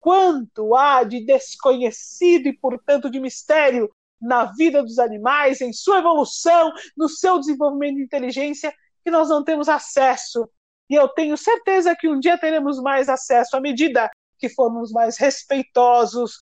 Quanto 0.00 0.74
há 0.74 1.02
de 1.04 1.24
desconhecido 1.24 2.48
e, 2.48 2.52
portanto, 2.58 3.10
de 3.10 3.20
mistério 3.20 3.90
na 4.24 4.46
vida 4.46 4.82
dos 4.82 4.98
animais, 4.98 5.60
em 5.60 5.72
sua 5.72 5.98
evolução, 5.98 6.72
no 6.96 7.08
seu 7.08 7.38
desenvolvimento 7.38 7.96
de 7.96 8.04
inteligência, 8.04 8.74
que 9.04 9.10
nós 9.10 9.28
não 9.28 9.44
temos 9.44 9.68
acesso. 9.68 10.48
E 10.88 10.94
eu 10.94 11.08
tenho 11.08 11.36
certeza 11.36 11.94
que 11.94 12.08
um 12.08 12.18
dia 12.18 12.38
teremos 12.38 12.80
mais 12.80 13.08
acesso 13.08 13.56
à 13.56 13.60
medida 13.60 14.10
que 14.38 14.48
formos 14.48 14.90
mais 14.90 15.16
respeitosos, 15.16 16.42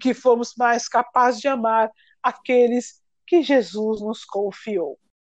que 0.00 0.14
formos 0.14 0.54
mais 0.56 0.88
capazes 0.88 1.40
de 1.40 1.48
amar 1.48 1.90
aqueles 2.22 3.00
que 3.26 3.42
Jesus 3.42 4.00
nos 4.00 4.24
confiou. 4.24 4.98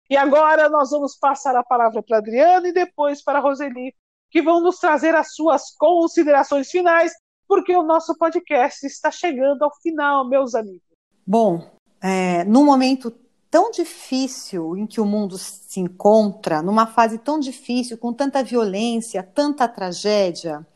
E 0.08 0.16
agora 0.16 0.68
nós 0.68 0.90
vamos 0.90 1.16
passar 1.16 1.54
a 1.56 1.64
palavra 1.64 2.02
para 2.02 2.18
Adriana 2.18 2.68
e 2.68 2.72
depois 2.72 3.22
para 3.22 3.38
Roseli, 3.38 3.94
que 4.30 4.42
vão 4.42 4.60
nos 4.60 4.78
trazer 4.78 5.14
as 5.14 5.34
suas 5.34 5.74
considerações 5.76 6.70
finais, 6.70 7.12
porque 7.46 7.74
o 7.74 7.82
nosso 7.82 8.16
podcast 8.16 8.86
está 8.86 9.10
chegando 9.10 9.62
ao 9.62 9.74
final, 9.80 10.28
meus 10.28 10.54
amigos. 10.54 10.89
Bom, 11.30 11.62
é, 12.02 12.42
num 12.42 12.64
momento 12.64 13.14
tão 13.48 13.70
difícil 13.70 14.76
em 14.76 14.84
que 14.84 15.00
o 15.00 15.06
mundo 15.06 15.38
se 15.38 15.78
encontra, 15.78 16.60
numa 16.60 16.88
fase 16.88 17.18
tão 17.18 17.38
difícil, 17.38 17.96
com 17.96 18.12
tanta 18.12 18.42
violência, 18.42 19.22
tanta 19.22 19.68
tragédia, 19.68 20.66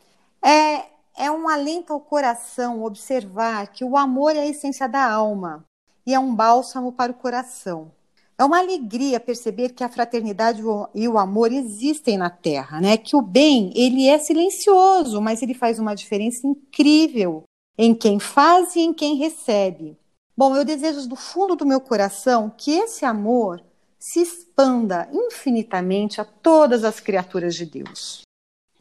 é, 0.40 0.84
é 1.18 1.28
um 1.28 1.48
alento 1.48 1.92
ao 1.92 1.98
coração 1.98 2.84
observar 2.84 3.66
que 3.72 3.84
o 3.84 3.96
amor 3.96 4.36
é 4.36 4.42
a 4.42 4.46
essência 4.46 4.88
da 4.88 5.04
alma 5.04 5.64
e 6.06 6.14
é 6.14 6.20
um 6.20 6.32
bálsamo 6.32 6.92
para 6.92 7.10
o 7.10 7.16
coração. 7.16 7.90
É 8.38 8.44
uma 8.44 8.60
alegria 8.60 9.18
perceber 9.18 9.70
que 9.70 9.82
a 9.82 9.88
fraternidade 9.88 10.62
e 10.94 11.08
o 11.08 11.18
amor 11.18 11.50
existem 11.50 12.16
na 12.16 12.30
Terra, 12.30 12.80
né? 12.80 12.96
Que 12.96 13.16
o 13.16 13.20
bem, 13.20 13.72
ele 13.74 14.06
é 14.06 14.20
silencioso, 14.20 15.20
mas 15.20 15.42
ele 15.42 15.52
faz 15.52 15.80
uma 15.80 15.96
diferença 15.96 16.46
incrível 16.46 17.42
em 17.76 17.92
quem 17.92 18.20
faz 18.20 18.76
e 18.76 18.82
em 18.82 18.94
quem 18.94 19.16
recebe. 19.16 19.98
Bom, 20.36 20.56
eu 20.56 20.64
desejo 20.64 21.08
do 21.08 21.14
fundo 21.14 21.54
do 21.54 21.64
meu 21.64 21.80
coração 21.80 22.50
que 22.50 22.72
esse 22.72 23.04
amor 23.04 23.62
se 23.98 24.20
expanda 24.20 25.08
infinitamente 25.12 26.20
a 26.20 26.24
todas 26.24 26.82
as 26.82 26.98
criaturas 26.98 27.54
de 27.54 27.64
Deus. 27.64 28.22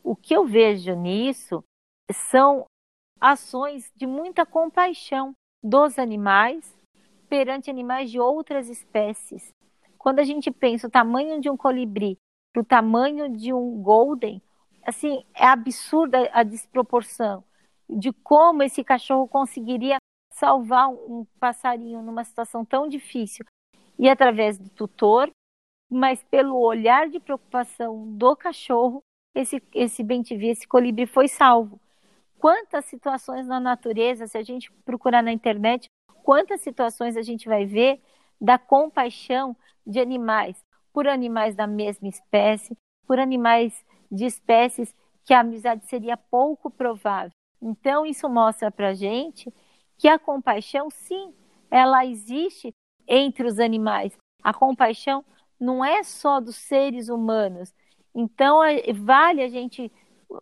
O 0.04 0.16
que 0.16 0.36
eu 0.36 0.45
vejo 0.45 0.95
nisso 0.95 1.64
são 2.12 2.66
ações 3.22 3.91
de 3.95 4.08
muita 4.08 4.45
compaixão, 4.45 5.34
dos 5.64 5.97
animais 5.97 6.76
perante 7.30 7.70
animais 7.70 8.12
de 8.12 8.20
outras 8.20 8.68
espécies. 8.68 9.54
Quando 9.97 10.20
a 10.20 10.24
gente 10.24 10.51
pensa 10.51 10.88
o 10.88 10.91
tamanho 10.91 11.39
de 11.39 11.49
um 11.49 11.56
colibri 11.56 12.18
para 12.51 12.62
o 12.62 12.66
tamanho 12.66 13.30
de 13.30 13.54
um 13.54 13.82
golden, 13.82 14.41
assim, 14.86 15.24
é 15.34 15.45
absurda 15.45 16.30
a 16.34 16.43
desproporção 16.43 17.43
de 17.89 18.12
como 18.12 18.64
esse 18.64 18.84
cachorro 18.84 19.28
conseguiria 19.28 19.97
salvar 20.34 20.90
um 20.90 21.26
passarinho 21.40 22.02
numa 22.02 22.24
situação 22.24 22.66
tão 22.66 22.88
difícil 22.88 23.46
e 23.98 24.10
através 24.10 24.58
do 24.58 24.70
tutor, 24.70 25.32
mas 25.90 26.24
pelo 26.24 26.58
olhar 26.58 27.10
de 27.10 27.20
preocupação 27.20 28.12
do 28.18 28.36
cachorro, 28.36 29.04
esse 29.36 29.62
esse 29.74 30.04
bem 30.04 30.24
esse 30.30 30.68
colibri 30.68 31.06
foi 31.06 31.28
salvo. 31.28 31.80
Quantas 32.40 32.86
situações 32.86 33.48
na 33.48 33.60
natureza, 33.60 34.28
se 34.28 34.38
a 34.38 34.44
gente 34.44 34.72
procurar 34.84 35.22
na 35.22 35.32
internet, 35.32 35.88
quantas 36.24 36.62
situações 36.62 37.16
a 37.16 37.22
gente 37.22 37.48
vai 37.48 37.66
ver 37.66 38.02
da 38.42 38.58
compaixão 38.58 39.56
de 39.86 40.00
animais 40.00 40.62
por 40.92 41.08
animais 41.08 41.56
da 41.56 41.66
mesma 41.66 42.08
espécie, 42.08 42.78
por 43.08 43.20
animais 43.20 43.74
de 44.12 44.26
espécies 44.26 44.94
que 45.26 45.34
a 45.34 45.40
amizade 45.40 45.86
seria 45.86 46.18
pouco 46.18 46.70
provável. 46.70 47.32
Então, 47.62 48.06
isso 48.06 48.28
mostra 48.30 48.70
para 48.70 48.94
gente 48.94 49.52
que 49.98 50.08
a 50.08 50.20
compaixão, 50.20 50.89
sim, 50.89 51.34
ela 51.70 52.06
existe 52.06 52.74
entre 53.08 53.48
os 53.48 53.60
animais. 53.60 54.18
A 54.44 54.54
compaixão 54.54 55.24
não 55.60 55.84
é 55.84 56.04
só 56.04 56.39
dos 56.39 56.56
seres 56.56 57.10
humanos. 57.10 57.74
Então, 58.14 58.64
é, 58.64 58.91
vale 58.94 59.41
a 59.41 59.48
gente 59.48 59.91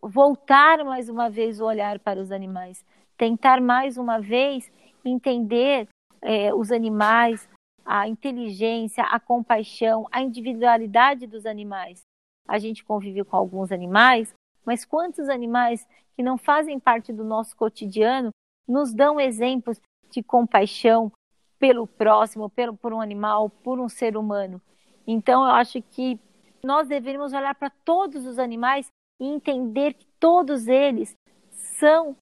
voltar 0.02 0.84
mais 0.84 1.10
uma 1.10 1.30
vez 1.30 1.60
o 1.60 1.66
olhar 1.66 2.00
para 2.00 2.20
os 2.20 2.32
animais, 2.32 2.86
tentar 3.18 3.62
mais 3.62 3.98
uma 3.98 4.20
vez 4.20 4.72
entender 5.04 5.88
é, 6.22 6.54
os 6.54 6.72
animais, 6.72 7.50
a 7.86 8.08
inteligência, 8.08 9.04
a 9.04 9.20
compaixão, 9.20 10.08
a 10.12 10.22
individualidade 10.22 11.28
dos 11.28 11.46
animais. 11.46 12.02
A 12.48 12.58
gente 12.60 12.84
convive 12.84 13.24
com 13.24 13.36
alguns 13.36 13.72
animais, 13.72 14.34
mas 14.66 14.86
quantos 14.86 15.30
animais 15.30 15.88
que 16.16 16.24
não 16.24 16.38
fazem 16.38 16.80
parte 16.80 17.12
do 17.12 17.24
nosso 17.24 17.56
cotidiano 17.56 18.30
nos 18.68 18.94
dão 18.94 19.20
exemplos 19.20 19.80
de 20.10 20.22
compaixão 20.22 21.12
pelo 21.60 21.86
próximo, 21.86 22.50
pelo, 22.50 22.76
por 22.76 22.94
um 22.94 23.02
animal, 23.02 23.50
por 23.50 23.80
um 23.80 23.88
ser 23.88 24.18
humano. 24.18 24.62
Então, 25.06 25.44
eu 25.44 25.52
acho 25.52 25.82
que 25.82 26.20
nós 26.64 26.88
deveríamos 26.88 27.34
olhar 27.34 27.56
para 27.56 27.70
todos 27.70 28.26
os 28.26 28.40
animais 28.40 28.88
e 29.20 29.26
entender 29.26 29.94
que 29.94 30.08
todos 30.20 30.68
eles 30.68 31.16
são 31.52 32.16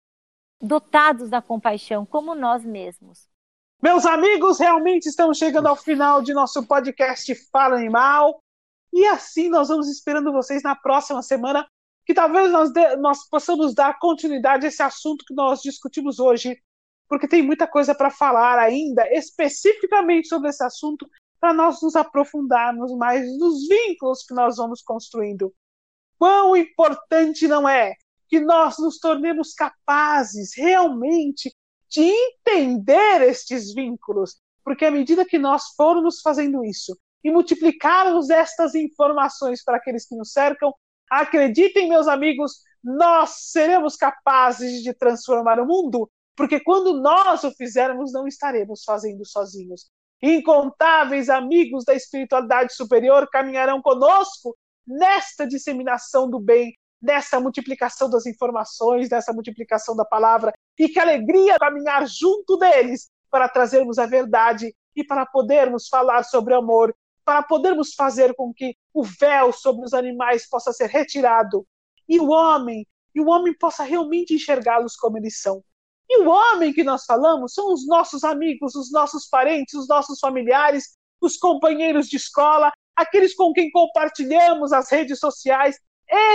dotados 0.62 1.30
da 1.30 1.42
compaixão, 1.42 2.06
como 2.06 2.36
nós 2.36 2.66
mesmos. 2.66 3.28
Meus 3.82 4.06
amigos, 4.06 4.60
realmente 4.60 5.08
estamos 5.08 5.38
chegando 5.38 5.68
ao 5.68 5.76
final 5.76 6.22
de 6.22 6.34
nosso 6.34 6.66
podcast 6.68 7.34
Fala 7.50 7.78
Animal. 7.78 8.40
E 8.92 9.06
assim 9.06 9.48
nós 9.48 9.70
vamos 9.70 9.88
esperando 9.88 10.34
vocês 10.34 10.62
na 10.64 10.76
próxima 10.76 11.22
semana, 11.22 11.66
que 12.10 12.14
talvez 12.16 12.52
nós, 12.52 12.72
de, 12.72 12.96
nós 12.96 13.30
possamos 13.30 13.76
dar 13.76 14.00
continuidade 14.00 14.66
a 14.66 14.70
esse 14.70 14.82
assunto 14.82 15.24
que 15.24 15.34
nós 15.36 15.62
discutimos 15.62 16.18
hoje, 16.18 16.60
porque 17.08 17.28
tem 17.28 17.44
muita 17.44 17.68
coisa 17.68 17.94
para 17.94 18.10
falar 18.10 18.58
ainda, 18.58 19.08
especificamente 19.14 20.28
sobre 20.28 20.50
esse 20.50 20.64
assunto, 20.64 21.08
para 21.40 21.54
nós 21.54 21.80
nos 21.84 21.96
aprofundarmos 21.96 22.92
mais 22.98 23.38
nos 23.38 23.68
vínculos 23.68 24.24
que 24.24 24.34
nós 24.34 24.58
vamos 24.58 24.82
construindo. 24.82 25.54
Quão 26.18 26.58
importante 26.58 27.48
não 27.48 27.70
é 27.70 27.94
que 28.28 28.40
nós 28.40 28.80
nos 28.80 28.98
tornemos 28.98 29.54
capazes 29.54 30.56
realmente 30.58 31.56
de 31.92 32.02
entender 32.02 33.22
estes 33.22 33.72
vínculos, 33.72 34.42
porque 34.64 34.84
à 34.84 34.90
medida 34.90 35.24
que 35.24 35.38
nós 35.38 35.76
formos 35.78 36.22
fazendo 36.22 36.66
isso 36.66 36.98
e 37.24 37.30
multiplicarmos 37.30 38.32
estas 38.32 38.74
informações 38.74 39.64
para 39.64 39.78
aqueles 39.78 40.08
que 40.08 40.16
nos 40.16 40.32
cercam, 40.32 40.74
acreditem, 41.10 41.90
meus 41.90 42.08
amigos, 42.08 42.62
nós 42.84 43.52
seremos 43.52 43.96
capazes 43.96 44.82
de 44.84 44.94
transformar 44.94 45.60
o 45.60 45.66
mundo, 45.66 46.10
porque 46.36 46.60
quando 46.60 47.02
nós 47.02 47.44
o 47.44 47.52
fizermos, 47.52 48.14
não 48.14 48.28
estaremos 48.28 48.84
fazendo 48.84 49.26
sozinhos. 49.26 49.90
Incontáveis 50.22 51.30
amigos 51.30 51.84
da 51.84 51.94
espiritualidade 51.94 52.74
superior 52.74 53.28
caminharão 53.30 53.82
conosco 53.82 54.56
nesta 54.86 55.48
disseminação 55.48 56.30
do 56.30 56.40
bem, 56.40 56.74
nessa 57.02 57.40
multiplicação 57.40 58.10
das 58.10 58.26
informações, 58.26 59.10
nessa 59.10 59.32
multiplicação 59.32 59.96
da 59.96 60.04
palavra, 60.04 60.54
e 60.78 60.90
que 60.90 61.00
alegria 61.00 61.58
caminhar 61.58 62.06
junto 62.08 62.58
deles 62.58 63.10
para 63.30 63.48
trazermos 63.48 63.98
a 63.98 64.06
verdade 64.06 64.74
e 64.96 65.04
para 65.04 65.26
podermos 65.26 65.88
falar 65.88 66.24
sobre 66.24 66.54
amor, 66.54 66.94
para 67.30 67.44
podermos 67.44 67.94
fazer 67.94 68.34
com 68.34 68.52
que 68.52 68.76
o 68.92 69.04
véu 69.04 69.54
sobre 69.54 69.86
os 69.86 69.94
animais 69.94 70.50
possa 70.50 70.74
ser 70.74 70.88
retirado 70.88 71.64
e 72.08 72.20
o 72.20 72.30
homem, 72.30 72.88
e 73.14 73.22
o 73.22 73.28
homem 73.28 73.54
possa 73.56 73.84
realmente 73.84 74.34
enxergá-los 74.34 74.96
como 74.96 75.16
eles 75.20 75.40
são. 75.40 75.64
E 76.10 76.22
o 76.22 76.28
homem 76.28 76.74
que 76.74 76.84
nós 76.84 77.06
falamos 77.06 77.54
são 77.54 77.72
os 77.72 77.86
nossos 77.86 78.24
amigos, 78.24 78.74
os 78.74 78.92
nossos 78.92 79.28
parentes, 79.28 79.76
os 79.76 79.88
nossos 79.88 80.20
familiares, 80.20 80.98
os 81.22 81.38
companheiros 81.38 82.08
de 82.08 82.18
escola, 82.18 82.72
aqueles 82.96 83.36
com 83.36 83.54
quem 83.54 83.70
compartilhamos 83.70 84.74
as 84.74 84.90
redes 84.90 85.20
sociais, 85.20 85.78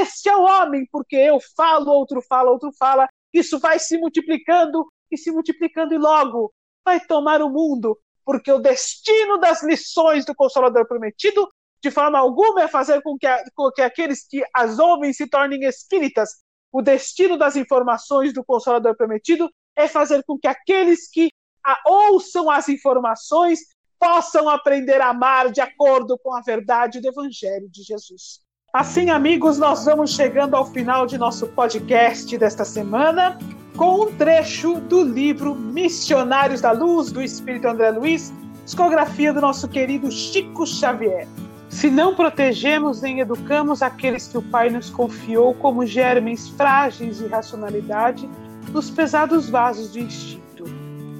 este 0.00 0.28
é 0.28 0.36
o 0.36 0.44
homem, 0.44 0.86
porque 0.92 1.16
eu 1.16 1.40
falo, 1.56 1.90
outro 1.90 2.22
fala, 2.22 2.52
outro 2.52 2.70
fala. 2.78 3.08
Isso 3.32 3.58
vai 3.58 3.80
se 3.80 3.98
multiplicando 3.98 4.86
e 5.10 5.18
se 5.18 5.32
multiplicando, 5.32 5.92
e 5.92 5.98
logo 5.98 6.54
vai 6.84 7.00
tomar 7.00 7.42
o 7.42 7.50
mundo, 7.50 7.98
porque 8.24 8.50
o 8.50 8.58
destino 8.58 9.38
das 9.38 9.62
lições 9.62 10.24
do 10.24 10.34
Consolador 10.34 10.86
Prometido, 10.86 11.48
de 11.82 11.90
forma 11.90 12.18
alguma, 12.18 12.62
é 12.62 12.68
fazer 12.68 13.02
com 13.02 13.16
que, 13.18 13.26
com 13.54 13.70
que 13.70 13.82
aqueles 13.82 14.26
que 14.26 14.42
as 14.54 14.78
ouvem 14.78 15.12
se 15.12 15.28
tornem 15.28 15.64
espíritas. 15.64 16.30
O 16.72 16.82
destino 16.82 17.36
das 17.36 17.56
informações 17.56 18.32
do 18.32 18.44
Consolador 18.44 18.96
Prometido 18.96 19.50
é 19.76 19.86
fazer 19.86 20.24
com 20.26 20.38
que 20.38 20.48
aqueles 20.48 21.08
que 21.10 21.28
a, 21.64 21.78
ouçam 21.86 22.50
as 22.50 22.68
informações 22.68 23.60
possam 23.98 24.48
aprender 24.48 25.00
a 25.00 25.10
amar 25.10 25.50
de 25.50 25.60
acordo 25.60 26.18
com 26.18 26.34
a 26.34 26.40
verdade 26.40 27.00
do 27.00 27.08
Evangelho 27.08 27.68
de 27.70 27.82
Jesus. 27.82 28.40
Assim, 28.72 29.08
amigos, 29.08 29.58
nós 29.58 29.84
vamos 29.84 30.10
chegando 30.10 30.56
ao 30.56 30.66
final 30.66 31.06
de 31.06 31.16
nosso 31.16 31.46
podcast 31.48 32.36
desta 32.36 32.64
semana 32.64 33.38
com 33.76 34.04
um 34.04 34.12
trecho 34.12 34.80
do 34.80 35.02
livro 35.02 35.54
Missionários 35.54 36.60
da 36.60 36.70
Luz, 36.70 37.10
do 37.10 37.20
Espírito 37.20 37.66
André 37.66 37.90
Luiz, 37.90 38.32
discografia 38.64 39.32
do 39.32 39.40
nosso 39.40 39.68
querido 39.68 40.10
Chico 40.10 40.64
Xavier. 40.64 41.26
Se 41.68 41.90
não 41.90 42.14
protegemos 42.14 43.02
nem 43.02 43.18
educamos 43.18 43.82
aqueles 43.82 44.28
que 44.28 44.38
o 44.38 44.42
Pai 44.42 44.70
nos 44.70 44.90
confiou 44.90 45.54
como 45.54 45.84
germes 45.84 46.48
frágeis 46.50 47.18
de 47.18 47.26
racionalidade 47.26 48.28
nos 48.70 48.90
pesados 48.90 49.50
vasos 49.50 49.90
do 49.90 49.98
instinto, 49.98 50.64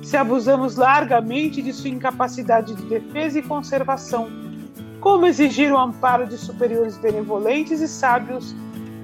se 0.02 0.16
abusamos 0.16 0.76
largamente 0.76 1.60
de 1.60 1.72
sua 1.72 1.90
incapacidade 1.90 2.74
de 2.74 2.84
defesa 2.84 3.40
e 3.40 3.42
conservação, 3.42 4.28
como 5.00 5.26
exigir 5.26 5.72
o 5.72 5.78
amparo 5.78 6.26
de 6.26 6.38
superiores 6.38 6.96
benevolentes 6.98 7.80
e 7.80 7.88
sábios, 7.88 8.54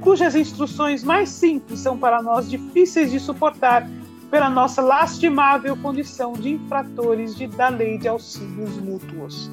cujas 0.01 0.35
instruções 0.35 1.05
mais 1.05 1.29
simples 1.29 1.81
são 1.81 1.97
para 1.99 2.23
nós 2.23 2.49
difíceis 2.49 3.11
de 3.11 3.21
suportar 3.21 3.89
pela 4.31 4.49
nossa 4.49 4.81
lastimável 4.81 5.77
condição 5.77 6.33
de 6.33 6.51
infratores 6.51 7.35
de, 7.35 7.47
da 7.49 7.69
lei 7.69 7.99
de 7.99 8.09
auxílios 8.09 8.79
mútuos. 8.79 9.51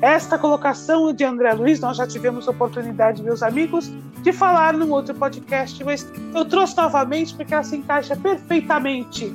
Esta 0.00 0.38
colocação 0.38 1.12
de 1.12 1.24
André 1.24 1.52
Luiz, 1.52 1.80
nós 1.80 1.96
já 1.96 2.06
tivemos 2.06 2.48
oportunidade, 2.48 3.22
meus 3.22 3.42
amigos, 3.42 3.90
de 4.22 4.32
falar 4.32 4.74
num 4.74 4.90
outro 4.90 5.14
podcast, 5.14 5.82
mas 5.84 6.06
eu 6.34 6.44
trouxe 6.44 6.76
novamente 6.76 7.34
porque 7.34 7.54
ela 7.54 7.62
se 7.62 7.76
encaixa 7.76 8.16
perfeitamente 8.16 9.26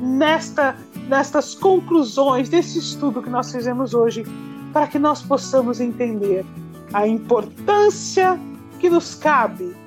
nesta, 0.00 0.76
nestas 1.08 1.54
conclusões 1.54 2.48
desse 2.48 2.78
estudo 2.78 3.22
que 3.22 3.30
nós 3.30 3.52
fizemos 3.52 3.94
hoje 3.94 4.24
para 4.72 4.86
que 4.86 4.98
nós 4.98 5.22
possamos 5.22 5.80
entender 5.80 6.44
a 6.92 7.06
importância 7.06 8.38
que 8.78 8.88
nos 8.88 9.14
cabe 9.14 9.79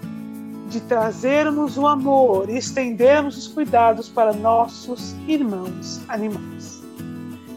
de 0.74 0.82
trazermos 0.82 1.78
o 1.78 1.86
amor 1.86 2.50
e 2.50 2.58
estendermos 2.58 3.38
os 3.38 3.48
cuidados 3.48 4.10
para 4.10 4.34
nossos 4.34 5.16
irmãos 5.28 6.02
animais. 6.10 6.82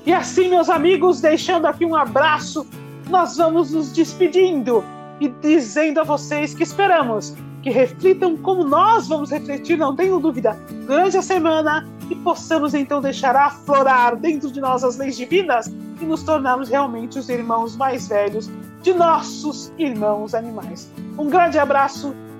E 0.04 0.12
assim, 0.12 0.50
meus 0.50 0.68
amigos, 0.68 1.22
deixando 1.22 1.66
aqui 1.66 1.86
um 1.86 1.96
abraço, 1.96 2.66
nós 3.08 3.38
vamos 3.38 3.72
nos 3.72 3.90
despedindo 3.90 4.84
e 5.18 5.28
dizendo 5.28 6.00
a 6.00 6.04
vocês 6.04 6.52
que 6.52 6.62
esperamos 6.62 7.34
que 7.62 7.70
reflitam 7.70 8.36
como 8.36 8.62
nós 8.62 9.08
vamos 9.08 9.30
refletir, 9.30 9.76
não 9.76 9.96
tenho 9.96 10.20
dúvida, 10.20 10.56
durante 10.86 11.16
a 11.16 11.22
semana 11.22 11.88
e 12.08 12.14
possamos 12.14 12.74
então 12.74 13.00
deixar 13.00 13.34
aflorar 13.34 14.14
dentro 14.14 14.52
de 14.52 14.60
nós 14.60 14.84
as 14.84 14.98
leis 14.98 15.16
divinas 15.16 15.66
e 16.00 16.04
nos 16.04 16.22
tornarmos 16.22 16.68
realmente 16.68 17.18
os 17.18 17.28
irmãos 17.28 17.74
mais 17.76 18.06
velhos 18.06 18.48
de 18.82 18.92
nossos 18.92 19.72
irmãos 19.78 20.34
animais. 20.34 20.88
Um 21.18 21.28
grande 21.28 21.58
abraço 21.58 22.14